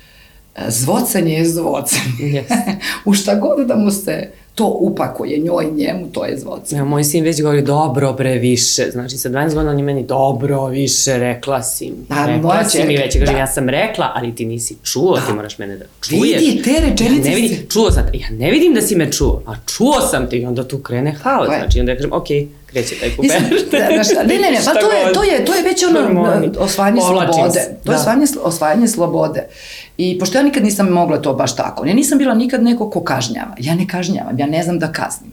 e, 0.55 0.65
zvocanje 0.69 1.33
je 1.33 1.49
zvocanje. 1.49 2.17
Yes. 2.19 2.75
u 3.05 3.13
šta 3.13 3.35
god 3.35 3.67
da 3.67 3.75
mu 3.75 3.91
se 3.91 4.31
to 4.55 4.65
upakuje, 4.67 5.39
njoj, 5.39 5.65
njemu, 5.71 6.07
to 6.11 6.25
je 6.25 6.37
zvocanje. 6.37 6.79
Evo, 6.79 6.89
moj 6.89 7.03
sin 7.03 7.23
već 7.23 7.41
govori 7.41 7.61
dobro 7.61 8.13
bre 8.13 8.33
više, 8.33 8.83
znači 8.91 9.17
sa 9.17 9.29
12 9.29 9.53
godina 9.53 9.71
on 9.71 9.77
je 9.77 9.83
meni 9.83 10.03
dobro 10.03 10.65
više, 10.65 11.17
rekla 11.17 11.63
si 11.63 11.85
mi. 11.85 12.05
Pa, 12.07 12.25
rekla 12.25 12.41
moja 12.41 12.69
si 12.69 12.83
mi 12.83 12.97
već, 12.97 13.19
kažem, 13.19 13.33
da. 13.33 13.39
ja 13.39 13.47
sam 13.47 13.69
rekla, 13.69 14.11
ali 14.15 14.35
ti 14.35 14.45
nisi 14.45 14.75
čuo, 14.83 15.17
ti 15.27 15.33
moraš 15.33 15.57
mene 15.57 15.77
da 15.77 15.85
čuješ. 16.01 16.39
Vidi, 16.39 16.61
te 16.63 16.71
rečenice 16.71 17.29
Ja 17.29 17.35
ne 17.35 17.41
vidim, 17.41 17.57
čuo 17.69 17.91
sam 17.91 18.03
te, 18.11 18.17
ja 18.17 18.27
ne 18.29 18.51
vidim 18.51 18.73
da 18.73 18.81
si 18.81 18.95
me 18.95 19.11
čuo, 19.11 19.41
a 19.47 19.55
čuo 19.65 20.01
sam 20.01 20.29
te 20.29 20.37
i 20.37 20.45
onda 20.45 20.67
tu 20.67 20.77
krene 20.77 21.11
haos, 21.11 21.47
znači 21.47 21.79
onda 21.79 21.91
ja 21.91 21.95
kažem, 21.95 22.13
ok, 22.13 22.27
kreće 22.71 22.95
taj 22.99 23.09
pubert. 23.15 23.33
da, 23.71 23.77
znaš, 23.93 24.07
ne, 24.27 24.35
ne, 24.39 24.51
ne, 24.51 24.59
pa 24.65 24.73
to 24.73 24.91
je, 24.91 25.13
to 25.13 25.23
je, 25.23 25.45
to 25.45 25.53
je 25.55 25.63
već 25.63 25.83
ono 25.83 26.51
osvajanje 26.59 27.01
slobode. 27.01 27.59
To 27.83 27.91
je 27.91 27.95
da. 27.95 27.95
osvajanje, 27.95 28.25
osvajanje 28.43 28.87
slobode. 28.87 29.47
I 29.97 30.19
pošto 30.19 30.37
ja 30.37 30.43
nikad 30.43 30.63
nisam 30.63 30.87
mogla 30.89 31.17
to 31.17 31.33
baš 31.33 31.55
tako, 31.55 31.85
ja 31.85 31.93
nisam 31.93 32.17
bila 32.17 32.33
nikad 32.33 32.63
neko 32.63 32.89
ko 32.89 33.03
kažnjava. 33.03 33.55
Ja 33.59 33.75
ne 33.75 33.87
kažnjavam, 33.87 34.39
ja 34.39 34.47
ne 34.47 34.63
znam 34.63 34.79
da 34.79 34.91
kaznim. 34.91 35.31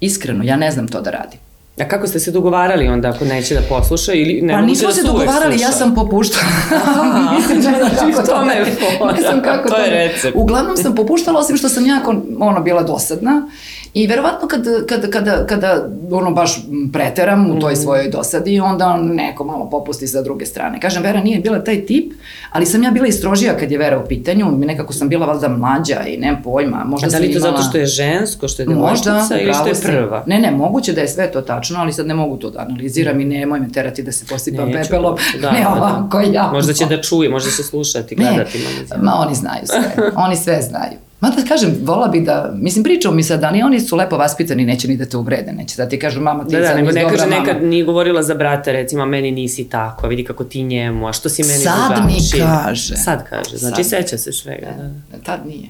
Iskreno, 0.00 0.44
ja 0.44 0.56
ne 0.56 0.70
znam 0.70 0.88
to 0.88 1.00
da 1.00 1.10
radim. 1.10 1.38
A 1.80 1.88
kako 1.88 2.06
ste 2.06 2.18
se 2.18 2.30
dogovarali 2.30 2.88
onda 2.88 3.08
ako 3.08 3.24
neće 3.24 3.54
da 3.54 3.60
posluša 3.60 4.12
ili 4.12 4.42
ne 4.42 4.54
pa 4.54 4.60
nismo 4.60 4.88
da 4.88 4.94
se 4.94 5.02
dogovarali, 5.02 5.54
ja 5.54 5.58
sluša? 5.58 5.78
sam 5.78 5.94
popuštala. 5.94 6.46
Aha, 6.72 7.32
Mislim, 7.36 7.56
ne 7.56 7.62
znam 7.62 7.78
znači, 7.78 8.12
kako 8.26 8.40
je 8.40 8.64
ne 8.64 8.64
fora. 8.98 9.16
znam 9.30 9.42
kako 9.42 9.68
To 9.68 9.76
je 9.76 9.90
ne- 9.90 10.08
recept. 10.08 10.36
Uglavnom 10.36 10.76
sam 10.76 10.94
popuštala, 10.94 11.40
osim 11.40 11.56
što 11.56 11.68
sam 11.68 11.86
jako 11.86 12.14
ono, 12.38 12.60
bila 12.60 12.82
dosadna. 12.82 13.48
I 13.96 14.06
verovatno 14.06 14.48
kad, 14.48 14.60
kada, 14.86 15.10
kada, 15.10 15.46
kada 15.46 15.70
ono 16.10 16.30
baš 16.30 16.60
preteram 16.92 17.50
u 17.50 17.60
toj 17.60 17.72
Mhm. 17.72 17.80
svojoj 17.82 18.08
dosadi, 18.08 18.60
onda 18.60 18.96
neko 18.96 19.44
malo 19.44 19.70
popusti 19.70 20.06
sa 20.06 20.22
druge 20.22 20.46
strane. 20.46 20.80
Kažem, 20.80 21.02
Vera 21.02 21.20
nije 21.20 21.40
bila 21.40 21.58
taj 21.60 21.86
tip, 21.86 22.12
ali 22.50 22.66
sam 22.66 22.82
ja 22.82 22.90
bila 22.90 23.06
istrožija 23.06 23.56
kad 23.56 23.70
je 23.70 23.78
Vera 23.78 23.98
u 23.98 24.08
pitanju, 24.08 24.46
nekako 24.48 24.92
sam 24.92 25.08
bila 25.08 25.26
valjda 25.26 25.48
mlađa 25.48 26.00
i 26.02 26.16
nemam 26.16 26.42
pojma. 26.42 26.84
Možda 26.84 27.06
A 27.06 27.10
da 27.10 27.18
li 27.18 27.32
to 27.32 27.38
imala... 27.38 27.52
zato 27.52 27.68
što 27.68 27.78
je 27.78 27.86
žensko, 27.86 28.48
što 28.48 28.62
je 28.62 28.66
devojčica 28.66 29.12
ili 29.32 29.54
što 29.54 29.68
je 29.68 29.74
prva? 29.74 30.24
Ne, 30.26 30.38
ne, 30.38 30.50
moguće 30.50 30.92
da 30.92 31.00
je 31.00 31.08
sve 31.08 31.32
to 31.32 31.40
tačno, 31.42 31.80
ali 31.80 31.92
sad 31.92 32.06
ne 32.06 32.14
mogu 32.14 32.36
to 32.36 32.50
da 32.50 32.58
analiziram 32.60 33.20
i 33.20 33.24
nemoj 33.26 33.60
me 33.60 33.72
terati 33.72 34.02
da 34.02 34.12
se 34.12 34.26
posipam 34.26 34.66
Neću, 34.66 34.78
pepelom. 34.80 35.16
da, 35.40 35.50
ne 35.52 35.58
da, 35.58 35.64
da. 35.64 35.70
ovako 35.72 36.20
ja. 36.22 36.50
Možda 36.52 36.72
će 36.72 36.86
da 36.86 37.02
čuje, 37.02 37.28
možda 37.28 37.50
će 37.50 37.62
slušati, 37.62 38.14
gledati. 38.14 38.58
Ne, 38.90 38.96
ma 39.02 39.12
oni 39.16 39.34
znaju 39.34 39.62
sve, 39.66 39.82
oni 40.26 40.36
sve 40.36 40.62
znaju. 40.62 41.05
Ma 41.20 41.30
da 41.30 41.44
kažem, 41.48 41.74
vola 41.82 42.08
bi 42.08 42.20
da, 42.20 42.52
mislim 42.54 42.84
pričamo 42.84 43.14
mi 43.14 43.22
sad, 43.22 43.44
ali 43.44 43.62
oni 43.62 43.80
su 43.80 43.96
lepo 43.96 44.16
vaspitani, 44.16 44.64
neće 44.64 44.88
ni 44.88 44.96
da 44.96 45.06
te 45.06 45.16
uvrede, 45.16 45.52
neće 45.52 45.76
da 45.76 45.88
ti 45.88 45.98
kažu 45.98 46.20
mama 46.20 46.44
ti 46.44 46.56
Da, 46.56 46.60
da, 46.60 46.74
nego 46.74 46.90
ne 46.90 47.02
kaže 47.02 47.26
mama. 47.26 47.36
nekad, 47.40 47.62
nije 47.62 47.84
govorila 47.84 48.22
za 48.22 48.34
brata, 48.34 48.72
recimo, 48.72 49.02
a 49.02 49.06
meni 49.06 49.30
nisi 49.30 49.68
tako, 49.68 50.08
vidi 50.08 50.24
kako 50.24 50.44
ti 50.44 50.62
njemu, 50.62 51.08
a 51.08 51.12
što 51.12 51.28
si 51.28 51.42
meni 51.42 51.64
Sad 51.64 52.06
mi 52.06 52.40
kaže. 52.40 52.96
Sad 52.96 53.24
kaže, 53.28 53.56
znači 53.56 53.84
Sad. 53.84 54.02
seća 54.02 54.18
se 54.18 54.32
svega. 54.32 54.66
Da. 54.66 55.16
Da, 55.16 55.24
tad 55.24 55.46
nije. 55.46 55.68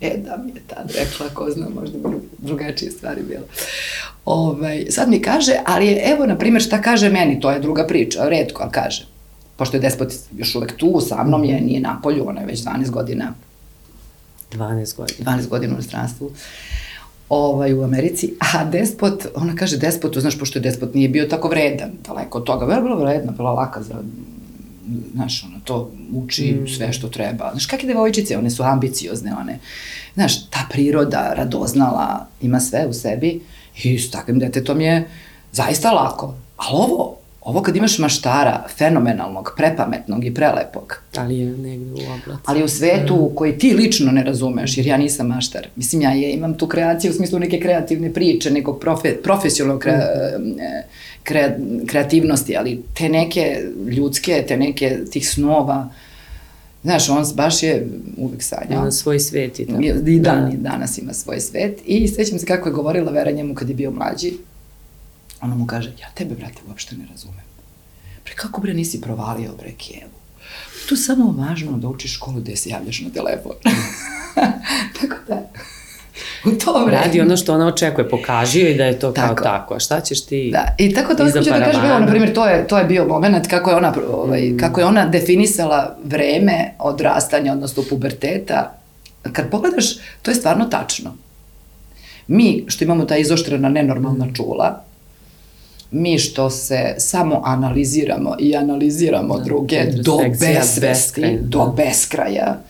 E, 0.00 0.16
da 0.16 0.36
mi 0.44 0.50
je 0.50 0.62
tad 0.66 0.92
rekla, 0.98 1.26
ko 1.34 1.50
zna, 1.50 1.66
možda 1.80 1.98
bi 1.98 2.16
drugačije 2.38 2.90
stvari 2.90 3.22
bilo. 3.28 3.44
Ovaj, 4.24 4.86
sad 4.90 5.08
mi 5.08 5.22
kaže, 5.22 5.52
ali 5.66 5.86
je, 5.86 6.02
evo, 6.12 6.26
na 6.26 6.38
primjer, 6.38 6.62
šta 6.62 6.82
kaže 6.82 7.08
meni, 7.08 7.40
to 7.40 7.50
je 7.50 7.60
druga 7.60 7.86
priča, 7.86 8.28
redko, 8.28 8.62
ali 8.62 8.72
kaže. 8.72 9.06
Pošto 9.56 9.76
je 9.76 9.80
despot 9.80 10.12
još 10.36 10.54
uvek 10.54 10.76
tu, 10.76 11.00
sa 11.08 11.24
mnom 11.24 11.44
je, 11.44 11.60
nije 11.60 11.80
na 11.80 12.00
polju, 12.02 12.28
ona 12.28 12.40
je 12.40 12.46
već 12.46 12.64
12 12.64 12.90
godina 12.90 13.32
12 14.52 14.96
godina. 14.96 15.36
12 15.36 15.48
godina 15.48 15.72
u 15.72 15.74
inostranstvu 15.74 16.30
ovaj, 17.28 17.74
u 17.74 17.82
Americi, 17.82 18.34
a 18.54 18.64
despot, 18.64 19.26
ona 19.34 19.54
kaže 19.54 19.76
despotu, 19.76 20.20
znaš, 20.20 20.38
pošto 20.38 20.58
je 20.58 20.62
despot 20.62 20.94
nije 20.94 21.08
bio 21.08 21.26
tako 21.26 21.48
vredan, 21.48 21.90
daleko 22.06 22.38
od 22.38 22.44
toga, 22.44 22.66
bila 22.66 22.80
bila 22.80 22.96
vredna, 22.96 23.32
bila 23.32 23.52
laka 23.52 23.82
za, 23.82 24.02
znaš, 25.14 25.44
ona 25.44 25.60
to 25.64 25.92
uči 26.14 26.52
mm. 26.52 26.68
sve 26.68 26.92
što 26.92 27.08
treba. 27.08 27.50
Znaš, 27.50 27.66
kakve 27.66 27.88
devojčice, 27.88 28.38
one 28.38 28.50
su 28.50 28.62
ambiciozne, 28.62 29.34
one, 29.40 29.58
znaš, 30.14 30.50
ta 30.50 30.66
priroda, 30.70 31.34
radoznala, 31.36 32.26
ima 32.42 32.60
sve 32.60 32.86
u 32.86 32.92
sebi 32.92 33.40
i 33.82 33.98
s 33.98 34.10
takvim 34.10 34.38
detetom 34.38 34.80
je 34.80 35.08
zaista 35.52 35.92
lako. 35.92 36.34
Ali 36.56 36.76
ovo, 36.76 37.17
ovo 37.48 37.62
kad 37.62 37.76
imaš 37.76 37.98
maštara, 37.98 38.64
fenomenalnog, 38.76 39.52
prepametnog 39.56 40.24
i 40.24 40.34
prelepog, 40.34 41.02
Ali 41.16 41.38
je 41.38 41.46
negde 41.46 41.90
u 41.90 41.94
oblaci. 41.94 42.42
ali 42.44 42.64
u 42.64 42.68
svetu 42.68 43.32
koji 43.34 43.58
ti 43.58 43.74
lično 43.74 44.12
ne 44.12 44.24
razumeš, 44.24 44.76
jer 44.76 44.86
ja 44.86 44.96
nisam 44.96 45.26
maštar. 45.26 45.68
Mislim, 45.76 46.02
ja 46.02 46.10
je, 46.10 46.32
imam 46.32 46.54
tu 46.54 46.66
kreaciju 46.66 47.10
u 47.10 47.14
smislu 47.14 47.38
neke 47.38 47.60
kreativne 47.60 48.12
priče, 48.12 48.50
nekog 48.50 48.80
profe, 48.80 49.16
profesionalnog 49.22 49.82
kre, 49.82 49.92
e, 49.92 50.82
kre, 51.22 51.56
kreativnosti, 51.86 52.56
ali 52.56 52.82
te 52.94 53.08
neke 53.08 53.62
ljudske, 53.90 54.44
te 54.48 54.56
neke 54.56 54.98
tih 55.10 55.28
snova, 55.28 55.88
znaš, 56.82 57.08
on 57.08 57.24
baš 57.34 57.62
je 57.62 57.88
uvek 58.16 58.42
sanjao. 58.42 58.82
Ima 58.82 58.90
svoj 58.90 59.20
svet 59.20 59.60
i 59.60 59.66
tako. 59.66 59.82
I 60.06 60.18
dan, 60.18 60.52
i 60.52 60.56
danas 60.56 60.98
ima 60.98 61.12
svoj 61.12 61.40
svet. 61.40 61.80
I 61.86 62.08
sećam 62.08 62.38
se 62.38 62.46
kako 62.46 62.68
je 62.68 62.72
govorila 62.72 63.12
Vera 63.12 63.30
njemu 63.30 63.54
kad 63.54 63.68
je 63.68 63.74
bio 63.74 63.90
mlađi. 63.90 64.32
Ona 65.40 65.54
mu 65.54 65.66
kaže, 65.66 65.92
ja 66.00 66.10
tebe, 66.14 66.34
brate, 66.34 66.62
uopšte 66.68 66.96
ne 66.96 67.06
razumem. 67.10 67.44
Pre, 68.24 68.34
kako 68.34 68.60
bre 68.60 68.74
nisi 68.74 69.00
provalio, 69.00 69.54
bre, 69.58 69.72
Kijevu? 69.72 70.18
Tu 70.88 70.96
samo 70.96 71.30
važno 71.32 71.78
da 71.78 71.88
učiš 71.88 72.14
školu 72.14 72.40
gde 72.40 72.56
se 72.56 72.70
javljaš 72.70 73.00
na 73.00 73.10
telefon. 73.10 73.52
tako 75.00 75.16
da, 75.28 75.42
u 76.44 76.50
to 76.50 76.84
vreme. 76.84 77.02
Radi 77.02 77.20
ono 77.20 77.36
što 77.36 77.54
ona 77.54 77.66
očekuje, 77.66 78.08
pokaži 78.08 78.60
joj 78.60 78.74
da 78.74 78.84
je 78.84 78.98
to 78.98 79.12
kao 79.12 79.28
Tako. 79.28 79.42
tako, 79.42 79.74
a 79.74 79.78
šta 79.78 80.00
ćeš 80.00 80.26
ti? 80.26 80.50
Da, 80.52 80.74
i 80.78 80.94
tako 80.94 81.14
da 81.14 81.24
hoću 81.24 81.50
da 81.50 81.64
kažem, 81.64 81.84
evo, 81.84 81.98
na 81.98 82.06
primjer, 82.06 82.34
to 82.34 82.46
je, 82.46 82.66
to 82.66 82.78
je 82.78 82.84
bio 82.84 83.04
moment 83.04 83.46
kako 83.46 83.70
je 83.70 83.76
ona, 83.76 83.94
ovaj, 84.12 84.56
kako 84.60 84.80
je 84.80 84.86
ona 84.86 85.06
definisala 85.06 85.96
vreme 86.04 86.74
odrastanja, 86.78 87.52
odnosno 87.52 87.82
puberteta. 87.90 88.74
Kad 89.32 89.50
pogledaš, 89.50 89.94
to 90.22 90.30
je 90.30 90.34
stvarno 90.34 90.64
tačno. 90.64 91.16
Mi, 92.26 92.64
što 92.68 92.84
imamo 92.84 93.04
ta 93.04 93.16
izoštrena 93.16 93.68
nenormalna 93.68 94.26
čula, 94.34 94.82
mi 95.90 96.18
što 96.18 96.50
se 96.50 96.94
samo 96.98 97.42
analiziramo 97.44 98.36
i 98.38 98.56
analiziramo 98.56 99.38
da, 99.38 99.44
druge 99.44 99.84
do 100.04 100.18
besvesti, 100.28 100.80
beskraja, 100.80 101.38
do 101.42 101.58
da. 101.58 101.84
beskraja, 101.84 102.60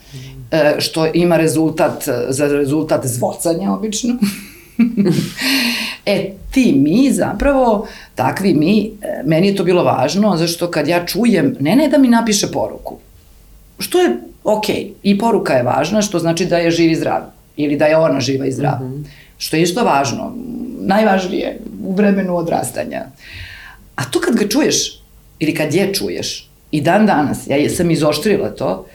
e, 0.51 0.75
što 0.79 1.07
ima 1.13 1.37
rezultat, 1.37 2.03
za 2.29 2.47
rezultat 2.47 3.05
zvocanja 3.05 3.73
obično. 3.73 4.15
e, 6.05 6.31
ti 6.51 6.73
mi 6.77 7.11
zapravo, 7.11 7.87
takvi 8.15 8.53
mi, 8.53 8.91
e, 9.01 9.21
meni 9.25 9.47
je 9.47 9.55
to 9.55 9.63
bilo 9.63 9.83
važno, 9.83 10.37
zašto 10.37 10.71
kad 10.71 10.87
ja 10.87 11.05
čujem, 11.05 11.55
ne 11.59 11.75
ne 11.75 11.87
da 11.87 11.97
mi 11.97 12.07
napiše 12.07 12.47
poruku, 12.47 12.97
što 13.79 13.99
je 14.01 14.17
ok, 14.43 14.65
i 15.03 15.17
poruka 15.17 15.53
je 15.53 15.63
važna, 15.63 16.01
što 16.01 16.19
znači 16.19 16.45
da 16.45 16.57
je 16.57 16.71
živ 16.71 16.91
i 16.91 16.95
zdrav, 16.95 17.21
ili 17.55 17.77
da 17.77 17.85
je 17.85 17.97
ona 17.97 18.19
živa 18.19 18.45
i 18.45 18.51
zdrava, 18.51 18.79
mm 18.79 18.93
-hmm. 18.93 19.03
što 19.37 19.55
je 19.55 19.63
isto 19.63 19.83
važno, 19.83 20.35
najvažnije 20.89 21.59
u 21.83 21.93
vremenu 21.93 22.37
odrastanja. 22.37 23.05
A 23.95 24.03
to 24.11 24.19
kad 24.19 24.35
ga 24.35 24.47
čuješ, 24.47 25.01
ili 25.39 25.55
kad 25.55 25.73
je 25.73 25.93
čuješ, 25.93 26.49
i 26.71 26.81
dan 26.81 27.05
danas, 27.05 27.47
ja 27.47 27.69
sam 27.69 27.91
izoštrila 27.91 28.49
to, 28.49 28.85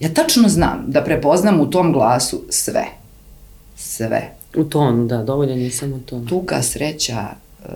ja 0.00 0.08
tačno 0.08 0.48
znam 0.48 0.84
da 0.86 1.04
prepoznam 1.04 1.60
u 1.60 1.70
tom 1.70 1.92
glasu 1.92 2.42
sve. 2.50 2.84
Sve. 3.76 4.32
U 4.56 4.64
tonu, 4.64 5.06
da, 5.06 5.22
dovoljno 5.22 5.54
nisam 5.54 5.92
u 5.92 5.98
tonu. 5.98 6.26
Tuga, 6.26 6.62
sreća, 6.62 7.26
e, 7.64 7.68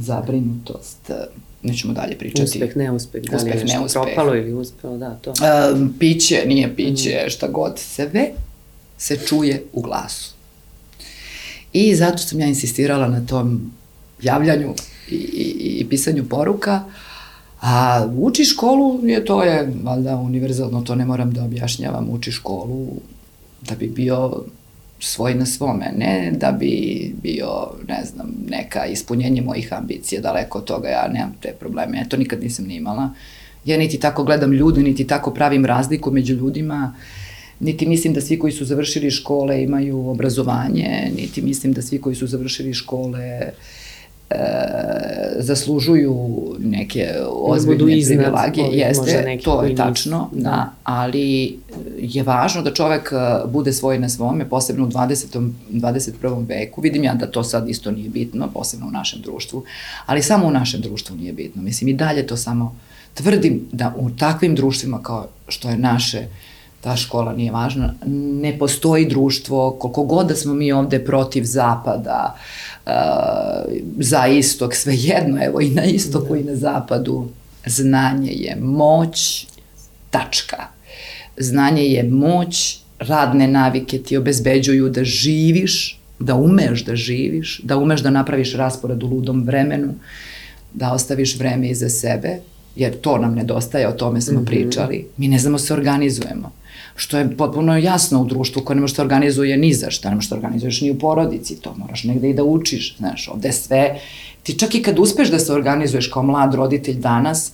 zabrinutost, 0.00 1.10
nećemo 1.62 1.92
dalje 1.92 2.18
pričati. 2.18 2.42
Uspeh, 2.42 2.76
neuspeh, 2.76 3.22
da 3.22 3.36
li 3.36 3.50
je 3.50 3.54
nešto 3.54 3.78
neuspeh. 3.78 4.02
propalo 4.02 4.36
ili 4.36 4.52
uspelo, 4.52 4.96
da, 4.96 5.14
to. 5.14 5.30
E, 5.30 5.34
piće, 5.98 6.44
nije 6.46 6.76
piće, 6.76 7.24
mm. 7.26 7.30
šta 7.30 7.48
god, 7.48 7.78
sve 7.78 8.32
se 8.98 9.18
čuje 9.26 9.64
u 9.72 9.82
glasu. 9.82 10.37
I 11.72 11.94
zato 11.94 12.18
sam 12.18 12.40
ja 12.40 12.46
insistirala 12.46 13.08
na 13.08 13.26
tom 13.26 13.72
javljanju 14.22 14.74
i, 15.10 15.14
i, 15.14 15.78
i 15.80 15.86
pisanju 15.88 16.24
poruka, 16.28 16.84
a 17.60 18.06
uči 18.18 18.44
školu 18.44 19.00
je 19.06 19.24
to 19.24 19.42
je 19.42 19.72
valjda 19.82 20.16
univerzalno, 20.16 20.82
to 20.82 20.94
ne 20.94 21.04
moram 21.04 21.32
da 21.32 21.44
objašnjavam, 21.44 22.08
uči 22.10 22.32
školu 22.32 22.86
da 23.68 23.74
bi 23.74 23.86
bio 23.86 24.44
svoj 25.00 25.34
na 25.34 25.46
svome, 25.46 25.92
ne 25.96 26.32
da 26.40 26.52
bi 26.52 27.14
bio, 27.22 27.48
ne 27.88 28.04
znam, 28.04 28.34
neka 28.48 28.86
ispunjenje 28.86 29.42
mojih 29.42 29.72
ambicija, 29.72 30.20
daleko 30.20 30.58
od 30.58 30.64
toga, 30.64 30.88
ja 30.88 31.08
nemam 31.08 31.34
te 31.40 31.52
probleme, 31.60 31.98
ja 31.98 32.08
to 32.08 32.16
nikad 32.16 32.42
nisam 32.42 32.64
ni 32.64 32.76
imala. 32.76 33.10
Ja 33.64 33.78
niti 33.78 34.00
tako 34.00 34.24
gledam 34.24 34.52
ljude, 34.52 34.82
niti 34.82 35.06
tako 35.06 35.30
pravim 35.30 35.64
razliku 35.64 36.10
među 36.10 36.34
ljudima, 36.34 36.94
niti 37.60 37.86
mislim 37.86 38.14
da 38.14 38.20
svi 38.20 38.38
koji 38.38 38.52
su 38.52 38.64
završili 38.64 39.10
škole 39.10 39.62
imaju 39.62 40.08
obrazovanje, 40.08 41.12
niti 41.16 41.42
mislim 41.42 41.72
da 41.72 41.82
svi 41.82 42.00
koji 42.00 42.16
su 42.16 42.26
završili 42.26 42.74
škole 42.74 43.20
e, 43.20 43.52
zaslužuju 45.38 46.38
neke 46.58 47.14
ozbiljne 47.30 48.02
privilegije, 48.06 48.68
jeste, 48.72 49.38
to 49.44 49.62
je 49.62 49.74
tačno, 49.74 50.28
da. 50.32 50.42
da, 50.42 50.72
ali 50.84 51.58
je 51.98 52.22
važno 52.22 52.62
da 52.62 52.74
čovek 52.74 53.12
e, 53.12 53.48
bude 53.48 53.72
svoj 53.72 53.98
na 53.98 54.08
svome, 54.08 54.48
posebno 54.48 54.84
u 54.84 54.88
20. 54.88 55.50
21. 55.70 56.48
veku. 56.48 56.80
Vidim 56.80 57.04
ja 57.04 57.14
da 57.14 57.30
to 57.30 57.44
sad 57.44 57.68
isto 57.68 57.90
nije 57.90 58.08
bitno, 58.08 58.50
posebno 58.54 58.86
u 58.86 58.90
našem 58.90 59.20
društvu, 59.22 59.64
ali 60.06 60.22
samo 60.22 60.46
u 60.46 60.50
našem 60.50 60.80
društvu 60.80 61.16
nije 61.16 61.32
bitno. 61.32 61.62
Mislim, 61.62 61.88
i 61.88 61.94
dalje 61.94 62.26
to 62.26 62.36
samo 62.36 62.76
tvrdim 63.14 63.68
da 63.72 63.94
u 63.96 64.10
takvim 64.10 64.54
društvima 64.54 65.02
kao 65.02 65.28
što 65.48 65.68
je 65.68 65.78
naše, 65.78 66.26
ta 66.80 66.96
škola 66.96 67.32
nije 67.32 67.52
važna, 67.52 67.94
ne 68.42 68.58
postoji 68.58 69.06
društvo, 69.06 69.70
koliko 69.70 70.02
god 70.02 70.26
da 70.26 70.34
smo 70.34 70.54
mi 70.54 70.72
ovde 70.72 71.04
protiv 71.04 71.44
zapada, 71.44 72.36
uh, 72.86 72.92
za 73.98 74.26
istok, 74.26 74.74
sve 74.74 74.94
jedno, 74.96 75.44
evo 75.44 75.60
i 75.60 75.70
na 75.70 75.84
istoku 75.84 76.34
da. 76.34 76.40
i 76.40 76.44
na 76.44 76.56
zapadu, 76.56 77.28
znanje 77.66 78.32
je 78.32 78.56
moć, 78.60 79.46
tačka. 80.10 80.64
Znanje 81.36 81.82
je 81.82 82.02
moć, 82.02 82.78
radne 82.98 83.48
navike 83.48 83.98
ti 83.98 84.16
obezbeđuju 84.16 84.88
da 84.88 85.04
živiš, 85.04 86.00
da 86.18 86.34
umeš 86.34 86.84
da 86.84 86.96
živiš, 86.96 87.60
da 87.64 87.76
umeš 87.76 88.00
da 88.00 88.10
napraviš 88.10 88.54
raspored 88.54 89.02
u 89.02 89.06
ludom 89.06 89.44
vremenu, 89.44 89.94
da 90.74 90.92
ostaviš 90.92 91.38
vreme 91.38 91.68
iza 91.68 91.88
sebe, 91.88 92.38
jer 92.76 93.00
to 93.00 93.18
nam 93.18 93.34
nedostaje, 93.34 93.88
o 93.88 93.92
tome 93.92 94.20
smo 94.20 94.40
mm 94.40 94.42
-hmm. 94.42 94.46
pričali. 94.46 95.06
Mi 95.16 95.28
ne 95.28 95.38
znamo 95.38 95.58
da 95.58 95.64
se 95.64 95.74
organizujemo 95.74 96.52
što 96.98 97.18
je 97.18 97.36
potpuno 97.36 97.76
jasno 97.78 98.22
u 98.22 98.24
društvu 98.24 98.62
koje 98.62 98.74
ne 98.74 98.80
može 98.80 98.94
da 98.94 99.02
organizuje 99.02 99.56
ni 99.56 99.72
za 99.74 99.90
šta, 99.90 100.08
ne 100.08 100.14
može 100.14 100.34
organizuješ 100.34 100.80
ni 100.80 100.90
u 100.90 100.98
porodici, 100.98 101.60
to 101.60 101.74
moraš 101.76 102.04
negde 102.04 102.30
i 102.30 102.34
da 102.34 102.44
učiš, 102.44 102.96
znaš, 102.96 103.28
ovde 103.28 103.52
sve, 103.52 104.00
ti 104.42 104.58
čak 104.58 104.74
i 104.74 104.82
kad 104.82 104.98
uspeš 104.98 105.30
da 105.30 105.38
se 105.38 105.52
organizuješ 105.52 106.08
kao 106.08 106.22
mlad 106.22 106.54
roditelj 106.54 106.98
danas, 106.98 107.52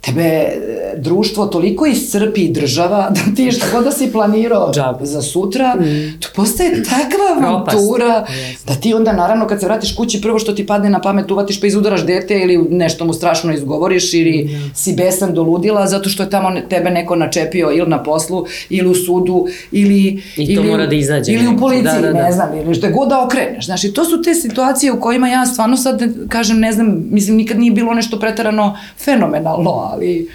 tebe 0.00 0.22
e, 0.22 0.50
društvo 0.96 1.46
toliko 1.46 1.86
iscrpi 1.86 2.40
i 2.40 2.52
država 2.52 3.10
da 3.16 3.34
ti 3.36 3.52
što 3.52 3.66
god 3.72 3.84
da 3.84 3.90
si 3.90 4.12
planirao 4.12 4.72
Džab. 4.74 4.96
za 5.00 5.22
sutra, 5.22 5.74
mm. 5.76 6.20
to 6.20 6.28
postaje 6.34 6.82
takva 6.82 7.48
avantura 7.48 8.26
da 8.66 8.74
ti 8.74 8.94
onda 8.94 9.12
naravno 9.12 9.46
kad 9.46 9.60
se 9.60 9.66
vratiš 9.66 9.96
kući 9.96 10.20
prvo 10.20 10.38
što 10.38 10.52
ti 10.52 10.66
padne 10.66 10.90
na 10.90 11.00
pamet 11.00 11.30
uvatiš 11.30 11.60
pa 11.60 11.66
izudaraš 11.66 12.06
dete 12.06 12.38
ili 12.38 12.66
nešto 12.70 13.04
mu 13.04 13.12
strašno 13.12 13.52
izgovoriš 13.52 14.14
ili 14.14 14.44
mm. 14.44 14.70
si 14.74 14.94
besan 14.96 15.34
do 15.34 15.42
ludila 15.42 15.86
zato 15.86 16.08
što 16.08 16.22
je 16.22 16.30
tamo 16.30 16.52
tebe 16.68 16.90
neko 16.90 17.16
načepio 17.16 17.70
ili 17.72 17.88
na 17.88 18.02
poslu 18.02 18.46
ili 18.70 18.88
u 18.88 18.94
sudu 18.94 19.46
ili, 19.72 20.22
I 20.36 20.54
to 20.54 20.60
ili, 20.60 20.70
mora 20.70 20.86
da 20.86 20.94
izađe. 20.94 21.32
Ili 21.32 21.46
u 21.46 21.58
policiji, 21.58 21.84
da, 21.84 22.00
da, 22.00 22.12
da. 22.12 22.22
ne 22.22 22.32
znam, 22.32 22.58
ili 22.58 22.74
što 22.74 22.90
god 22.90 23.08
da 23.08 23.24
okreneš. 23.24 23.64
Znaš, 23.64 23.84
i 23.84 23.92
to 23.92 24.04
su 24.04 24.22
te 24.22 24.34
situacije 24.34 24.92
u 24.92 25.00
kojima 25.00 25.28
ja 25.28 25.46
stvarno 25.46 25.76
sad 25.76 26.02
kažem, 26.28 26.58
ne 26.58 26.72
znam, 26.72 27.04
mislim 27.10 27.36
nikad 27.36 27.58
nije 27.58 27.72
bilo 27.72 27.94
nešto 27.94 28.18
pretarano 28.18 28.76
fenomenalno, 29.04 29.87
ali, 29.92 30.28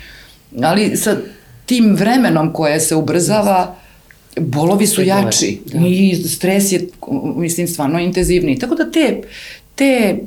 ali 0.62 0.97
sa 0.97 1.18
tim 1.66 1.95
vremenom 1.95 2.54
koje 2.54 2.80
se 2.80 2.95
ubrzava, 2.95 3.76
bolovi 4.39 4.88
su 4.88 5.01
jači 5.01 5.62
da. 5.66 5.80
i 5.88 6.16
stres 6.16 6.72
je, 6.72 6.88
mislim, 7.36 7.68
stvarno 7.68 7.99
intenzivniji. 7.99 8.60
Tako 8.60 8.76
da 8.76 8.91
te, 8.91 9.22
te, 9.76 10.18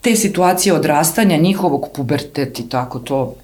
te 0.00 0.16
situacije 0.16 0.72
odrastanja, 0.72 1.36
njihovog 1.36 1.88
pubertet 1.94 2.58
i 2.58 2.68
tako 2.68 2.98
to, 2.98 3.34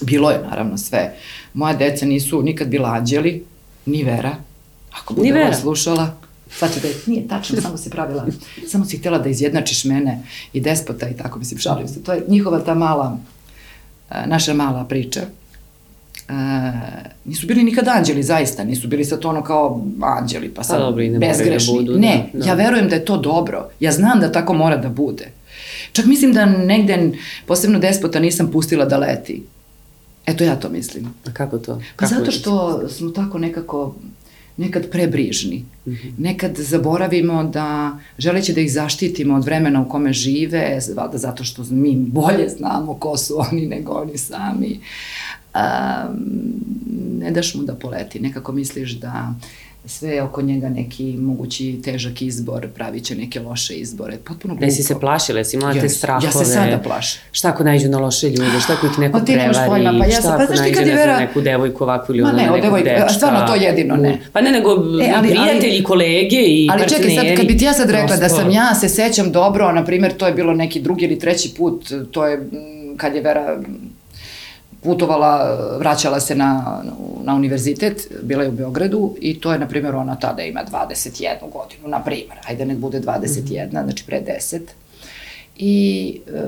bilo 0.00 0.30
je 0.30 0.40
naravno 0.50 0.78
sve. 0.78 1.14
Moja 1.54 1.76
deca 1.76 2.06
nisu 2.06 2.42
nikad 2.42 2.68
bila 2.68 2.88
anđeli, 2.88 3.44
ni 3.86 4.02
Vera, 4.02 4.36
ako 4.90 5.14
bude 5.14 5.32
Vera. 5.32 5.54
slušala. 5.54 6.16
Sad 6.50 6.70
da 6.82 6.88
je, 6.88 6.94
nije 7.06 7.28
tačno, 7.28 7.60
samo 7.60 7.76
se 7.76 7.90
pravila, 7.90 8.26
samo 8.68 8.84
si 8.84 8.98
htjela 8.98 9.18
da 9.18 9.28
izjednačiš 9.28 9.84
mene 9.84 10.22
i 10.52 10.60
despota 10.60 11.08
i 11.08 11.16
tako, 11.16 11.38
mislim, 11.38 11.60
šalim 11.60 11.88
se. 11.88 12.02
To 12.02 12.12
je 12.12 12.24
njihova 12.28 12.58
ta 12.58 12.74
mala 12.74 13.18
naša 14.26 14.54
mala 14.54 14.84
priča. 14.84 15.20
Uh, 16.28 16.34
nisu 17.24 17.46
bili 17.46 17.62
nikad 17.62 17.88
anđeli, 17.88 18.22
zaista, 18.22 18.64
nisu 18.64 18.88
bili 18.88 19.04
sad 19.04 19.24
ono 19.24 19.42
kao 19.42 19.86
anđeli, 20.02 20.48
pa 20.48 20.62
sad 20.62 20.80
dobro, 20.80 21.04
ne 21.04 21.18
bezgrešni. 21.18 21.74
Da 21.74 21.80
budu, 21.80 21.98
ne, 21.98 22.30
da, 22.32 22.38
da. 22.38 22.46
ja 22.46 22.54
verujem 22.54 22.88
da 22.88 22.94
je 22.94 23.04
to 23.04 23.16
dobro. 23.16 23.68
Ja 23.80 23.92
znam 23.92 24.20
da 24.20 24.32
tako 24.32 24.54
mora 24.54 24.76
da 24.76 24.88
bude. 24.88 25.30
Čak 25.92 26.06
mislim 26.06 26.32
da 26.32 26.46
negde, 26.46 27.12
posebno 27.46 27.78
despota, 27.78 28.20
nisam 28.20 28.50
pustila 28.52 28.84
da 28.84 28.98
leti. 28.98 29.42
Eto 30.26 30.44
ja 30.44 30.56
to 30.56 30.68
mislim. 30.68 31.14
A 31.26 31.32
kako 31.32 31.58
to? 31.58 31.80
Pa 31.96 32.06
kako 32.06 32.14
zato 32.14 32.30
što 32.30 32.82
smo 32.88 33.10
tako 33.10 33.38
nekako 33.38 33.94
nekad 34.58 34.90
prebrižni. 34.90 35.64
Mm 35.86 35.90
-hmm. 35.90 36.12
Nekad 36.18 36.56
zaboravimo 36.56 37.44
da, 37.44 37.98
želeći 38.18 38.52
da 38.52 38.60
ih 38.60 38.72
zaštitimo 38.72 39.36
od 39.36 39.44
vremena 39.44 39.80
u 39.80 39.88
kome 39.88 40.12
žive, 40.12 40.78
valjda 40.96 41.18
zato 41.18 41.44
što 41.44 41.64
mi 41.70 41.96
bolje 41.96 42.48
znamo 42.48 42.94
ko 42.94 43.16
su 43.16 43.34
oni 43.38 43.66
nego 43.66 43.92
oni 43.92 44.18
sami, 44.18 44.80
um, 45.54 46.18
ne 47.18 47.30
daš 47.30 47.54
mu 47.54 47.62
da 47.62 47.74
poleti. 47.74 48.20
Nekako 48.20 48.52
misliš 48.52 48.92
da 48.92 49.34
sve 49.84 50.22
oko 50.22 50.42
njega 50.42 50.68
neki 50.68 51.16
mogući 51.18 51.80
težak 51.84 52.22
izbor, 52.22 52.68
pravit 52.74 53.04
će 53.04 53.14
neke 53.14 53.40
loše 53.40 53.74
izbore. 53.74 54.16
Potpuno 54.16 54.54
glupo. 54.54 54.66
Ne 54.66 54.70
si 54.70 54.82
se 54.82 55.00
plašila, 55.00 55.44
si 55.44 55.56
imala 55.56 55.74
te 55.74 55.88
strahove. 55.88 56.26
Ja 56.26 56.32
se 56.32 56.44
sada 56.44 56.78
plašim. 56.78 57.20
Šta 57.32 57.48
ako 57.48 57.64
najđu 57.64 57.88
na 57.88 57.98
loše 57.98 58.28
ljude, 58.28 58.60
šta 58.60 58.72
ako 58.72 58.86
ih 58.86 58.98
neko 58.98 59.18
pa 59.18 59.24
prevari, 59.24 59.68
pojma, 59.68 59.94
pa 59.98 60.06
ja 60.06 60.20
šta 60.20 60.34
pa, 60.36 60.42
ako 60.42 60.54
najđe 60.54 60.80
ne 60.80 60.94
vera... 60.94 61.20
neku 61.20 61.40
devojku 61.40 61.84
ovakvu 61.84 62.14
ili 62.14 62.22
ono 62.22 62.32
ne, 62.32 62.42
nekog 62.42 62.60
devojka, 62.60 62.90
dečka. 62.90 63.08
Stvarno 63.08 63.46
to 63.46 63.54
jedino 63.54 63.96
ne. 63.96 64.20
Pa 64.32 64.40
ne, 64.40 64.50
nego 64.50 64.70
e, 64.70 65.12
ali, 65.16 65.28
prijatelji, 65.28 65.74
ali, 65.74 65.84
kolege 65.84 66.36
i 66.36 66.68
ali, 66.70 66.78
partneri. 66.78 67.04
Ali 67.04 67.14
čekaj, 67.14 67.26
sad 67.26 67.36
kad 67.36 67.46
bi 67.46 67.58
ti 67.58 67.64
ja 67.64 67.72
sad 67.72 67.90
rekla 67.90 68.06
prosto... 68.06 68.22
da 68.22 68.28
sam 68.28 68.50
ja 68.50 68.74
se 68.74 68.88
sećam 68.88 69.32
dobro, 69.32 69.72
na 69.72 69.84
primjer 69.84 70.12
to 70.16 70.26
je 70.26 70.32
bilo 70.32 70.54
neki 70.54 70.80
drugi 70.80 71.04
ili 71.04 71.18
treći 71.18 71.54
put, 71.56 71.92
to 72.10 72.26
je 72.26 72.48
kad 72.96 73.14
je 73.14 73.20
Vera 73.20 73.60
putovala, 74.82 75.58
vraćala 75.78 76.20
se 76.20 76.34
na, 76.34 76.82
na 77.24 77.34
univerzitet, 77.34 78.12
bila 78.22 78.42
je 78.42 78.48
u 78.48 78.52
Beogradu 78.52 79.16
i 79.20 79.40
to 79.40 79.52
je, 79.52 79.58
na 79.58 79.68
primjer, 79.68 79.94
ona 79.94 80.16
tada 80.16 80.42
ima 80.42 80.60
21 80.72 81.34
godinu, 81.52 81.88
na 81.88 82.04
primjer, 82.04 82.38
ajde 82.48 82.66
nek 82.66 82.78
bude 82.78 83.00
21, 83.00 83.66
mm 83.66 83.70
-hmm. 83.70 83.84
znači 83.84 84.04
pre 84.06 84.22
10. 84.40 84.60
I 85.56 86.20
e, 86.26 86.42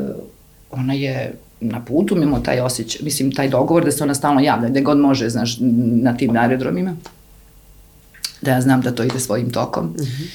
ona 0.71 0.95
je 0.95 1.35
na 1.61 1.85
putu, 1.85 2.17
mimo 2.17 2.41
taj 2.41 2.61
osjećaj, 2.61 3.01
mislim, 3.05 3.33
taj 3.33 3.49
dogovor 3.49 3.85
da 3.85 3.91
se 3.91 4.05
ona 4.05 4.15
stalno 4.15 4.41
javlja, 4.41 4.69
gde 4.69 4.81
god 4.81 4.99
može, 4.99 5.29
znaš, 5.29 5.57
na 6.03 6.17
tim 6.17 6.37
aerodromima, 6.37 6.97
da 8.43 8.51
ja 8.51 8.61
znam 8.61 8.81
da 8.81 8.95
to 8.95 9.05
ide 9.05 9.21
svojim 9.21 9.51
tokom. 9.51 9.85
Mm 9.87 9.97
-hmm. 9.97 10.27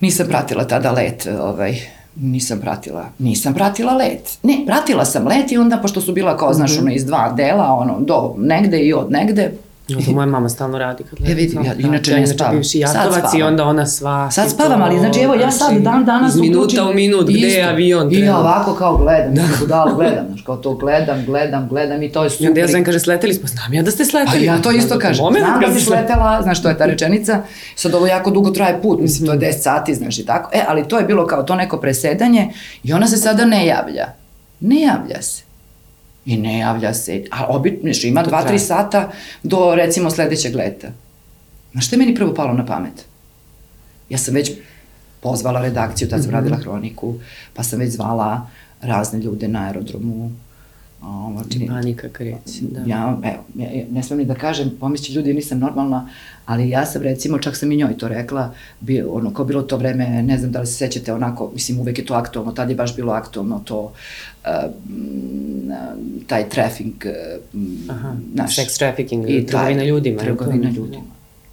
Nisam 0.00 0.26
pratila 0.28 0.66
tada 0.66 0.92
let, 0.92 1.26
ovaj, 1.40 1.80
nisam 2.16 2.60
pratila, 2.60 3.04
nisam 3.18 3.54
pratila 3.54 3.92
let. 3.92 4.38
Ne, 4.42 4.62
pratila 4.66 5.04
sam 5.04 5.26
let 5.26 5.52
i 5.52 5.58
onda, 5.58 5.76
pošto 5.76 6.00
su 6.00 6.12
bila 6.12 6.36
kao, 6.36 6.54
znaš, 6.54 6.72
Mhm. 6.72 6.80
ono, 6.80 6.94
iz 6.94 7.04
dva 7.04 7.32
dela, 7.32 7.72
ono, 7.72 8.00
do 8.00 8.34
negde 8.38 8.78
i 8.78 8.94
od 8.94 9.10
negde, 9.10 9.52
No, 9.88 10.00
to 10.02 10.12
moja 10.12 10.26
mama 10.26 10.48
stalno 10.48 10.78
radi 10.78 11.04
kad 11.04 11.18
gleda. 11.18 11.32
E, 11.32 11.34
vidi, 11.34 11.56
ja 11.64 11.74
Da, 11.74 11.88
inače 11.88 12.10
ja 12.10 12.18
ne 12.20 12.26
spavam. 12.26 12.56
bivši 12.56 12.78
jatovac 12.78 13.34
i 13.38 13.42
onda 13.42 13.64
ona 13.64 13.86
sva. 13.86 14.30
Sad 14.30 14.50
spavam, 14.50 14.82
ali 14.82 14.98
znači 14.98 15.20
evo 15.20 15.34
ja 15.34 15.50
sad 15.50 15.76
dan 15.76 16.04
danas 16.04 16.34
Iz 16.34 16.40
minuta 16.40 16.84
u 16.84 16.94
minut, 16.94 17.28
gde 17.28 17.38
je 17.48 17.64
avion 17.64 18.12
I 18.12 18.18
ja 18.18 18.38
ovako 18.38 18.74
kao 18.74 18.96
gledam, 18.96 19.34
da. 19.34 19.42
budalo 19.60 19.94
gledam, 19.94 20.26
znači 20.26 20.44
kao 20.44 20.56
to 20.56 20.74
gledam, 20.74 21.24
gledam, 21.26 21.68
gledam 21.68 22.02
i 22.02 22.12
to 22.12 22.22
je 22.22 22.26
I 22.26 22.30
super. 22.30 22.48
onda 22.48 22.60
ja 22.60 22.66
znam, 22.66 22.84
kaže, 22.84 23.00
sleteli 23.00 23.34
smo, 23.34 23.48
znam 23.48 23.74
ja 23.74 23.82
da 23.82 23.90
ste 23.90 24.02
A 24.02 24.06
sleteli. 24.06 24.44
ja 24.44 24.62
to 24.62 24.70
isto 24.70 24.98
kažem. 24.98 25.26
Znam 25.38 25.60
da 25.60 25.74
si 25.74 25.84
sletela. 25.84 26.06
sletela, 26.06 26.42
znaš 26.42 26.62
to 26.62 26.68
je 26.68 26.78
ta 26.78 26.86
rečenica. 26.86 27.42
Sad 27.76 27.94
ovo 27.94 28.06
jako 28.06 28.30
dugo 28.30 28.50
traje 28.50 28.82
put, 28.82 29.00
mislim 29.00 29.26
to 29.26 29.32
je 29.32 29.38
10 29.52 29.52
sati, 29.52 29.94
znaš 29.94 30.18
i 30.18 30.26
tako. 30.26 30.50
E, 30.52 30.60
ali 30.68 30.88
to 30.88 30.98
je 30.98 31.04
bilo 31.04 31.26
kao 31.26 31.42
to 31.42 31.54
neko 31.54 31.76
presedanje 31.80 32.50
i 32.84 32.92
ona 32.92 33.06
se 33.08 33.16
sada 33.16 33.44
ne 33.44 33.66
javlja. 33.66 34.06
Ne 34.60 34.80
javlja 34.80 35.22
se. 35.22 35.43
I 36.26 36.36
ne 36.36 36.58
javlja 36.58 36.94
se. 36.94 37.24
A 37.30 37.46
obično 37.46 38.08
ima 38.08 38.22
To 38.22 38.30
2-3 38.30 38.42
traje. 38.42 38.58
sata 38.58 39.10
do 39.42 39.74
recimo 39.74 40.10
sledećeg 40.10 40.54
leta. 40.54 40.88
Znaš 41.72 41.86
što 41.86 41.94
je 41.94 41.98
meni 41.98 42.14
prvo 42.14 42.34
palo 42.34 42.52
na 42.52 42.66
pamet? 42.66 43.04
Ja 44.08 44.18
sam 44.18 44.34
već 44.34 44.50
pozvala 45.20 45.60
redakciju, 45.60 46.08
tad 46.08 46.20
sam 46.20 46.28
Mhm. 46.28 46.34
radila 46.34 46.56
hroniku, 46.56 47.14
pa 47.54 47.62
sam 47.62 47.78
već 47.78 47.92
zvala 47.92 48.46
razne 48.80 49.18
ljude 49.20 49.48
na 49.48 49.66
aerodromu. 49.66 50.30
Ovo, 51.04 51.42
čini- 51.44 51.66
Panika 51.68 52.08
kreće, 52.08 52.38
da. 52.62 52.80
ja, 52.86 53.18
evo, 53.24 53.44
ja, 53.56 53.84
ne 53.90 54.02
smem 54.02 54.18
ni 54.18 54.24
da 54.24 54.34
kažem, 54.34 54.70
pomisli 54.80 55.14
ljudi 55.14 55.34
nisam 55.34 55.58
normalna, 55.58 56.08
ali 56.46 56.68
ja 56.68 56.86
sam 56.86 57.02
recimo, 57.02 57.38
čak 57.38 57.56
sam 57.56 57.72
i 57.72 57.76
njoj 57.76 57.98
to 57.98 58.08
rekla, 58.08 58.50
bio, 58.80 59.12
ono, 59.12 59.34
kao 59.34 59.44
bilo 59.44 59.62
to 59.62 59.76
vreme, 59.76 60.22
ne 60.22 60.38
znam 60.38 60.52
da 60.52 60.60
li 60.60 60.66
se 60.66 60.72
sećate 60.74 61.12
onako, 61.12 61.50
mislim 61.54 61.80
uvek 61.80 61.98
je 61.98 62.06
to 62.06 62.14
aktualno, 62.14 62.52
tad 62.52 62.70
je 62.70 62.76
baš 62.76 62.96
bilo 62.96 63.12
aktualno 63.12 63.60
to, 63.60 63.92
uh, 64.44 64.50
taj 66.26 66.48
trafing, 66.48 66.94
uh, 67.54 67.90
Aha, 67.90 68.14
naš, 68.34 68.56
sex 68.56 68.78
trafficking, 68.78 69.24
i 69.24 69.32
taj- 69.32 69.46
trgovina 69.46 69.84
ljudima. 69.84 70.14
li 70.14 70.28
to? 70.28 70.34
Trgovina 70.36 70.70
ljudima. 70.70 71.04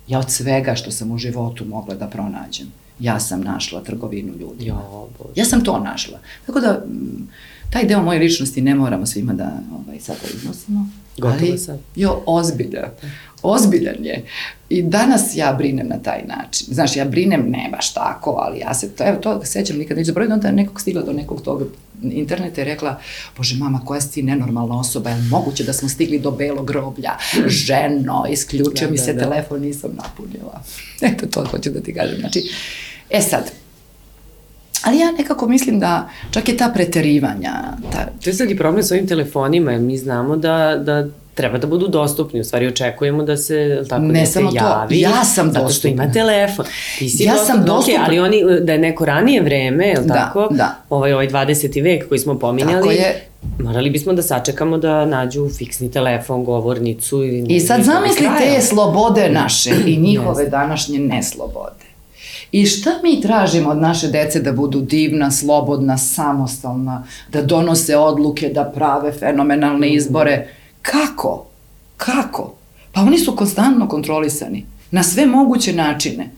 Ja 0.08 0.20
od 0.20 0.32
svega 0.32 0.76
što 0.76 0.92
sam 0.92 1.12
u 1.12 1.18
životu 1.18 1.66
mogla 1.66 1.96
da 1.96 2.08
pronađem, 2.08 2.68
ja 3.00 3.20
sam 3.20 3.42
našla 3.42 3.84
trgovinu 3.84 4.30
ljudima. 4.30 4.80
Jo, 4.82 5.08
bože. 5.20 5.34
Ja 5.36 5.46
sam 5.46 5.64
to 5.64 5.80
našla. 5.80 6.20
Tako 6.46 6.60
da, 6.60 6.84
mm, 6.88 7.28
taj 7.72 7.86
deo 7.86 8.02
moje 8.02 8.20
ličnosti 8.20 8.62
ne 8.62 8.76
moramo 8.76 9.06
svima 9.06 9.34
da 9.34 9.60
ovaj, 9.74 10.00
sad 10.00 10.16
da 10.22 10.38
iznosimo. 10.38 10.90
Gotovo 11.18 11.50
ali, 11.50 11.58
sad. 11.58 11.80
Jo, 11.96 12.24
ozbiljan. 12.26 12.90
Ozbiljan 13.44 14.06
je. 14.06 14.26
I 14.70 14.82
danas 14.82 15.36
ja 15.36 15.54
brinem 15.54 15.88
na 15.88 16.00
taj 16.00 16.24
način. 16.28 16.68
Znaš, 16.70 16.96
ja 16.96 17.06
brinem 17.06 17.46
ne 17.48 17.70
baš 17.72 17.94
tako, 17.94 18.32
ali 18.40 18.60
ja 18.60 18.74
se, 18.74 18.90
to, 18.90 19.04
evo, 19.08 19.18
to 19.18 19.46
sećam 19.46 19.78
nikad 19.78 19.98
neću 19.98 20.06
zaboraviti, 20.08 20.34
onda 20.34 20.48
je 20.48 20.54
nekog 20.54 20.82
stigla 20.82 21.04
do 21.04 21.14
nekog 21.14 21.42
tog 21.42 21.64
interneta 22.04 22.62
i 22.62 22.66
rekla, 22.66 23.00
bože 23.38 23.56
mama, 23.56 23.80
koja 23.86 24.02
si 24.02 24.12
ti 24.12 24.24
nenormalna 24.24 24.80
osoba, 24.80 25.10
je 25.10 25.22
moguće 25.30 25.64
da 25.64 25.74
smo 25.74 25.90
stigli 25.90 26.20
do 26.20 26.32
belog 26.32 26.68
groblja? 26.68 27.12
Ženo, 27.48 28.26
isključio 28.32 28.88
Da, 28.88 28.92
mi 28.92 28.98
da, 28.98 29.04
se 29.04 29.14
da. 29.14 29.20
telefon, 29.20 29.62
nisam 29.62 29.92
napunila. 29.96 30.64
Eto, 31.02 31.26
to 31.26 31.46
hoću 31.46 31.70
da 31.70 31.82
ti 31.82 31.94
kažem. 31.94 32.20
Znači, 32.20 32.52
e 33.10 33.22
sad, 33.22 33.52
Ali 34.84 34.98
ja 34.98 35.12
nekako 35.12 35.48
mislim 35.48 35.80
da 35.80 36.10
čak 36.32 36.50
je 36.50 36.58
ta 36.58 36.70
preterivanja, 36.70 37.54
ta, 37.92 37.98
To 38.24 38.30
je 38.30 38.34
sad 38.34 38.50
i 38.50 38.58
problem 38.58 38.84
s 38.84 38.92
ovim 38.92 39.08
telefonima, 39.08 39.72
jer 39.72 39.82
mi 39.82 39.98
znamo 39.98 40.36
da, 40.36 40.76
da 40.78 41.06
treba 41.34 41.58
da 41.58 41.68
budu 41.68 41.88
dostupni, 41.88 42.40
u 42.40 42.44
stvari 42.44 42.68
očekujemo 42.68 43.24
da 43.24 43.38
se 43.38 43.84
tako, 43.90 44.02
Ne 44.02 44.20
da 44.20 44.26
samo 44.26 44.50
to, 44.50 44.56
javi, 44.58 45.00
ja 45.00 45.24
sam 45.26 45.46
zato 45.46 45.60
što 45.60 45.68
dostupna. 45.68 46.04
ima 46.04 46.14
telefon. 46.14 46.66
Ti 47.00 47.10
si 47.10 47.24
Ja 47.24 47.34
sam 47.36 47.42
dostupna, 47.58 47.66
dostupna. 47.66 48.02
ok, 48.02 48.08
ali 48.08 48.20
oni, 48.20 48.38
da 48.62 48.74
je 48.74 48.80
neko 48.80 49.06
ranije 49.06 49.42
vreme, 49.42 49.88
jel 49.88 50.04
Da, 50.04 50.14
tako, 50.16 50.48
da. 50.52 50.76
ovaj, 50.90 51.14
ovaj 51.14 51.28
20. 51.28 51.84
vek 51.84 52.08
koji 52.08 52.20
smo 52.20 52.40
pominjali, 52.40 52.74
Tako 52.76 52.92
je. 52.92 53.26
morali 53.60 53.90
bismo 53.90 54.14
da 54.14 54.22
sačekamo 54.22 54.78
da 54.78 55.06
nađu 55.06 55.50
fiksni 55.50 55.92
telefon, 55.92 56.44
govornicu. 56.44 57.18
Ili, 57.18 57.46
I 57.48 57.60
sad 57.60 57.78
ili 57.78 57.88
do 57.88 57.94
zamisli 57.94 58.26
kraja. 58.28 58.56
te 58.56 58.62
slobode 58.64 59.30
naše 59.32 59.72
i 59.88 59.98
njihove 59.98 60.46
današnje 60.46 61.00
neslobode. 61.00 61.91
I 62.54 62.66
šta 62.66 62.90
mi 63.04 63.22
tražimo 63.22 63.70
od 63.70 63.78
naše 63.78 64.08
dece 64.08 64.40
da 64.40 64.52
budu 64.54 64.82
divna, 64.82 65.32
slobodna, 65.32 65.98
samostalna, 65.98 67.04
da 67.30 67.42
donose 67.44 67.98
odluke, 67.98 68.50
da 68.50 68.64
prave 68.66 69.12
fenomenalne 69.14 69.88
Mm. 69.88 69.94
izbore? 69.94 70.48
Kako? 70.82 71.46
Kako? 71.98 72.54
Pa 72.92 73.02
oni 73.02 73.18
su 73.20 73.36
konstantno 73.36 73.88
kontrolisani 73.88 74.66
na 74.92 75.04
sve 75.04 75.26
moguće 75.28 75.74
načine. 75.74 76.30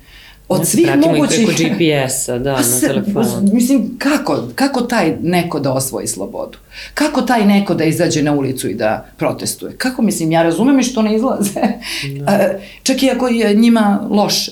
Od 0.50 0.60
Ja, 0.60 0.66
svih 0.66 0.86
pratimo 0.86 1.06
ih 1.08 1.14
mogućih... 1.14 1.48
preko 1.48 1.74
GPS-a, 1.76 2.38
da, 2.38 2.52
Pa 2.52 2.58
na 2.60 2.64
se- 2.64 2.88
telefonu. 2.88 3.50
Mislim, 3.54 3.96
kako, 3.98 4.44
kako 4.56 4.82
taj 4.82 5.16
neko 5.18 5.60
da 5.60 5.74
osvoji 5.74 6.08
slobodu? 6.08 6.58
Kako 6.94 7.22
taj 7.22 7.46
neko 7.46 7.74
da 7.74 7.84
izađe 7.84 8.24
na 8.24 8.34
ulicu 8.34 8.70
i 8.70 8.74
da 8.74 9.06
protestuje? 9.18 9.72
Kako, 9.74 10.02
mislim, 10.02 10.32
ja 10.32 10.44
razumem 10.44 10.80
i 10.80 10.84
što 10.84 11.02
ne 11.02 11.16
izlaze. 11.16 11.62
Da. 12.20 12.50
Čak 12.84 13.04
i 13.04 13.10
ako 13.10 13.28
je 13.28 13.54
njima 13.56 14.08
loše. 14.10 14.52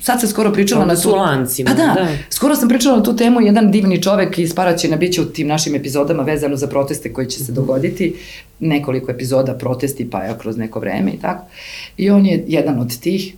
Sad 0.00 0.20
se 0.20 0.26
skoro 0.26 0.52
pričala 0.52 0.84
na 0.84 0.96
tu... 0.96 1.10
lancima, 1.10 1.70
Pa 1.70 1.76
da, 1.76 1.94
da. 1.94 2.08
skoro 2.30 2.56
sam 2.56 2.68
pričala 2.68 2.96
na 2.96 3.02
tu 3.02 3.16
temu, 3.16 3.40
jedan 3.40 3.70
divni 3.70 4.02
čovek 4.02 4.38
iz 4.38 4.54
Paraćina 4.54 4.96
biće 4.96 5.22
u 5.22 5.24
tim 5.24 5.48
našim 5.48 5.74
epizodama 5.74 6.22
vezano 6.22 6.56
za 6.56 6.66
proteste 6.66 7.12
koji 7.12 7.26
će 7.26 7.44
se 7.44 7.52
dogoditi, 7.52 8.14
nekoliko 8.60 9.10
epizoda 9.10 9.54
protesti 9.54 10.10
pa 10.10 10.18
je 10.18 10.34
kroz 10.38 10.56
neko 10.56 10.80
vreme 10.80 11.10
i 11.10 11.18
tako. 11.18 11.44
I 11.96 12.10
on 12.10 12.26
je 12.26 12.44
jedan 12.46 12.80
od 12.80 13.00
tih 13.00 13.34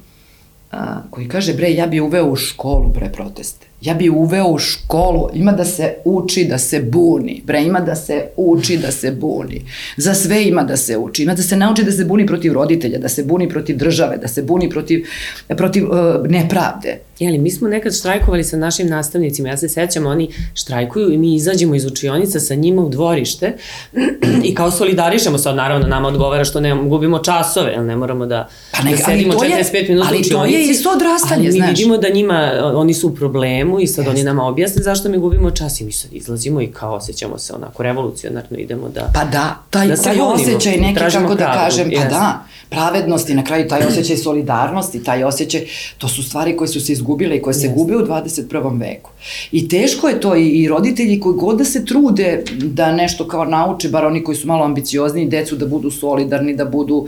a, 0.72 1.02
koji 1.10 1.28
kaže, 1.28 1.54
bre, 1.54 1.72
ja 1.72 1.86
bi 1.86 2.00
uveo 2.00 2.26
u 2.26 2.36
školu 2.36 2.92
pre 2.92 3.12
proteste. 3.12 3.66
Ja 3.84 3.94
bi 3.94 4.08
uveo 4.10 4.46
u 4.48 4.58
školu, 4.58 5.28
ima 5.34 5.52
da 5.52 5.64
se 5.64 5.94
uči 6.04 6.44
da 6.44 6.58
se 6.58 6.80
buni. 6.80 7.42
Bre, 7.46 7.62
ima 7.62 7.80
da 7.80 7.94
se 7.94 8.24
uči 8.36 8.76
da 8.76 8.92
se 8.92 9.10
buni. 9.10 9.62
Za 9.96 10.14
sve 10.14 10.44
ima 10.44 10.62
da 10.62 10.76
se 10.76 10.96
uči. 10.96 11.22
Ima 11.22 11.34
da 11.34 11.42
se 11.42 11.56
nauči 11.56 11.84
da 11.84 11.92
se 11.92 12.04
buni 12.04 12.26
protiv 12.26 12.52
roditelja, 12.52 12.98
da 12.98 13.08
se 13.08 13.24
buni 13.24 13.48
protiv 13.48 13.76
države, 13.76 14.16
da 14.16 14.28
se 14.28 14.42
buni 14.42 14.70
protiv, 14.70 15.06
protiv 15.48 15.84
uh, 15.84 16.26
nepravde. 16.28 16.98
Jeli, 17.18 17.38
mi 17.38 17.50
smo 17.50 17.68
nekad 17.68 17.94
štrajkovali 17.94 18.44
sa 18.44 18.56
našim 18.56 18.88
nastavnicima, 18.88 19.48
ja 19.48 19.56
se 19.56 19.68
sećam, 19.68 20.06
oni 20.06 20.28
štrajkuju 20.54 21.12
i 21.12 21.18
mi 21.18 21.34
izađemo 21.34 21.74
iz 21.74 21.86
učionica 21.86 22.40
sa 22.40 22.54
njima 22.54 22.82
u 22.82 22.88
dvorište 22.88 23.56
i 24.44 24.54
kao 24.54 24.70
solidarišemo 24.70 25.38
sad, 25.38 25.56
naravno 25.56 25.86
nama 25.86 26.08
odgovara 26.08 26.44
što 26.44 26.60
ne 26.60 26.74
gubimo 26.76 27.18
časove, 27.18 27.70
jer 27.70 27.82
ne 27.82 27.96
moramo 27.96 28.26
da, 28.26 28.48
Pa 28.72 28.82
neka, 28.82 28.96
da 28.98 29.04
sedimo 29.04 29.32
ali 29.32 29.38
to 29.40 29.44
je- 29.46 29.64
45 29.64 29.88
minuta 29.88 30.08
ali 30.08 30.18
u 30.18 30.22
to 30.22 30.28
je 30.36 30.40
učionici. 30.40 30.70
isto 30.70 30.90
odrastanje, 30.90 31.34
ali 31.38 31.46
mi 31.48 31.52
znaš. 31.52 31.70
vidimo 31.70 31.96
da 31.98 32.08
njima, 32.08 32.40
oni 32.74 32.94
su 32.94 33.08
u 33.08 33.14
problemu 33.14 33.80
i 33.80 33.86
sad 33.86 34.06
oni 34.06 34.14
Jeste. 34.14 34.24
nama 34.24 34.44
objasne 34.44 34.82
zašto 34.82 35.08
mi 35.08 35.18
gubimo 35.18 35.50
čas 35.50 35.80
i 35.80 35.84
mi 35.84 35.92
sad 35.92 36.12
izlazimo 36.12 36.60
i 36.60 36.66
kao 36.68 36.94
osjećamo 36.94 37.38
se 37.38 37.54
onako 37.54 37.82
revolucionarno, 37.82 38.58
idemo 38.58 38.88
da... 38.88 39.10
Pa 39.14 39.24
da, 39.26 39.56
taj, 39.70 39.88
Da 39.88 39.96
se 39.96 40.02
taj 40.04 40.16
osjećaj 40.20 40.76
neki, 40.76 40.94
kako 41.02 41.28
da 41.28 41.36
pravdu, 41.36 41.58
kažem, 41.60 41.84
pa 41.86 41.92
jeste. 41.92 42.08
da, 42.08 42.42
pravednosti, 42.68 43.34
na 43.34 43.44
kraju 43.44 43.68
taj 43.68 43.82
osjećaj 43.82 44.16
solidarnosti, 44.16 45.04
taj 45.04 45.24
osjećaj, 45.24 45.66
to 45.98 46.08
su 46.08 46.22
stvari 46.22 46.56
koje 46.56 46.68
su 46.68 46.80
se 46.80 46.92
izgubile 47.04 47.36
i 47.36 47.42
koje 47.42 47.54
se 47.54 47.66
Jeste. 47.66 47.78
gube 47.78 47.96
u 47.96 48.06
21. 48.06 48.80
veku. 48.80 49.10
I 49.52 49.68
teško 49.68 50.08
je 50.08 50.20
to 50.20 50.36
i, 50.36 50.48
i 50.48 50.68
roditelji 50.68 51.20
koji 51.20 51.36
god 51.36 51.58
da 51.58 51.64
se 51.64 51.84
trude 51.84 52.44
da 52.62 52.92
nešto 52.92 53.28
kao 53.28 53.44
nauče, 53.44 53.88
bar 53.88 54.04
oni 54.04 54.24
koji 54.24 54.36
su 54.36 54.46
malo 54.46 54.64
ambiciozni, 54.64 55.28
decu 55.28 55.56
da 55.56 55.66
budu 55.66 55.90
solidarni, 55.90 56.56
da 56.56 56.64
budu, 56.64 57.06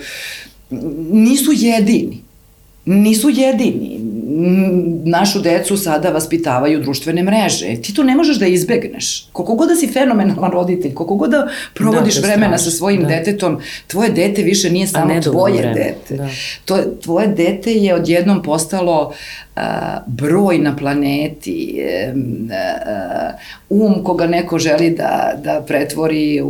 nisu 1.11 1.53
jedini. 1.55 2.21
Nisu 2.85 3.29
jedini. 3.31 3.96
Mm, 4.29 5.11
Našu 5.11 5.41
decu 5.41 5.77
sada 5.77 6.11
vaspitavaju 6.11 6.81
društvene 6.81 7.23
mreže. 7.23 7.77
Ti 7.83 7.95
to 7.95 8.03
ne 8.03 8.15
možeš 8.15 8.39
da 8.39 8.47
izbegneš. 8.47 9.29
Koliko 9.33 9.55
god 9.55 9.69
da 9.69 9.77
si 9.77 9.87
fenomenalan 9.93 10.51
roditelj, 10.53 10.95
koliko 10.95 11.15
god 11.15 11.31
da 11.31 11.49
provodiš 11.75 12.15
Da, 12.15 12.21
vremena 12.21 12.59
strašno, 12.59 12.71
sa 12.71 12.77
svojim 12.77 13.03
da. 13.03 13.09
detetom, 13.09 13.61
tvoje 13.87 14.11
dete 14.11 14.43
više 14.43 14.71
nije 14.71 14.87
samo 14.87 15.21
tvoje 15.21 15.55
vremena, 15.55 15.75
dete. 15.75 16.17
da. 16.17 16.29
To, 16.65 16.79
tvoje 17.03 17.27
dete 17.27 17.73
je 17.73 17.95
odjednom 17.95 18.43
postalo 18.43 19.13
uh, 19.57 19.63
broj 20.07 20.59
na 20.59 20.77
planeti, 20.77 21.81
um, 22.15 22.51
uh, 23.71 23.87
um 23.87 24.05
koga 24.05 24.27
neko 24.27 24.59
želi 24.59 24.91
da, 24.91 25.35
da 25.45 25.65
pretvori 25.67 26.41
u, 26.41 26.47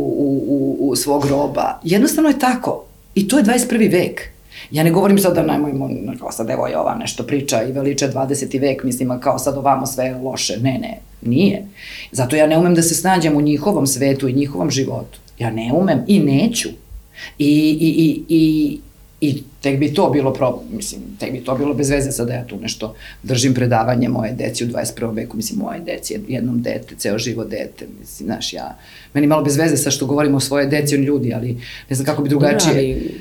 u, 0.47 0.77
u 0.79 0.95
svog 0.95 1.25
roba. 1.25 1.79
Jednostavno 1.83 2.29
je 2.29 2.39
tako. 2.39 2.83
I 3.15 3.27
to 3.27 3.37
je 3.37 3.43
21. 3.43 3.91
vek. 3.91 4.36
Ja 4.71 4.83
ne 4.83 4.91
govorim 4.91 5.17
sad 5.17 5.35
da 5.35 5.43
najmojmo, 5.43 5.89
kao 6.19 6.31
sad 6.31 6.49
evo 6.49 6.67
je 6.67 6.77
ova 6.77 6.95
nešto 6.95 7.23
priča 7.23 7.63
i 7.63 7.71
veliče 7.71 8.07
20. 8.07 8.61
vek, 8.61 8.83
mislim, 8.83 9.19
kao 9.19 9.39
sad 9.39 9.57
ovamo 9.57 9.85
sve 9.85 10.05
je 10.05 10.15
loše. 10.15 10.57
Ne, 10.61 10.79
ne, 10.79 10.97
nije. 11.21 11.65
Zato 12.11 12.35
ja 12.35 12.47
ne 12.47 12.57
umem 12.57 12.75
da 12.75 12.81
se 12.81 12.95
snađem 12.95 13.35
u 13.35 13.41
njihovom 13.41 13.87
svetu 13.87 14.27
i 14.27 14.33
njihovom 14.33 14.71
životu. 14.71 15.19
Ja 15.39 15.51
ne 15.51 15.71
umem 15.73 15.99
i 16.07 16.19
neću. 16.19 16.69
I, 17.39 17.77
i, 17.81 17.89
i, 17.89 18.23
i, 18.29 18.79
i 19.21 19.43
tek 19.61 19.79
bi 19.79 19.93
to 19.93 20.09
bilo 20.09 20.33
pro, 20.33 20.59
mislim, 20.71 21.01
tek 21.19 21.31
bi 21.31 21.39
to 21.39 21.55
bilo 21.55 21.73
bez 21.73 21.89
veze 21.89 22.11
sad 22.11 22.27
da 22.27 22.33
ja 22.33 22.47
tu 22.47 22.59
nešto 22.59 22.95
držim 23.23 23.53
predavanje 23.53 24.09
moje 24.09 24.33
deci 24.33 24.65
u 24.65 24.67
21. 24.67 25.15
veku, 25.15 25.37
mislim, 25.37 25.59
moje 25.59 25.79
deci, 25.79 26.19
jednom 26.27 26.61
dete, 26.61 26.95
ceo 26.95 27.17
život 27.17 27.49
dete, 27.49 27.85
mislim, 27.99 28.27
znaš, 28.27 28.53
ja, 28.53 28.77
meni 29.13 29.27
malo 29.27 29.43
bez 29.43 29.57
veze 29.57 29.77
sa 29.77 29.91
što 29.91 30.05
govorimo 30.05 30.37
o 30.37 30.39
svoje 30.39 30.65
deci, 30.65 30.95
on 30.95 31.03
ljudi, 31.03 31.33
ali 31.33 31.57
ne 31.89 31.95
znam 31.95 32.05
kako 32.05 32.23
bi 32.23 32.29
drugačije. 32.29 32.73
Da, 32.73 32.79
ali 32.79 33.11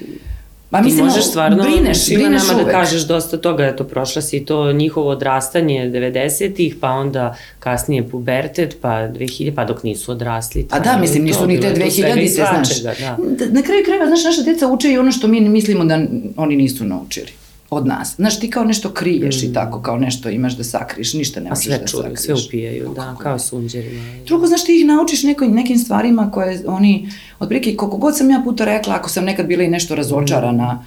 Ti 0.72 0.82
mislim, 0.82 1.04
možeš 1.06 1.24
stvarno 1.24 1.62
brineš, 1.62 1.98
svima 1.98 2.20
brineš 2.20 2.42
nama 2.42 2.54
uvek. 2.54 2.66
da 2.66 2.72
kažeš 2.72 3.02
dosta 3.02 3.36
toga, 3.36 3.64
eto, 3.64 3.84
prošla 3.84 4.22
si 4.22 4.40
to 4.40 4.72
njihovo 4.72 5.10
odrastanje 5.10 5.80
90-ih, 5.84 6.76
pa 6.80 6.90
onda 6.90 7.24
kasnije 7.58 8.02
pubertet, 8.04 8.76
pa 8.80 8.88
2000, 8.88 9.54
pa 9.54 9.64
dok 9.64 9.82
nisu 9.82 10.12
odrasli. 10.12 10.66
A 10.70 10.80
da, 10.80 10.96
mislim, 10.96 11.24
nisu 11.24 11.46
ni 11.46 11.60
te 11.60 11.66
je 11.66 11.74
tu 11.76 11.90
svega 11.92 12.08
i 12.10 12.28
2000-te, 12.28 12.74
znaš. 12.74 12.98
Da. 12.98 13.16
D- 13.20 13.46
Na 13.46 13.62
kraju 13.62 13.84
krajeva, 13.84 14.06
znaš, 14.06 14.24
naša 14.24 14.42
deca 14.42 14.66
uče 14.68 14.90
i 14.90 14.98
ono 14.98 15.12
što 15.12 15.28
mi 15.28 15.40
mislimo 15.42 15.84
da 15.84 16.00
oni 16.36 16.56
nisu 16.56 16.84
naučili 16.84 17.28
od 17.70 17.86
nas. 17.86 18.14
Znaš, 18.16 18.40
ti 18.40 18.50
kao 18.50 18.64
nešto 18.64 18.90
kriješ 18.90 19.42
i 19.42 19.52
tako, 19.52 19.82
kao 19.82 19.98
nešto 19.98 20.28
imaš 20.28 20.56
da 20.56 20.64
sakriješ, 20.64 21.14
ništa 21.14 21.40
ne 21.40 21.44
Mm. 21.44 21.52
A 21.52 21.56
možeš 21.56 21.64
sve 21.64 21.78
da 21.78 21.86
čuju, 21.86 22.02
sakriješ. 22.02 22.20
sve 22.20 22.34
upijaju, 22.46 22.92
da, 22.96 23.16
kao 23.22 23.38
sunđerima. 23.38 24.02
Drugo, 24.26 24.46
znaš, 24.46 24.64
ti 24.64 24.80
ih 24.80 24.86
naučiš 24.86 25.22
nekoj, 25.22 25.48
nekim 25.48 25.78
stvarima 25.78 26.30
koje 26.30 26.62
oni, 26.66 27.10
otprilike, 27.38 27.76
koliko 27.76 27.96
god 27.96 28.16
sam 28.16 28.30
ja 28.30 28.40
puta 28.44 28.64
rekla, 28.64 28.94
ako 28.94 29.08
sam 29.08 29.24
nekad 29.24 29.46
bila 29.46 29.62
i 29.62 29.68
nešto 29.68 29.94
razočarana, 29.94 30.84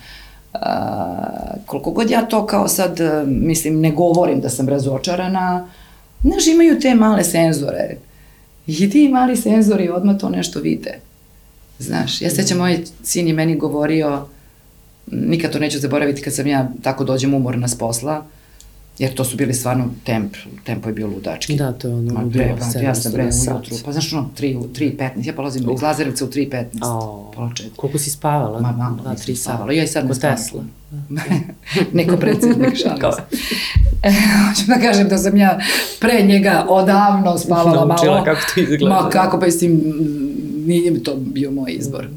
a, 0.53 1.57
koliko 1.65 1.91
god 1.91 2.09
ja 2.09 2.25
to 2.25 2.45
kao 2.45 2.67
sad, 2.67 2.99
e, 2.99 3.23
mislim, 3.25 3.79
ne 3.79 3.91
govorim 3.91 4.41
da 4.41 4.49
sam 4.49 4.69
razočarana, 4.69 5.67
znaš, 6.21 6.47
imaju 6.47 6.79
te 6.79 6.95
male 6.95 7.23
senzore. 7.23 7.97
I 8.67 8.89
ti 8.89 9.09
mali 9.09 9.35
senzori 9.37 9.89
odmah 9.89 10.17
to 10.17 10.29
nešto 10.29 10.59
vide. 10.59 10.99
Znaš, 11.79 12.21
ja 12.21 12.29
sećam, 12.29 12.57
moj 12.57 12.83
sin 13.03 13.27
je 13.27 13.33
meni 13.33 13.55
govorio, 13.55 14.25
nikad 15.11 15.51
to 15.51 15.59
neću 15.59 15.79
zaboraviti 15.79 16.21
kad 16.21 16.35
sam 16.35 16.47
ja 16.47 16.69
tako 16.81 17.03
dođem 17.03 17.33
umorna 17.33 17.67
s 17.67 17.77
posla, 17.77 18.25
jer 18.99 19.13
to 19.13 19.23
su 19.23 19.37
bili 19.37 19.53
stvarno 19.53 19.89
temp, 20.05 20.33
tempo 20.63 20.89
je 20.89 20.93
bio 20.93 21.07
ludački. 21.07 21.55
Da, 21.55 21.71
to 21.71 21.87
je 21.87 21.93
ono 21.93 22.13
Ma 22.13 22.21
ludilo, 22.21 22.43
bre, 22.45 22.53
brate, 22.55 22.79
ja 22.83 22.95
sam 22.95 23.11
700 23.11 23.15
bre 23.15 23.23
ujutru, 23.23 23.75
pa 23.85 23.91
znaš 23.91 24.13
ono, 24.13 24.29
3, 24.37 24.59
3.15, 24.69 25.27
ja 25.27 25.33
polazim 25.33 25.69
iz 25.75 25.81
Lazarevca 25.81 26.25
u 26.25 26.27
3.15, 26.27 26.65
O, 26.81 27.31
pola 27.35 27.51
četiri. 27.55 27.71
koliko 27.75 27.97
si 27.99 28.09
spavala? 28.09 28.61
Ma, 28.61 28.71
malo 28.71 28.95
Dva, 28.95 29.11
nisam 29.11 29.35
spavala. 29.35 29.73
Ja 29.73 29.83
i 29.83 29.87
sad 29.87 30.07
ne 30.07 30.15
spavam. 30.15 30.37
Tesla. 30.37 30.63
Neko 31.93 32.17
predsjednik, 32.17 32.75
šalim 32.75 33.11
se. 33.15 33.37
E, 34.03 34.11
hoću 34.47 34.67
da 34.67 34.79
kažem 34.87 35.07
da 35.09 35.17
sam 35.17 35.37
ja 35.37 35.59
pre 35.99 36.23
njega 36.23 36.65
odavno 36.69 37.37
spavala 37.37 37.85
Naučila 37.85 38.11
malo. 38.13 38.25
kako 38.25 38.41
to 38.55 38.61
izgleda. 38.61 38.89
Ma 38.89 39.09
kako, 39.09 39.39
pa 39.39 39.45
mislim, 39.45 39.81
nije 40.65 41.03
to 41.03 41.15
bio 41.15 41.51
moj 41.51 41.71
izbor. 41.71 42.07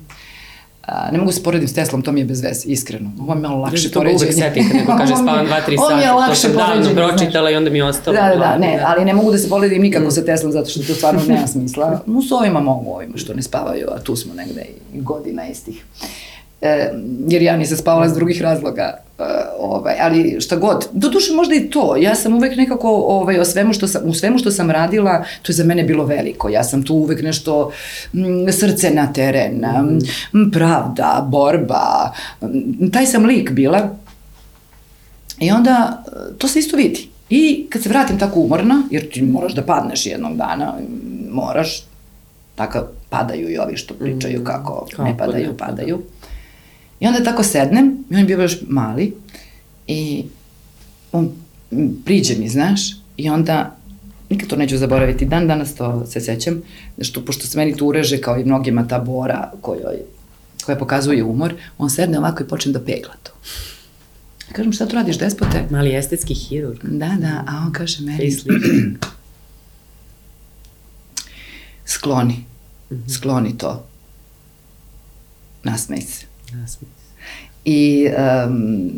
A, 0.87 1.11
ne 1.13 1.19
mogu 1.19 1.33
se 1.33 1.43
poredim 1.43 1.69
s 1.69 1.75
Teslom, 1.75 2.03
to 2.03 2.13
mi 2.13 2.21
je 2.21 2.25
bez 2.25 2.43
veze, 2.43 2.69
iskreno. 2.69 3.11
Ovo 3.21 3.33
je 3.35 3.41
malo 3.41 3.59
lakše 3.59 3.75
Lakše 3.75 3.91
to 3.91 4.01
uvek 4.01 4.13
poređenje. 4.13 4.33
seti 4.43 4.69
kad 4.69 4.77
neko 4.77 4.97
kaže 4.97 5.15
spavam 5.23 5.47
2-3 5.47 5.79
ovo 5.79 5.97
mi 5.97 6.03
je 6.03 6.09
sata, 6.09 6.27
to 6.29 6.35
sam 6.35 6.53
davno 6.53 6.91
pročitala 6.95 7.51
i 7.51 7.55
onda 7.55 7.71
mi 7.71 7.79
je 7.79 7.85
ostalo. 7.85 8.17
Da, 8.17 8.29
da, 8.29 8.37
da, 8.37 8.59
ne, 8.59 8.83
ali 8.87 9.05
ne 9.05 9.15
mogu 9.15 9.33
da 9.33 9.39
se 9.39 9.49
poredim 9.49 9.83
nikako 9.83 10.11
sa 10.11 10.25
Teslom 10.25 10.53
zato 10.53 10.71
što 10.71 10.81
to 10.83 10.95
stvarno 10.95 11.21
nema 11.29 11.47
smisla. 11.47 12.01
No, 12.07 12.23
s 12.23 12.33
ovima 12.33 12.61
mogu, 12.61 12.91
ovima 12.95 13.17
što 13.17 13.35
ne 13.35 13.43
spavaju, 13.43 13.87
a 13.97 13.99
tu 14.01 14.17
smo 14.17 14.35
negde 14.35 14.65
i 14.95 15.01
godina 15.01 15.49
istih. 15.49 15.85
E, 16.61 16.91
jer 17.29 17.43
ja 17.43 17.57
nisam 17.57 17.77
spavala 17.77 18.07
iz 18.07 18.13
drugih 18.15 18.43
razloga. 18.43 18.97
E, 19.23 19.45
ovaj, 19.59 19.95
ali 20.01 20.41
šta 20.41 20.57
god, 20.57 20.89
do 20.93 21.09
duše 21.09 21.33
možda 21.33 21.55
i 21.55 21.71
to. 21.71 21.97
Ja 21.97 22.15
sam 22.15 22.35
uvek 22.35 22.57
nekako 22.57 22.89
ovaj, 22.91 23.39
o 23.39 23.45
svemu 23.45 23.73
što 23.73 23.89
sam, 23.89 24.09
u 24.09 24.15
svemu 24.15 24.39
što 24.39 24.51
sam 24.51 24.71
radila, 24.71 25.25
to 25.43 25.53
je 25.53 25.57
za 25.57 25.65
mene 25.65 25.83
bilo 25.83 26.05
veliko. 26.05 26.49
Ja 26.49 26.65
sam 26.65 26.83
tu 26.83 26.95
uvek 26.95 27.23
nešto 27.23 27.71
m, 28.15 28.53
srce 28.53 28.91
na 28.91 29.13
teren, 29.13 29.65
m, 30.33 30.51
pravda, 30.51 31.27
borba. 31.31 32.13
m, 32.43 32.91
taj 32.91 33.07
sam 33.07 33.25
lik 33.25 33.51
bila. 33.51 33.97
I 35.39 35.51
onda 35.51 36.03
e, 36.07 36.39
to 36.39 36.49
se 36.49 36.59
isto 36.59 36.77
vidi. 36.77 37.09
I 37.31 37.67
kad 37.71 37.83
se 37.83 37.89
vratim 37.89 38.19
tako 38.19 38.41
umorna, 38.41 38.83
jer 38.91 39.11
ti 39.11 39.23
moraš 39.23 39.55
da 39.55 39.63
padneš 39.63 40.07
jednog 40.07 40.37
dana, 40.37 40.75
moraš, 41.31 41.85
tako 42.55 42.87
padaju 43.09 43.51
i 43.51 43.59
ovi 43.59 43.77
što 43.77 43.95
pričaju 43.95 44.45
kako, 44.45 44.87
kako 44.91 45.03
ne 45.09 45.19
padaju, 45.19 45.47
ne 45.47 45.57
pada. 45.57 45.71
padaju. 45.71 46.03
I 47.03 47.07
onda 47.07 47.25
tako 47.25 47.43
sednem, 47.43 48.05
i 48.11 48.15
on 48.15 48.21
je 48.21 48.27
bio 48.27 48.41
još 48.41 48.57
mali, 48.63 49.15
i 49.87 50.25
on 51.13 51.31
priđe 52.05 52.35
mi, 52.37 52.49
znaš, 52.49 52.81
i 53.17 53.29
onda, 53.29 53.77
nikad 54.31 54.49
to 54.49 54.57
neću 54.57 54.79
zaboraviti, 54.79 55.25
dan 55.25 55.47
danas 55.49 55.75
to 55.75 56.07
se 56.07 56.21
sećam, 56.21 56.63
što 57.01 57.25
pošto 57.25 57.47
se 57.47 57.59
meni 57.59 57.77
tu 57.77 57.87
ureže 57.87 58.21
kao 58.21 58.39
i 58.39 58.45
mnogima 58.45 58.89
ta 58.89 58.99
bora 58.99 59.53
kojoj, 59.61 59.97
koja 60.65 60.77
pokazuje 60.77 61.25
umor, 61.25 61.55
on 61.79 61.91
sedne 61.91 62.19
ovako 62.19 62.43
i 62.43 62.49
počne 62.49 62.73
da 62.73 62.81
pegla 62.81 63.15
to. 63.23 63.33
Kažem, 64.53 64.73
šta 64.73 64.87
tu 64.87 64.95
radiš, 64.95 65.19
despote? 65.19 65.65
Mali 65.71 65.97
estetski 65.97 66.35
hirurg. 66.35 66.79
Da, 66.83 67.17
da, 67.21 67.45
a 67.47 67.63
on 67.67 67.73
kaže 67.73 68.03
meni, 68.03 68.31
skloni, 71.87 72.45
Mhm. 72.91 73.09
skloni 73.09 73.59
to. 73.59 73.87
Nasmej 75.65 76.01
se. 76.01 76.32
I 77.65 78.09
um, 78.47 78.91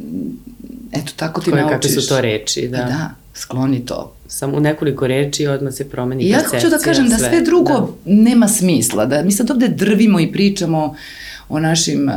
eto 0.92 1.12
tako 1.16 1.40
ti 1.40 1.50
Koje, 1.50 1.62
naučiš. 1.62 1.74
kakve 1.76 2.02
su 2.02 2.09
to 2.09 2.20
reči, 2.20 2.68
da. 2.68 2.76
Da. 2.76 2.84
da, 2.84 3.11
skloni 3.34 3.86
to. 3.86 4.14
Samo 4.26 4.57
u 4.57 4.61
nekoliko 4.61 5.07
reči 5.07 5.46
odmah 5.46 5.74
se 5.74 5.90
promeni 5.90 6.22
I 6.22 6.28
ja 6.28 6.38
percepcija. 6.38 6.61
hoću 6.61 6.70
da 6.70 6.78
kažem 6.78 7.09
da 7.09 7.18
sve 7.18 7.40
drugo 7.40 7.72
Da. 7.72 7.86
nema 8.05 8.48
smisla, 8.48 9.07
da 9.07 9.22
mi 9.22 9.32
sad 9.32 9.50
ovde 9.50 9.68
drvimo 9.68 10.20
i 10.20 10.32
pričamo 10.32 10.94
o 11.48 11.61
našim, 11.61 12.09
uh, 12.09 12.14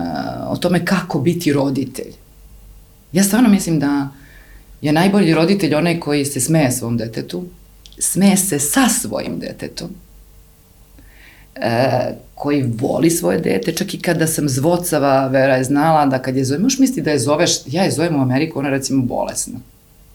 o 0.47 0.57
tome 0.57 0.85
kako 0.85 1.19
biti 1.19 1.53
roditelj. 1.53 2.11
Ja 3.11 3.23
stvarno 3.23 3.49
mislim 3.49 3.79
da 3.79 4.09
je 4.81 4.91
najbolji 4.93 5.33
roditelj 5.33 5.75
onaj 5.75 5.99
koji 5.99 6.25
se 6.25 6.39
smeje 6.39 6.71
svom 6.71 6.97
detetu, 6.97 7.45
smeje 7.99 8.37
se 8.37 8.59
sa 8.59 8.89
svojim 8.91 9.39
detetom, 9.39 9.89
e, 11.57 11.89
koji 12.35 12.63
voli 12.71 13.09
svoje 13.09 13.39
dete, 13.39 13.71
čak 13.71 13.93
i 13.93 13.99
kada 13.99 14.27
sam 14.27 14.49
zvocava, 14.49 15.27
Vera 15.27 15.55
je 15.55 15.63
znala 15.63 16.05
da 16.05 16.19
kad 16.19 16.37
je 16.37 16.45
zove, 16.45 16.59
možeš 16.59 16.79
misli 16.79 17.01
da 17.01 17.11
je 17.11 17.19
zoveš, 17.19 17.51
ja 17.65 17.83
je 17.83 17.91
zovem 17.91 18.15
u 18.15 18.21
Ameriku, 18.21 18.59
ona 18.59 18.69
recimo 18.69 19.03
bolesna. 19.03 19.59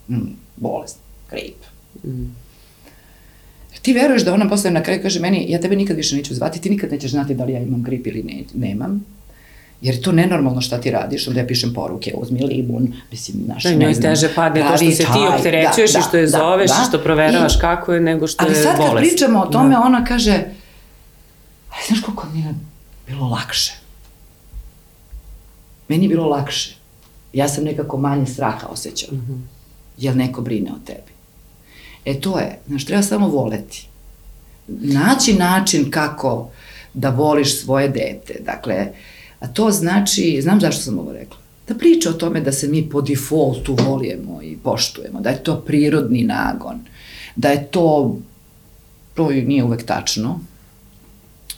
Mm, 0.09 0.16
bolesna, 0.57 1.01
grip. 1.30 1.57
Mm. 2.05 2.34
Ti 3.82 3.93
veruješ 3.93 4.22
da 4.22 4.34
ona 4.34 4.49
posle 4.49 4.70
na 4.70 4.82
kraju 4.82 5.01
kaže 5.03 5.20
meni, 5.20 5.47
ja 5.49 5.61
tebe 5.61 5.76
nikad 5.76 5.97
više 5.97 6.16
neću 6.16 6.34
zvati, 6.34 6.61
ti 6.61 6.70
nikad 6.70 6.93
nećeš 6.93 7.11
znati 7.11 7.34
da 7.34 7.45
li 7.45 7.53
ja 7.53 7.61
imam 7.61 7.82
grip 7.82 8.07
ili 8.07 8.22
ne, 8.22 8.34
nemam. 8.68 9.05
Jer 9.80 9.95
je 9.95 10.03
to 10.03 10.12
nenormalno 10.12 10.61
šta 10.61 10.80
ti 10.80 10.90
radiš, 10.90 11.28
onda 11.28 11.40
ja 11.40 11.47
pišem 11.47 11.74
poruke, 11.74 12.12
uzmi 12.16 12.43
limun, 12.43 12.93
mislim, 13.11 13.36
znaš, 13.45 13.62
Da, 13.62 13.70
ne 13.70 13.76
njoj 13.76 13.95
teže 13.95 14.28
padne 14.34 14.61
to 14.61 14.76
što 14.76 14.90
se 14.90 14.97
ti 14.97 15.18
opterećuješ 15.36 15.93
da, 15.93 15.99
i 15.99 16.03
što 16.03 16.16
je 16.16 16.22
da, 16.22 16.28
zoveš 16.28 16.70
da, 16.70 16.76
i 16.82 16.88
što 16.88 16.99
proveravaš 16.99 17.57
I- 17.57 17.59
kako 17.61 17.93
je 17.95 18.01
nego 18.01 18.26
što 18.26 18.45
Ali 18.45 18.55
je 18.55 18.62
sad 18.62 18.76
kad 18.76 18.86
bolest. 18.86 19.09
pričamo 19.11 19.40
o 19.40 19.47
tome, 19.47 19.74
Da. 19.74 19.80
ona 19.80 20.05
kaže, 20.05 20.45
ali 21.72 21.82
znaš 21.88 22.00
koliko 22.00 22.26
mi 22.32 22.40
je 22.40 22.54
bilo 23.06 23.28
lakše? 23.28 23.72
Meni 25.88 26.04
je 26.04 26.08
bilo 26.08 26.28
lakše. 26.28 26.76
Ja 27.32 27.48
sam 27.48 27.64
nekako 27.64 27.98
manje 27.98 28.26
straha 28.26 28.66
osjećala. 28.66 29.18
Mhm. 29.18 29.32
Jel 29.98 30.16
neko 30.16 30.40
brine 30.40 30.70
o 30.72 30.86
tebi? 30.86 31.12
E 32.04 32.20
to 32.20 32.38
je, 32.38 32.58
znaš, 32.66 32.84
treba 32.84 33.02
samo 33.02 33.28
voleti. 33.28 33.86
Naći 34.68 35.34
način 35.34 35.90
kako 35.90 36.50
da 36.94 37.10
voliš 37.10 37.60
svoje 37.60 37.88
dete. 37.88 38.40
Dakle, 38.44 38.86
a 39.40 39.48
to 39.48 39.70
znači, 39.70 40.40
znam 40.42 40.60
zašto 40.60 40.82
sam 40.82 40.98
ovo 40.98 41.12
rekla, 41.12 41.36
da 41.68 41.74
priča 41.74 42.10
o 42.10 42.12
tome 42.12 42.40
da 42.40 42.52
se 42.52 42.68
mi 42.68 42.88
po 42.90 43.00
defaultu 43.00 43.76
volimo 43.86 44.42
i 44.42 44.56
poštujemo, 44.56 45.20
da 45.20 45.30
je 45.30 45.42
to 45.42 45.60
prirodni 45.60 46.22
nagon, 46.22 46.80
da 47.36 47.48
je 47.48 47.66
to, 47.66 48.16
to 49.14 49.30
nije 49.30 49.64
uvek 49.64 49.82
tačno, 49.86 50.40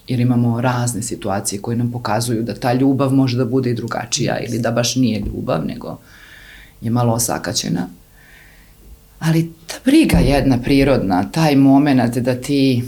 jer 0.09 0.21
imamo 0.21 0.61
razne 0.61 1.03
situacije 1.03 1.63
koje 1.63 1.77
nam 1.77 1.93
pokazuju 1.93 2.43
da 2.43 2.55
ta 2.55 2.73
ljubav 2.73 3.13
može 3.13 3.37
da 3.37 3.45
bude 3.45 3.71
i 3.71 3.75
drugačija 3.75 4.39
ili 4.39 4.59
da 4.59 4.71
baš 4.71 4.97
nije 4.97 5.21
ljubav, 5.21 5.67
nego 5.67 5.99
je 6.81 6.91
malo 6.91 7.13
osakaćena. 7.13 7.89
Ali 9.19 9.53
ta 9.67 9.75
briga 9.85 10.19
jedna 10.19 10.59
prirodna, 10.63 11.31
taj 11.31 11.57
moment 11.57 12.17
da 12.17 12.35
ti 12.35 12.85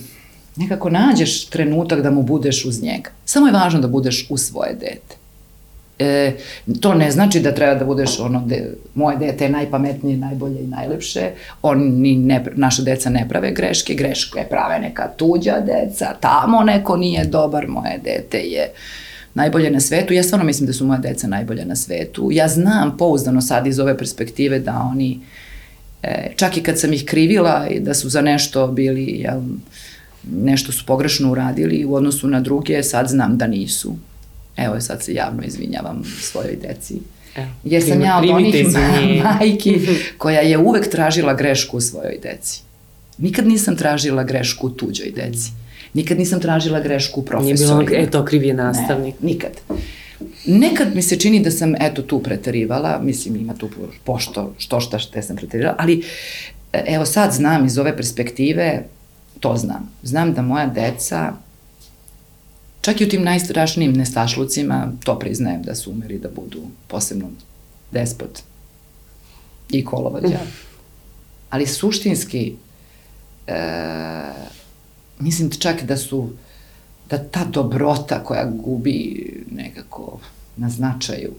nekako 0.57 0.91
nađeš 0.91 1.47
trenutak 1.47 2.03
da 2.03 2.11
mu 2.11 2.23
budeš 2.23 2.65
uz 2.65 2.83
njega. 2.83 3.11
Samo 3.25 3.47
je 3.47 3.53
važno 3.53 3.81
da 3.81 3.89
budeš 3.89 4.27
uz 4.31 4.41
svoje 4.41 4.75
dete. 4.75 5.26
E, 5.99 6.33
to 6.81 6.95
ne 6.95 7.11
znači 7.11 7.41
da 7.41 7.55
treba 7.55 7.75
da 7.75 7.85
budeš 7.85 8.21
ono, 8.21 8.43
de, 8.47 8.75
moje 8.95 9.17
dete 9.17 9.45
je 9.45 9.51
najpametnije, 9.51 10.17
najbolje 10.17 10.61
i 10.61 10.67
najlepše, 10.67 11.31
oni 11.63 12.17
ne, 12.17 12.45
naša 12.55 12.83
deca 12.83 13.11
ne 13.11 13.27
prave 13.29 13.51
greške, 13.51 13.95
greške 13.95 14.45
prave 14.51 14.79
neka 14.79 15.09
tuđa 15.17 15.61
deca, 15.61 16.15
tamo 16.21 16.63
neko 16.63 16.97
nije 16.97 17.25
dobar, 17.25 17.69
moje 17.69 18.01
dete 18.05 18.39
je 18.39 18.71
najbolje 19.35 19.71
na 19.71 19.81
svetu. 19.81 20.15
Ja 20.15 20.23
stvarno 20.23 20.47
mislim 20.47 20.67
da 20.67 20.73
su 20.73 20.87
moje 20.87 21.01
deca 21.01 21.27
najbolje 21.27 21.65
na 21.65 21.77
svetu. 21.77 22.29
Ja 22.33 22.49
znam 22.49 22.97
pouzdano 22.97 23.41
sad 23.41 23.67
iz 23.67 23.79
ove 23.79 23.99
perspektive 23.99 24.59
da 24.59 24.89
oni, 24.91 25.21
e, 26.03 26.33
čak 26.37 26.57
i 26.57 26.63
kad 26.63 26.81
sam 26.81 26.93
ih 26.93 27.05
krivila 27.05 27.69
i 27.71 27.81
da 27.81 27.95
su 27.95 28.09
za 28.09 28.21
nešto 28.21 28.67
bili, 28.67 29.05
jel, 29.05 29.41
nešto 30.33 30.73
su 30.73 30.87
pogrešno 30.87 31.33
uradili 31.33 31.85
u 31.85 31.95
odnosu 31.95 32.29
na 32.29 32.41
druge, 32.41 32.83
sad 32.83 33.09
znam 33.09 33.39
da 33.39 33.47
nisu. 33.47 33.97
Evo, 34.57 34.81
sad 34.81 35.03
se 35.03 35.15
javno 35.15 35.43
izvinjavam 35.43 36.03
svojoj 36.21 36.57
deci. 36.69 36.95
Evo, 37.37 37.47
Jer 37.65 37.83
sam 37.83 38.01
ja 38.01 38.19
od 38.19 38.31
onih 38.31 38.55
izvinjenje. 38.55 39.23
majki 39.23 39.81
koja 40.19 40.41
je 40.41 40.59
uvek 40.59 40.91
tražila 40.91 41.35
grešku 41.35 41.77
u 41.77 41.81
svojoj 41.81 42.19
deci. 42.23 42.61
Nikad 43.19 43.47
nisam 43.47 43.77
tražila 43.77 44.23
grešku 44.25 44.67
u 44.67 44.71
tuđoj 44.71 45.11
deci. 45.11 45.51
Nikad 45.95 46.19
nisam 46.19 46.41
tražila 46.41 46.81
grešku 46.81 47.21
u 47.21 47.25
Nije 47.41 47.55
bilo, 47.55 47.75
profesorima. 47.77 48.03
e, 48.03 48.11
to 48.11 48.25
kriv 48.25 48.45
je 48.45 48.55
nastavnik. 48.55 49.15
Ne, 49.21 49.27
nikad. 49.27 49.51
nekad 50.47 50.95
mi 50.95 51.03
se 51.03 51.17
čini 51.19 51.41
da 51.41 51.51
sam 51.51 51.75
eto 51.77 52.03
tu 52.03 52.23
pretarivala, 52.23 53.01
mislim 53.03 53.37
ima 53.37 53.55
tu 53.55 53.69
pošto, 54.05 54.55
što 54.59 54.81
šta 54.81 54.99
šta 54.99 55.23
sam 55.23 55.37
pretarivala, 55.37 55.77
ali 55.79 56.03
e, 56.73 56.85
evo 56.87 57.07
sad 57.07 57.33
znam 57.33 57.67
iz 57.67 57.79
ove 57.79 57.97
perspektive, 57.97 58.83
to 59.41 59.57
znam. 59.57 59.91
Znam 60.03 60.33
da 60.35 60.43
moja 60.43 60.67
deca, 60.67 61.33
čak 62.87 63.01
i 63.01 63.05
u 63.05 63.09
tim 63.09 63.23
najstrašnijim 63.23 63.93
nestašlucima, 63.93 64.93
to 65.05 65.19
priznajem 65.19 65.63
da 65.63 65.75
su 65.75 65.91
umeri 65.91 66.19
da 66.19 66.29
budu 66.29 66.61
posebno 66.89 67.27
despot 67.93 68.39
i 69.71 69.85
kolovođa. 69.85 70.39
Ali 71.51 71.67
suštinski, 71.67 72.55
e, 73.47 73.57
mislim 75.19 75.51
čak 75.51 75.83
da 75.83 75.97
su, 75.97 76.31
da 77.11 77.19
ta 77.19 77.45
dobrota 77.45 78.25
koja 78.25 78.45
gubi 78.45 79.31
nekako 79.51 80.19
na 80.57 80.71
značaju, 80.71 81.33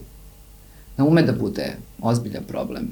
da 0.96 1.04
ume 1.04 1.22
da 1.22 1.32
bude 1.32 1.76
ozbiljan 2.00 2.44
problem 2.44 2.88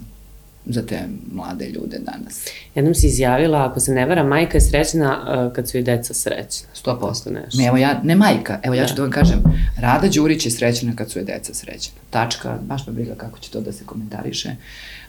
za 0.66 0.86
te 0.86 1.00
mlade 1.32 1.68
ljude 1.68 1.98
danas. 1.98 2.46
Jednom 2.74 2.94
si 2.94 3.06
izjavila, 3.06 3.66
ako 3.70 3.80
se 3.80 3.92
ne 3.92 4.06
vara, 4.06 4.22
majka 4.24 4.56
je 4.56 4.60
srećna 4.60 5.18
uh, 5.46 5.52
kad 5.52 5.68
su 5.68 5.78
i 5.78 5.82
deca 5.82 6.14
srećna. 6.14 6.68
100%. 6.84 7.30
Nešto. 7.30 7.58
Ne, 7.58 7.66
evo 7.66 7.76
ja, 7.76 8.00
ne 8.04 8.16
majka, 8.16 8.60
evo 8.62 8.74
ja 8.74 8.82
da. 8.82 8.88
ću 8.88 8.94
da 8.94 9.02
vam 9.02 9.10
kažem, 9.10 9.42
Rada 9.78 10.08
Đurić 10.08 10.46
je 10.46 10.50
srećna 10.50 10.96
kad 10.96 11.10
su 11.10 11.18
je 11.18 11.24
deca 11.24 11.54
srećna. 11.54 11.94
Tačka, 12.10 12.58
baš 12.62 12.86
me 12.86 12.92
briga 12.92 13.14
kako 13.14 13.38
će 13.38 13.50
to 13.50 13.60
da 13.60 13.72
se 13.72 13.84
komentariše. 13.84 14.48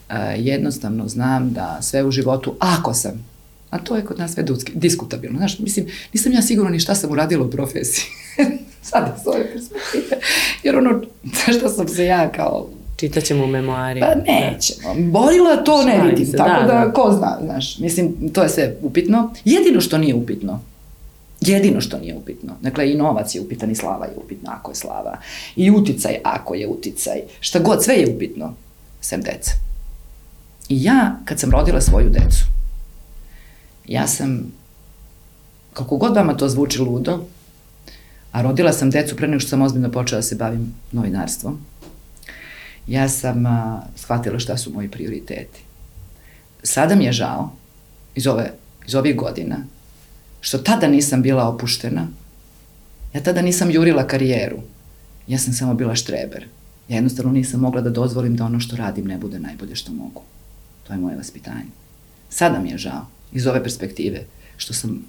Uh, 0.09 0.15
jednostavno 0.37 1.07
znam 1.07 1.53
da 1.53 1.77
sve 1.81 2.03
u 2.03 2.11
životu, 2.11 2.55
ako 2.59 2.93
sam, 2.93 3.25
a 3.69 3.77
to 3.77 3.95
je 3.95 4.05
kod 4.05 4.19
nas 4.19 4.33
sve 4.33 4.45
diskutabilno, 4.73 5.37
znaš, 5.37 5.59
mislim, 5.59 5.87
nisam 6.13 6.31
ja 6.33 6.41
sigurno 6.41 6.69
ni 6.69 6.79
šta 6.79 6.95
sam 6.95 7.11
uradila 7.11 7.45
u 7.45 7.51
profesiji. 7.51 8.05
Sad 8.81 9.07
je 9.07 9.23
svoje 9.23 9.51
perspektive. 9.53 10.21
Jer 10.63 10.75
ono, 10.75 11.01
šta 11.57 11.69
sam 11.69 11.87
se 11.87 12.05
ja 12.05 12.31
kao 12.31 12.69
Čitaćemo 12.97 13.43
u 13.43 13.47
memoari. 13.47 13.99
Pa 13.99 14.15
nećemo. 14.15 14.95
Borila 15.11 15.57
to 15.57 15.83
ne 15.83 16.01
vidim, 16.09 16.25
se, 16.25 16.37
tako 16.37 16.61
da, 16.61 16.73
da, 16.73 16.85
da, 16.85 16.91
ko 16.91 17.13
zna, 17.17 17.37
znaš. 17.45 17.79
Mislim, 17.79 18.29
to 18.33 18.43
je 18.43 18.49
sve 18.49 18.75
upitno. 18.81 19.33
Jedino 19.45 19.81
što 19.81 19.97
nije 19.97 20.15
upitno, 20.15 20.59
jedino 21.41 21.81
što 21.81 21.99
nije 21.99 22.15
upitno, 22.15 22.53
dakle 22.61 22.91
i 22.91 22.95
novac 22.95 23.35
je 23.35 23.41
upitan 23.41 23.71
i 23.71 23.75
slava 23.75 24.05
je 24.05 24.13
upitna 24.15 24.51
ako 24.59 24.71
je 24.71 24.75
slava, 24.75 25.17
i 25.55 25.71
uticaj 25.71 26.17
ako 26.23 26.55
je 26.55 26.67
uticaj, 26.67 27.21
šta 27.39 27.59
god, 27.59 27.83
sve 27.83 27.95
je 27.95 28.15
upitno, 28.15 28.53
sem 29.01 29.21
deca. 29.21 29.51
I 30.69 30.83
ja, 30.83 31.19
kad 31.25 31.39
sam 31.39 31.51
rodila 31.51 31.81
svoju 31.81 32.09
decu, 32.09 32.45
ja 33.87 34.07
sam, 34.07 34.53
kako 35.73 35.97
god 35.97 36.15
vama 36.15 36.37
to 36.37 36.49
zvuči 36.49 36.79
ludo, 36.81 37.19
a 38.31 38.41
rodila 38.41 38.73
sam 38.73 38.89
decu 38.89 39.15
pre 39.15 39.27
nego 39.27 39.39
što 39.39 39.49
sam 39.49 39.61
ozbiljno 39.61 39.91
počela 39.91 40.17
da 40.19 40.23
se 40.23 40.35
bavim 40.35 40.73
novinarstvom, 40.91 41.59
ja 42.87 43.09
sam 43.09 43.45
a, 43.45 43.81
shvatila 43.95 44.39
šta 44.39 44.57
su 44.57 44.73
moji 44.73 44.91
prioriteti. 44.91 45.59
Sada 46.63 46.95
mi 46.95 47.05
je 47.05 47.11
žao, 47.11 47.51
iz, 48.15 48.27
ove, 48.27 48.53
iz 48.87 48.95
ovih 48.95 49.15
godina, 49.15 49.57
što 50.41 50.57
tada 50.57 50.87
nisam 50.87 51.21
bila 51.21 51.47
opuštena, 51.47 52.07
ja 53.13 53.23
tada 53.23 53.41
nisam 53.41 53.71
jurila 53.71 54.07
karijeru, 54.07 54.57
ja 55.27 55.37
sam 55.37 55.53
samo 55.53 55.73
bila 55.73 55.95
štreber. 55.95 56.47
Ja 56.87 56.95
jednostavno 56.95 57.31
nisam 57.31 57.59
mogla 57.59 57.81
da 57.81 57.89
dozvolim 57.89 58.35
da 58.35 58.45
ono 58.45 58.59
što 58.59 58.75
radim 58.75 59.05
ne 59.07 59.17
bude 59.17 59.39
najbolje 59.39 59.75
što 59.75 59.91
mogu. 59.91 60.21
To 60.87 60.93
je 60.93 60.99
moje 60.99 61.17
vaspitanje. 61.17 61.71
Sada 62.29 62.59
mi 62.59 62.69
je 62.69 62.77
žao, 62.77 63.05
iz 63.31 63.47
ove 63.47 63.63
perspektive, 63.63 64.23
što 64.57 64.73
sam 64.73 65.05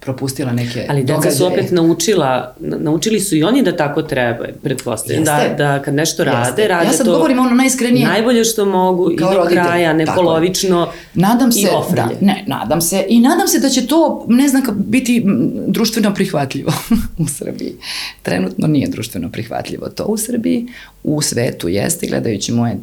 propustila 0.00 0.52
neke 0.52 0.86
Ali 0.88 1.00
deca 1.02 1.14
događaje. 1.14 1.36
su 1.36 1.46
opet 1.46 1.70
naučila, 1.70 2.54
naučili 2.60 3.20
su 3.20 3.36
i 3.36 3.42
oni 3.42 3.62
da 3.62 3.76
tako 3.76 4.02
treba, 4.02 4.44
pretpostavljam. 4.62 5.24
Da, 5.24 5.54
da 5.58 5.82
kad 5.82 5.94
nešto 5.94 6.24
rade, 6.24 6.48
Jeste. 6.48 6.68
rade 6.68 6.86
ja 6.86 6.92
sad 6.92 7.06
to 7.06 7.12
govorim 7.12 7.38
ono 7.38 7.50
najiskrenije. 7.50 8.06
najbolje 8.06 8.44
što 8.44 8.64
mogu 8.64 9.12
i 9.12 9.16
do 9.16 9.30
roditelj. 9.34 9.62
kraja, 9.62 9.92
ne 9.92 10.06
tako 10.06 10.20
polovično 10.20 10.88
nadam 11.14 11.52
se, 11.52 11.60
i 11.60 11.66
Da, 11.94 12.10
ne, 12.20 12.44
nadam 12.46 12.80
se. 12.80 13.04
I 13.08 13.20
nadam 13.20 13.48
se 13.48 13.58
da 13.58 13.68
će 13.68 13.86
to, 13.86 14.24
ne 14.28 14.48
znam, 14.48 14.62
biti 14.76 15.22
društveno 15.66 16.14
prihvatljivo 16.14 16.72
u 17.18 17.28
Srbiji. 17.28 17.72
Trenutno 18.22 18.66
nije 18.66 18.88
društveno 18.88 19.30
prihvatljivo 19.30 19.88
to 19.88 20.04
u 20.04 20.16
Srbiji. 20.16 20.66
U 21.04 21.22
svetu 21.22 21.68
jeste, 21.68 22.06
gledajući 22.06 22.52
moje 22.52 22.76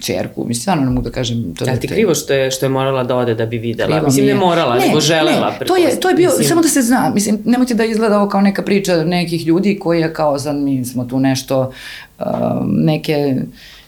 čerku, 0.00 0.44
mislim, 0.44 0.60
stvarno 0.60 0.84
ne 0.84 0.90
mogu 0.90 1.04
da 1.04 1.10
kažem 1.10 1.54
to. 1.54 1.64
Ali 1.68 1.80
ti 1.80 1.88
krivo 1.88 2.14
što 2.14 2.32
je, 2.32 2.50
što 2.50 2.66
je 2.66 2.70
morala 2.70 3.04
da 3.04 3.16
ode 3.16 3.34
da 3.34 3.46
bi 3.46 3.58
videla? 3.58 3.90
Krivo 3.90 4.06
mislim, 4.06 4.26
ne 4.26 4.34
morala, 4.34 4.78
ne, 4.78 4.86
nego 4.86 5.00
želela. 5.00 5.50
Ne, 5.60 5.66
to 5.66 5.76
je, 5.76 6.00
to 6.00 6.08
je 6.08 6.14
bio, 6.14 6.28
mislim... 6.28 6.48
samo 6.48 6.62
da 6.62 6.68
se 6.68 6.82
zna, 6.82 7.10
mislim, 7.14 7.38
nemojte 7.44 7.74
da 7.74 7.84
izgleda 7.84 8.18
ovo 8.18 8.28
kao 8.28 8.40
neka 8.40 8.62
priča 8.62 9.04
nekih 9.04 9.46
ljudi 9.46 9.78
koji 9.78 10.00
je 10.00 10.14
kao, 10.14 10.38
sad 10.38 10.56
mi 10.56 10.84
smo 10.84 11.04
tu 11.04 11.20
nešto, 11.20 11.72
uh, 12.18 12.26
neke 12.66 13.36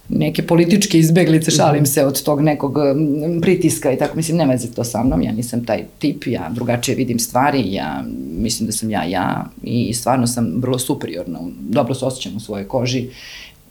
neke 0.09 0.43
političke 0.43 0.99
izbeglice, 0.99 1.51
mhm. 1.51 1.57
šalim 1.57 1.86
se 1.86 2.05
od 2.05 2.22
tog 2.22 2.40
nekog 2.40 2.76
um, 2.76 3.40
pritiska 3.40 3.93
i 3.93 3.99
tako, 3.99 4.16
mislim, 4.16 4.36
nema 4.36 4.53
veze 4.53 4.72
to 4.72 4.84
sa 4.84 5.05
mnom, 5.05 5.22
ja 5.22 5.32
nisam 5.32 5.64
taj 5.64 5.84
tip, 5.99 6.26
ja 6.26 6.51
drugačije 6.51 6.95
vidim 6.95 7.18
stvari, 7.18 7.72
ja 7.72 8.05
mislim 8.38 8.66
da 8.66 8.72
sam 8.72 8.90
ja 8.90 9.05
ja 9.05 9.45
i 9.62 9.95
stvarno 9.95 10.26
sam 10.26 10.53
vrlo 10.57 10.78
superiorna, 10.78 11.38
dobro 11.61 11.95
se 11.95 12.05
osjećam 12.05 12.36
u 12.36 12.40
svojoj 12.40 12.68
koži 12.68 13.09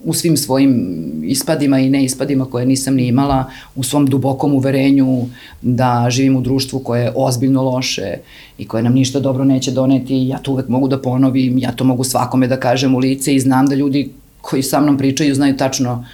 u 0.03 0.13
svim 0.13 0.37
svojim 0.37 1.01
ispadima 1.23 1.79
i 1.79 1.89
neispadima 1.89 2.45
koje 2.45 2.65
nisam 2.65 2.95
ni 2.95 3.07
imala, 3.07 3.45
u 3.75 3.83
svom 3.83 4.05
dubokom 4.05 4.53
uverenju 4.53 5.25
da 5.61 6.07
živim 6.09 6.35
u 6.35 6.41
društvu 6.41 6.79
koje 6.79 7.03
je 7.03 7.13
ozbiljno 7.15 7.63
loše 7.63 8.17
i 8.57 8.67
koje 8.67 8.83
nam 8.83 8.93
ništa 8.93 9.19
dobro 9.19 9.43
neće 9.43 9.71
doneti, 9.71 10.27
ja 10.27 10.37
to 10.37 10.51
uvek 10.51 10.67
mogu 10.67 10.87
da 10.87 11.01
ponovim, 11.01 11.57
ja 11.57 11.71
to 11.71 11.83
mogu 11.83 12.03
svakome 12.03 12.47
da 12.47 12.59
kažem 12.59 12.95
u 12.95 12.99
lice 12.99 13.35
i 13.35 13.39
znam 13.39 13.67
da 13.67 13.75
ljudi 13.75 14.09
koji 14.41 14.63
sa 14.63 14.81
mnom 14.81 14.97
pričaju 14.97 15.35
znaju 15.35 15.57
tačno 15.57 15.93
uh, 15.93 16.05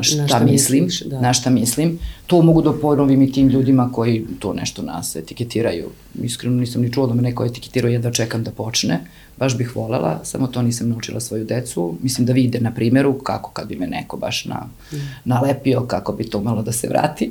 šta, 0.00 0.26
šta 0.28 0.44
mislim, 0.44 0.84
misliš, 0.84 1.08
da. 1.08 1.20
na 1.20 1.32
šta 1.32 1.50
mislim. 1.50 1.98
To 2.26 2.42
mogu 2.42 2.62
da 2.62 2.72
ponovim 2.72 3.22
i 3.22 3.32
tim 3.32 3.48
ljudima 3.48 3.92
koji 3.92 4.26
to 4.38 4.52
nešto 4.52 4.82
nas 4.82 5.16
etiketiraju. 5.16 5.88
Iskreno 6.22 6.56
nisam 6.56 6.82
ni 6.82 6.92
čula 6.92 7.06
da 7.06 7.14
me 7.14 7.22
neko 7.22 7.44
etiketirao 7.44 7.90
jedva 7.90 8.10
čekam 8.10 8.44
da 8.44 8.50
počne 8.50 9.00
baš 9.40 9.56
bih 9.56 9.76
volela, 9.76 10.20
samo 10.24 10.46
to 10.46 10.62
nisam 10.62 10.88
naučila 10.88 11.20
svoju 11.20 11.44
decu. 11.44 11.94
Mislim 12.02 12.26
da 12.26 12.32
vide 12.32 12.60
na 12.60 12.74
primjeru 12.74 13.18
kako 13.18 13.50
kad 13.50 13.68
bi 13.68 13.76
me 13.76 13.86
neko 13.86 14.16
baš 14.16 14.44
na, 14.44 14.68
mm. 14.92 14.96
nalepio, 15.24 15.80
kako 15.86 16.12
bi 16.12 16.24
to 16.24 16.40
malo 16.40 16.62
da 16.62 16.72
se 16.72 16.88
vrati. 16.88 17.30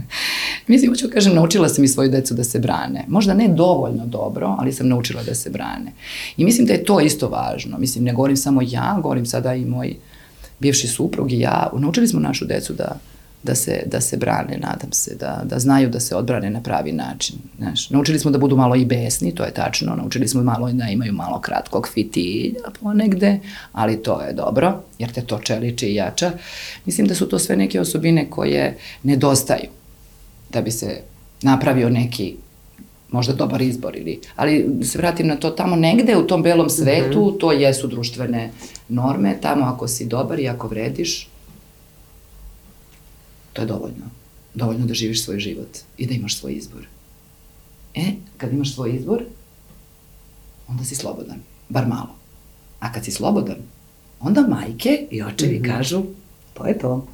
Mislim, 0.68 0.90
hoću 0.90 1.06
da 1.06 1.12
kažem, 1.12 1.34
naučila 1.34 1.68
sam 1.68 1.84
i 1.84 1.88
svoju 1.88 2.10
decu 2.10 2.34
da 2.34 2.44
se 2.44 2.58
brane. 2.58 3.04
Možda 3.08 3.34
ne 3.34 3.48
dovoljno 3.48 4.06
dobro, 4.06 4.56
ali 4.58 4.72
sam 4.72 4.88
naučila 4.88 5.22
da 5.22 5.34
se 5.34 5.50
brane. 5.50 5.92
I 6.36 6.44
mislim 6.44 6.66
da 6.66 6.72
je 6.72 6.84
to 6.84 7.00
isto 7.00 7.28
važno. 7.28 7.78
Mislim, 7.78 8.04
ne 8.04 8.12
govorim 8.12 8.36
samo 8.36 8.62
ja, 8.62 8.98
govorim 9.02 9.26
sada 9.26 9.54
i 9.54 9.64
moj 9.64 9.94
bivši 10.64 10.88
suprug 10.88 11.32
i 11.32 11.40
ja. 11.40 11.70
Naučili 11.78 12.08
smo 12.08 12.20
našu 12.20 12.44
decu 12.44 12.72
da 12.72 12.98
da 13.44 13.54
se, 13.54 13.82
da 13.86 14.00
se 14.00 14.16
brane, 14.16 14.58
nadam 14.58 14.92
se, 14.92 15.14
da, 15.14 15.42
da 15.44 15.58
znaju 15.58 15.90
da 15.90 16.00
se 16.00 16.16
odbrane 16.16 16.50
na 16.50 16.60
pravi 16.60 16.92
način. 16.92 17.36
Znaš, 17.58 17.90
naučili 17.90 18.18
smo 18.18 18.30
da 18.30 18.38
budu 18.38 18.56
malo 18.56 18.76
i 18.76 18.84
besni, 18.84 19.34
to 19.34 19.44
je 19.44 19.54
tačno, 19.54 19.96
naučili 19.96 20.28
smo 20.28 20.42
malo 20.42 20.72
da 20.72 20.88
imaju 20.88 21.12
malo 21.12 21.40
kratkog 21.40 21.88
fitilja 21.94 22.70
ponegde, 22.80 23.38
ali 23.72 24.02
to 24.02 24.20
je 24.20 24.32
dobro, 24.32 24.80
jer 24.98 25.12
te 25.12 25.22
to 25.22 25.38
čeliče 25.38 25.88
i 25.88 25.94
jača. 25.94 26.30
Mislim 26.86 27.06
da 27.06 27.14
su 27.14 27.28
to 27.28 27.38
sve 27.38 27.56
neke 27.56 27.80
osobine 27.80 28.30
koje 28.30 28.78
nedostaju 29.02 29.68
da 30.52 30.60
bi 30.60 30.70
se 30.70 31.00
napravio 31.42 31.90
neki 31.90 32.36
možda 33.10 33.32
dobar 33.32 33.62
izbor 33.62 33.96
ili, 33.96 34.20
ali 34.36 34.66
se 34.82 34.98
vratim 34.98 35.26
na 35.26 35.36
to, 35.36 35.50
tamo 35.50 35.76
negde 35.76 36.16
u 36.16 36.26
tom 36.26 36.42
belom 36.42 36.70
svetu, 36.70 37.20
mm 37.20 37.24
-hmm. 37.24 37.40
to 37.40 37.52
jesu 37.52 37.86
društvene 37.86 38.50
norme, 38.88 39.38
tamo 39.40 39.64
ako 39.64 39.88
si 39.88 40.06
dobar 40.06 40.40
i 40.40 40.48
ako 40.48 40.68
vrediš, 40.68 41.28
To 43.54 43.62
je 43.62 43.66
dovoljno. 43.66 44.06
Dovoljno 44.54 44.86
da 44.86 44.94
živiš 44.94 45.24
svoj 45.24 45.38
život 45.38 45.78
i 45.96 46.06
da 46.06 46.14
imaš 46.14 46.36
svoj 46.38 46.52
izbor. 46.52 46.86
E, 47.94 48.04
kad 48.36 48.52
imaš 48.52 48.74
svoj 48.74 48.96
izbor, 48.96 49.22
onda 50.68 50.84
si 50.84 50.94
slobodan. 50.94 51.38
Bar 51.68 51.86
malo. 51.86 52.14
A 52.80 52.92
kad 52.92 53.04
si 53.04 53.10
slobodan, 53.10 53.56
onda 54.20 54.46
majke 54.48 55.06
i 55.10 55.22
očevi 55.22 55.58
mm 55.58 55.62
-hmm. 55.62 55.76
kažu, 55.76 56.02
to 56.54 56.66
je 56.66 56.78
to. 56.78 57.06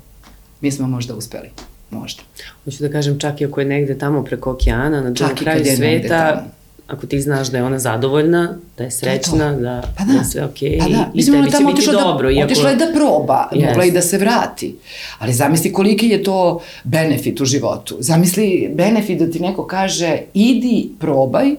Mi 0.60 0.72
smo 0.72 0.88
možda 0.88 1.14
uspeli. 1.14 1.50
Možda. 1.90 2.22
Hoću 2.64 2.82
da 2.82 2.92
kažem, 2.92 3.18
čak 3.18 3.40
i 3.40 3.44
ako 3.44 3.60
je 3.60 3.66
negde 3.66 3.98
tamo 3.98 4.24
preko 4.24 4.50
okeana, 4.50 5.00
na 5.00 5.10
drugom 5.10 5.36
kraju 5.36 5.64
sveta, 5.76 6.46
ako 6.90 7.06
ti 7.06 7.20
znaš 7.20 7.48
da 7.48 7.58
je 7.58 7.64
ona 7.64 7.78
zadovoljna, 7.78 8.56
da 8.78 8.84
je 8.84 8.90
srećna, 8.90 9.54
to. 9.54 9.60
da, 9.60 9.82
pa 9.98 10.04
da. 10.04 10.12
da 10.12 10.24
sve 10.24 10.44
okej 10.44 10.70
okay, 10.70 10.78
pa 10.78 10.88
da. 10.88 11.10
i 11.14 11.24
tebi 11.24 11.50
će 11.50 11.64
biti 11.64 11.86
da, 11.86 11.92
dobro. 11.92 12.30
Iako... 12.30 12.44
Otišla 12.44 12.70
je 12.70 12.76
da 12.76 12.86
proba, 12.94 13.48
yes. 13.52 13.68
mogla 13.68 13.84
i 13.84 13.90
da 13.90 14.02
se 14.02 14.18
vrati. 14.18 14.76
Ali 15.18 15.32
zamisli 15.32 15.72
koliki 15.72 16.08
je 16.08 16.22
to 16.22 16.60
benefit 16.84 17.40
u 17.40 17.44
životu. 17.44 17.96
Zamisli 18.00 18.70
benefit 18.74 19.18
da 19.18 19.30
ti 19.30 19.40
neko 19.40 19.66
kaže 19.66 20.18
idi, 20.34 20.90
probaj. 20.98 21.50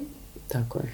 Tako 0.48 0.80
je. 0.80 0.94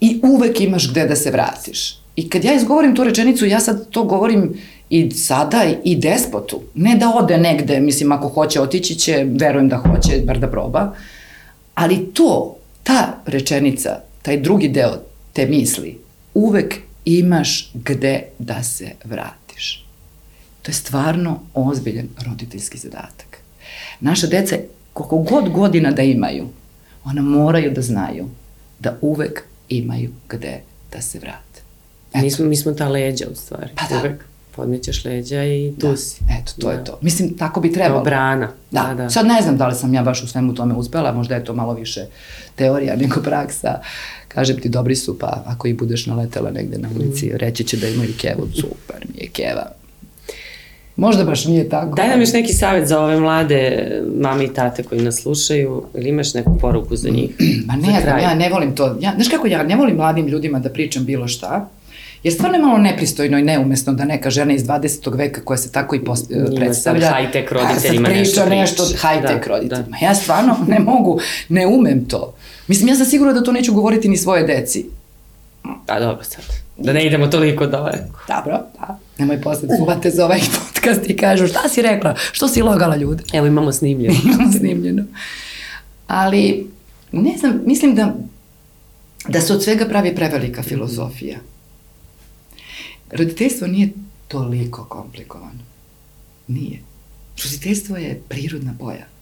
I 0.00 0.20
uvek 0.22 0.60
imaš 0.60 0.90
gde 0.90 1.06
da 1.06 1.16
se 1.16 1.30
vratiš. 1.30 1.98
I 2.16 2.28
kad 2.28 2.44
ja 2.44 2.54
izgovorim 2.54 2.96
tu 2.96 3.04
rečenicu, 3.04 3.46
ja 3.46 3.60
sad 3.60 3.88
to 3.90 4.04
govorim 4.04 4.54
i 4.90 5.10
sada 5.10 5.64
i 5.84 5.96
despotu. 5.96 6.60
Ne 6.74 6.96
da 6.96 7.12
ode 7.14 7.38
negde, 7.38 7.80
mislim, 7.80 8.12
ako 8.12 8.28
hoće 8.28 8.60
otići 8.60 8.94
će, 8.94 9.26
verujem 9.30 9.68
da 9.68 9.76
hoće, 9.76 10.22
bar 10.26 10.38
da 10.38 10.50
proba. 10.50 10.92
Ali 11.74 12.06
to 12.12 12.56
ta 12.84 13.22
rečenica, 13.26 14.00
taj 14.22 14.40
drugi 14.40 14.68
deo 14.68 15.02
te 15.32 15.46
misli, 15.46 15.98
uvek 16.34 16.74
imaš 17.04 17.70
gde 17.74 18.22
da 18.38 18.62
se 18.62 18.90
vratiš. 19.04 19.86
To 20.62 20.70
je 20.70 20.74
stvarno 20.74 21.40
ozbiljan 21.54 22.08
roditeljski 22.26 22.78
zadatak. 22.78 23.38
Naša 24.00 24.26
deca, 24.26 24.56
koliko 24.92 25.18
god 25.18 25.48
godina 25.48 25.90
da 25.90 26.02
imaju, 26.02 26.48
ona 27.04 27.22
moraju 27.22 27.70
da 27.70 27.82
znaju 27.82 28.28
da 28.78 28.98
uvek 29.00 29.42
imaju 29.68 30.10
gde 30.28 30.60
da 30.92 31.00
se 31.00 31.18
vrate. 31.18 31.60
Mi 32.14 32.30
smo, 32.30 32.44
mi 32.44 32.56
smo 32.56 32.72
ta 32.72 32.88
leđa 32.88 33.26
u 33.32 33.34
stvari. 33.34 33.70
Pa 33.74 33.94
da. 33.94 34.00
Uvek 34.00 34.24
podmećeš 34.56 35.04
leđa 35.04 35.44
i 35.44 35.72
tu 35.80 35.88
da. 35.88 35.96
si. 35.96 36.22
Eto, 36.32 36.52
to 36.58 36.66
Da. 36.66 36.72
je 36.72 36.84
to. 36.84 36.98
Mislim, 37.00 37.36
tako 37.36 37.60
bi 37.60 37.72
trebalo. 37.72 37.94
Kao 37.94 38.04
brana. 38.04 38.48
Da. 38.70 38.82
Da, 38.82 38.94
da. 38.94 39.10
Sad 39.10 39.26
ne 39.26 39.42
znam 39.42 39.56
da 39.56 39.68
li 39.68 39.74
sam 39.74 39.94
ja 39.94 40.02
baš 40.02 40.22
u 40.22 40.28
svemu 40.28 40.54
tome 40.54 40.74
uspela, 40.74 41.12
možda 41.12 41.34
je 41.34 41.44
to 41.44 41.54
malo 41.54 41.74
više 41.74 42.06
teorija 42.54 42.96
nego 42.96 43.20
praksa. 43.22 43.80
Kažem 44.28 44.56
ti, 44.56 44.68
dobri 44.68 44.96
su, 44.96 45.18
pa 45.18 45.42
ako 45.46 45.68
i 45.68 45.74
budeš 45.74 46.06
naletela 46.06 46.50
negde 46.50 46.78
na 46.78 46.88
ulici, 46.96 47.26
Mm. 47.26 47.36
reći 47.36 47.64
će 47.64 47.76
da 47.76 47.88
imaju 47.88 48.10
kevu, 48.18 48.48
super 48.52 49.06
mi 49.08 49.20
je 49.20 49.28
keva. 49.28 49.66
Možda 50.96 51.24
baš 51.24 51.44
nije 51.44 51.68
tako. 51.68 51.96
Daj 51.96 52.08
nam 52.08 52.20
još 52.20 52.32
neki 52.32 52.52
savjet 52.52 52.88
za 52.88 53.00
ove 53.00 53.20
mlade 53.20 53.88
mame 54.14 54.44
i 54.44 54.48
tate 54.48 54.82
koji 54.82 55.02
nas 55.02 55.16
slušaju, 55.16 55.84
ili 55.94 56.08
imaš 56.08 56.34
neku 56.34 56.58
poruku 56.58 56.96
za 56.96 57.08
njih? 57.10 57.30
Ma 57.66 57.76
ne 57.76 58.02
kraj. 58.02 58.22
ja 58.22 58.34
ne 58.34 58.48
volim 58.48 58.74
to. 58.74 58.96
Ja, 59.00 59.12
znaš 59.14 59.28
kako, 59.28 59.46
ja 59.46 59.62
ne 59.62 59.76
volim 59.76 59.96
mladim 59.96 60.26
ljudima 60.26 60.58
da 60.58 60.68
pričam 60.70 61.04
bilo 61.04 61.28
šta, 61.28 61.68
jer 62.24 62.34
stvarno 62.34 62.56
je 62.56 62.62
malo 62.62 62.78
nepristojno 62.78 63.38
i 63.38 63.42
neumesno 63.42 63.92
da 63.92 64.04
neka 64.04 64.30
žena 64.30 64.52
iz 64.52 64.64
20. 64.64 65.16
veka 65.16 65.40
koja 65.40 65.56
se 65.56 65.72
tako 65.72 65.96
i 65.96 66.00
pos, 66.00 66.30
Njima 66.30 66.44
sad 66.44 66.56
predstavlja. 66.56 67.08
high-tech 67.08 67.44
a, 67.46 67.58
sad 67.58 67.68
roditeljima 67.70 68.08
nešto 68.08 68.46
nešto 68.46 68.84
priča. 68.84 69.08
high-tech 69.08 69.22
Da, 69.40 69.48
roditeljima. 69.48 69.96
Ja 70.02 70.14
stvarno 70.14 70.56
ne 70.68 70.78
mogu, 70.80 71.18
ne 71.48 71.66
umem 71.66 72.04
to. 72.04 72.34
Mislim, 72.68 72.88
ja 72.88 72.96
sam 72.96 73.06
sigurna 73.06 73.32
da 73.32 73.42
to 73.42 73.52
neću 73.52 73.74
govoriti 73.74 74.08
ni 74.08 74.16
svoje 74.16 74.42
deci. 74.44 74.86
A 75.86 76.00
dobro 76.00 76.24
sad. 76.24 76.44
Da 76.78 76.92
ne 76.92 77.06
idemo 77.06 77.26
toliko 77.26 77.66
daleko. 77.66 78.20
Dobro, 78.28 78.60
da. 78.74 78.98
Nemoj 79.18 79.40
posle 79.40 79.68
da 79.68 79.74
uvate 79.80 80.10
za 80.10 80.24
ovaj 80.24 80.40
podcast 80.64 81.10
i 81.10 81.16
kažu 81.16 81.46
šta 81.46 81.68
si 81.68 81.82
rekla, 81.82 82.14
što 82.32 82.48
si 82.48 82.62
lagala 82.62 82.96
ljude. 82.96 83.22
Evo 83.32 83.46
imamo 83.46 83.72
snimljeno. 83.72 84.14
Imam 84.24 84.52
snimljeno. 84.52 85.04
Ali, 86.06 86.66
ne 87.12 87.36
znam, 87.38 87.60
mislim 87.66 87.94
da, 87.94 88.14
da 89.28 89.40
se 89.40 89.52
od 89.52 89.62
svega 89.62 89.84
pravi 89.84 90.14
prevelika 90.14 90.62
filozofija. 90.62 91.38
Roditeljstvo 93.12 93.66
nije 93.66 93.92
toliko 94.28 94.84
komplikovano. 94.84 95.60
Nije. 96.48 96.80
Roditeljstvo 97.44 97.96
je 97.96 98.22
prirodna 98.28 98.74
pojava. 98.78 99.14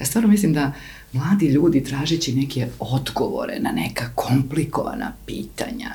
Ja 0.00 0.06
stvarno 0.06 0.28
mislim 0.28 0.52
da 0.52 0.72
mladi 1.12 1.46
ljudi 1.46 1.84
tražeći 1.84 2.34
neke 2.34 2.66
odgovore 2.78 3.58
na 3.60 3.72
neka 3.72 4.10
komplikovana 4.14 5.12
pitanja, 5.26 5.90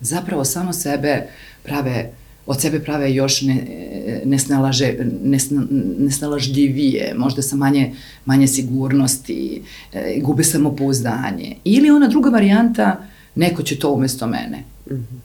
zapravo 0.00 0.44
samo 0.44 0.72
sebe 0.72 1.26
prave, 1.62 2.12
od 2.46 2.60
sebe 2.60 2.80
prave 2.80 3.14
još 3.14 3.42
ne, 3.42 3.66
nesnalaže, 4.24 4.94
nesna, 5.22 5.62
nesnalažljivije, 5.98 7.14
možda 7.16 7.42
sa 7.42 7.56
manje, 7.56 7.94
manje 8.24 8.48
sigurnosti, 8.48 9.62
e, 9.92 10.20
gube 10.22 10.44
samopouzdanje. 10.44 11.56
Ili 11.64 11.90
ona 11.90 12.08
druga 12.08 12.30
varijanta, 12.30 13.04
neko 13.34 13.62
će 13.62 13.78
to 13.78 13.92
umesto 13.92 14.26
mene. 14.26 14.64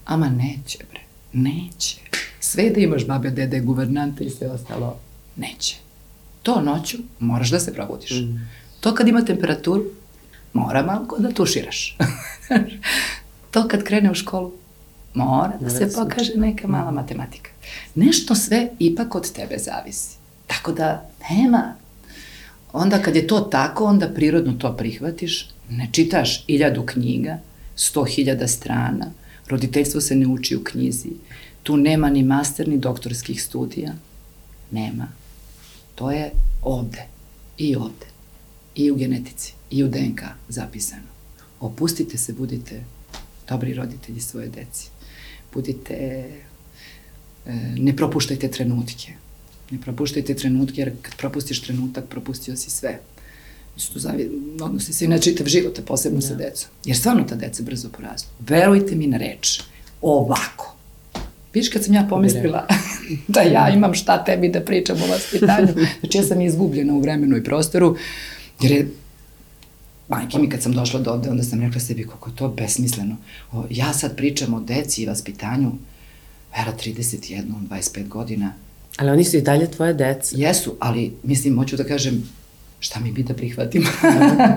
Ama 0.06 0.30
neće, 0.30 0.78
bre. 0.92 1.07
Neće. 1.34 1.98
Sve 2.40 2.70
da 2.70 2.80
imaš 2.80 3.08
babe, 3.08 3.30
dede, 3.30 3.60
guvernante 3.60 4.24
i 4.24 4.30
sve 4.30 4.48
ostalo, 4.48 5.00
neće. 5.36 5.76
To 6.44 6.62
noću 6.62 6.98
moraš 7.20 7.50
da 7.50 7.60
se 7.60 7.74
probudiš. 7.74 8.12
To 8.80 8.94
kad 8.96 9.08
ima 9.08 9.26
temperaturu, 9.26 9.84
mora 10.54 10.86
malo 10.86 11.06
da 11.20 11.32
tuširaš. 11.32 11.98
to 13.52 13.68
kad 13.68 13.84
krene 13.84 14.12
u 14.12 14.16
školu, 14.16 14.52
mora 15.14 15.54
da 15.62 15.70
se 15.70 15.86
da 15.86 15.90
se 15.90 15.96
pokaže 15.96 16.34
neka 16.36 16.68
mala 16.68 16.92
matematika. 16.92 17.50
Nešto 17.96 18.36
sve 18.36 18.70
ipak 18.80 19.16
od 19.16 19.32
tebe 19.32 19.58
zavisi. 19.58 20.18
Tako 20.48 20.72
da 20.72 21.10
nema. 21.30 21.76
Onda 22.74 23.02
kad 23.02 23.16
je 23.16 23.28
to 23.28 23.40
tako, 23.40 23.86
onda 23.86 24.10
prirodno 24.10 24.54
to 24.54 24.78
prihvatiš, 24.78 25.50
ne 25.70 25.90
čitaš 25.92 26.44
iljadu 26.48 26.86
knjiga, 26.86 27.38
sto 27.76 28.04
hiljada 28.04 28.48
strana, 28.48 29.06
roditeljstvo 29.50 30.02
se 30.02 30.16
ne 30.16 30.28
uči 30.28 30.56
u 30.56 30.64
knjizi, 30.64 31.10
tu 31.64 31.78
nema 31.78 32.10
ni 32.10 32.24
master 32.24 32.68
ni 32.68 32.78
doktorskih 32.78 33.44
studija, 33.44 33.94
nema. 34.72 35.08
To 35.96 36.12
je 36.12 36.32
ovde 36.62 37.06
i 37.58 37.76
ovde 37.76 38.06
i 38.76 38.92
u 38.92 38.96
genetici 38.96 39.54
i 39.70 39.84
u 39.84 39.88
DNK 39.88 40.22
zapisano. 40.50 41.08
Opustite 41.60 42.18
se, 42.18 42.34
budite 42.34 42.84
dobri 43.50 43.74
roditelji 43.74 44.22
svoje 44.22 44.50
deci. 44.50 44.90
Budite, 45.54 45.94
e, 47.46 47.54
ne 47.78 47.96
propuštajte 47.96 48.52
trenutke. 48.52 49.14
Ne 49.72 49.82
propuštajte 49.82 50.36
trenutke, 50.36 50.82
jer 50.82 50.92
kad 51.02 51.16
propustiš 51.16 51.62
trenutak, 51.62 52.06
propustio 52.10 52.56
si 52.56 52.70
sve. 52.70 53.00
Mislim, 53.78 53.94
to 53.94 54.00
zavi, 54.00 54.30
odnosi 54.62 54.94
se 54.94 55.06
i 55.06 55.08
na 55.08 55.20
čitav 55.20 55.48
život, 55.48 55.80
a 55.80 55.82
posebno 55.82 56.22
sa 56.22 56.36
decom. 56.36 56.70
Jer 56.86 56.98
stvarno 56.98 57.24
ta 57.24 57.36
deca 57.36 57.64
brzo 57.64 57.90
porastu. 57.90 58.30
Verujte 58.40 58.96
mi 58.96 59.08
na 59.08 59.18
reč. 59.18 59.62
Ovako. 60.02 60.76
Viš 61.54 61.70
kad 61.70 61.84
sam 61.84 61.94
ja 61.94 62.08
pomislila 62.10 62.68
da 63.28 63.42
ja 63.42 63.70
imam 63.70 63.94
šta 63.94 64.24
tebi 64.24 64.50
da 64.50 64.62
pričam 64.62 64.98
o 65.04 65.08
vaspitanju, 65.08 65.68
znači 66.00 66.18
ja 66.18 66.24
sam 66.24 66.42
izgubljena 66.42 66.94
u 66.94 67.00
vremenu 67.00 67.38
i 67.38 67.44
prostoru, 67.44 67.98
jer 68.62 68.72
je 68.72 68.90
majke 70.08 70.40
mi 70.40 70.50
kad 70.50 70.62
sam 70.62 70.72
došla 70.72 71.00
do 71.00 71.12
ovde, 71.12 71.30
onda 71.30 71.44
sam 71.44 71.62
rekla 71.62 71.80
sebi 71.80 72.08
kako 72.08 72.30
je 72.30 72.36
to 72.36 72.50
besmisleno. 72.50 73.16
O, 73.52 73.64
ja 73.70 73.94
sad 73.94 74.16
pričam 74.16 74.54
o 74.54 74.60
deci 74.60 75.02
i 75.02 75.06
vaspitanju, 75.06 75.72
Vera 76.58 76.74
31, 76.78 77.44
25 77.70 78.08
godina, 78.08 78.54
Ali 78.98 79.10
oni 79.10 79.24
su 79.24 79.38
i 79.38 79.42
dalje 79.42 79.72
tvoje 79.72 79.94
deca. 79.94 80.36
Jesu, 80.38 80.76
ali 80.80 81.14
mislim, 81.24 81.58
hoću 81.58 81.78
da 81.78 81.84
kažem, 81.84 82.24
šta 82.80 83.00
mi 83.00 83.12
bi 83.12 83.24
da 83.24 83.34
prihvatim? 83.34 83.86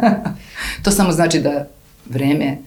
to 0.85 0.91
samo 0.91 1.13
znači 1.13 1.41
da 1.41 1.69
vreme 2.09 2.59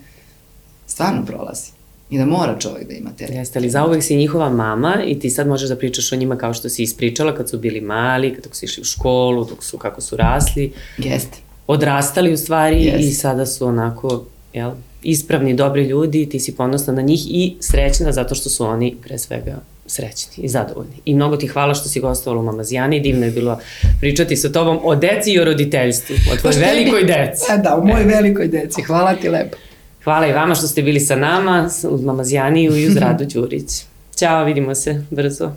stvarno 0.87 1.25
prolazi 1.25 1.71
i 2.09 2.17
da 2.17 2.25
mora 2.25 2.59
čovjek 2.59 2.87
da 2.87 2.93
ima 2.93 3.09
te 3.17 3.25
Jeste 3.29 3.59
li 3.59 3.69
zauvek 3.69 4.03
si 4.03 4.15
njihova 4.15 4.49
mama 4.49 5.03
i 5.05 5.19
ti 5.19 5.29
sad 5.29 5.47
možeš 5.47 5.69
da 5.69 5.75
pričaš 5.75 6.11
o 6.11 6.15
njima 6.15 6.37
kao 6.37 6.53
što 6.53 6.69
si 6.69 6.83
ispričala 6.83 7.35
kad 7.35 7.49
su 7.49 7.57
bili 7.57 7.81
mali, 7.81 8.35
kad 8.35 8.55
su 8.55 8.65
išli 8.65 8.81
u 8.81 8.85
školu, 8.85 9.45
dok 9.45 9.63
su, 9.63 9.77
kako 9.77 10.01
su 10.01 10.17
rasli, 10.17 10.73
Jeste. 10.97 11.37
odrastali 11.67 12.33
u 12.33 12.37
stvari 12.37 12.83
Jeste. 12.83 13.07
i 13.07 13.11
sada 13.11 13.45
su 13.45 13.67
onako, 13.67 14.25
jel, 14.53 14.71
ispravni, 15.03 15.53
dobri 15.53 15.83
ljudi, 15.83 16.29
ti 16.29 16.39
si 16.39 16.55
ponosna 16.55 16.93
na 16.93 17.01
njih 17.01 17.21
i 17.27 17.55
srećna 17.59 18.11
zato 18.11 18.35
što 18.35 18.49
su 18.49 18.65
oni 18.65 18.95
pre 19.03 19.17
svega 19.17 19.59
srećni 19.85 20.43
i 20.43 20.49
zadovoljni. 20.49 20.95
I 21.05 21.15
mnogo 21.15 21.37
ti 21.37 21.47
hvala 21.47 21.73
što 21.73 21.89
si 21.89 21.99
gostovala 21.99 22.41
u 22.41 22.45
Mamazijani, 22.45 22.99
divno 22.99 23.25
je 23.25 23.31
bilo 23.31 23.59
pričati 23.99 24.35
sa 24.35 24.51
tobom 24.51 24.79
o 24.83 24.95
deci 24.95 25.31
i 25.31 25.39
o 25.39 25.45
roditeljstvu, 25.45 26.15
o 26.33 26.35
tvojoj 26.35 26.55
je 26.55 26.73
velikoj 26.73 27.03
deci. 27.03 27.45
E, 27.51 27.57
da, 27.57 27.75
u 27.75 27.87
mojoj 27.87 28.05
velikoj 28.05 28.47
deci. 28.47 28.81
Hvala 28.81 29.15
ti 29.15 29.29
lepo. 29.29 29.57
Hvala 30.03 30.27
i 30.27 30.33
vama 30.33 30.55
što 30.55 30.67
ste 30.67 30.81
bili 30.81 30.99
sa 30.99 31.15
nama, 31.15 31.69
uz 31.89 32.03
Mamazijaniju 32.03 32.77
i 32.77 32.87
uz 32.87 32.97
Radu 33.03 33.25
Đurić. 33.25 33.71
Ćao, 34.15 34.45
vidimo 34.45 34.75
se 34.75 35.05
brzo. 35.11 35.45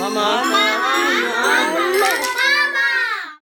Mama! 0.00 0.71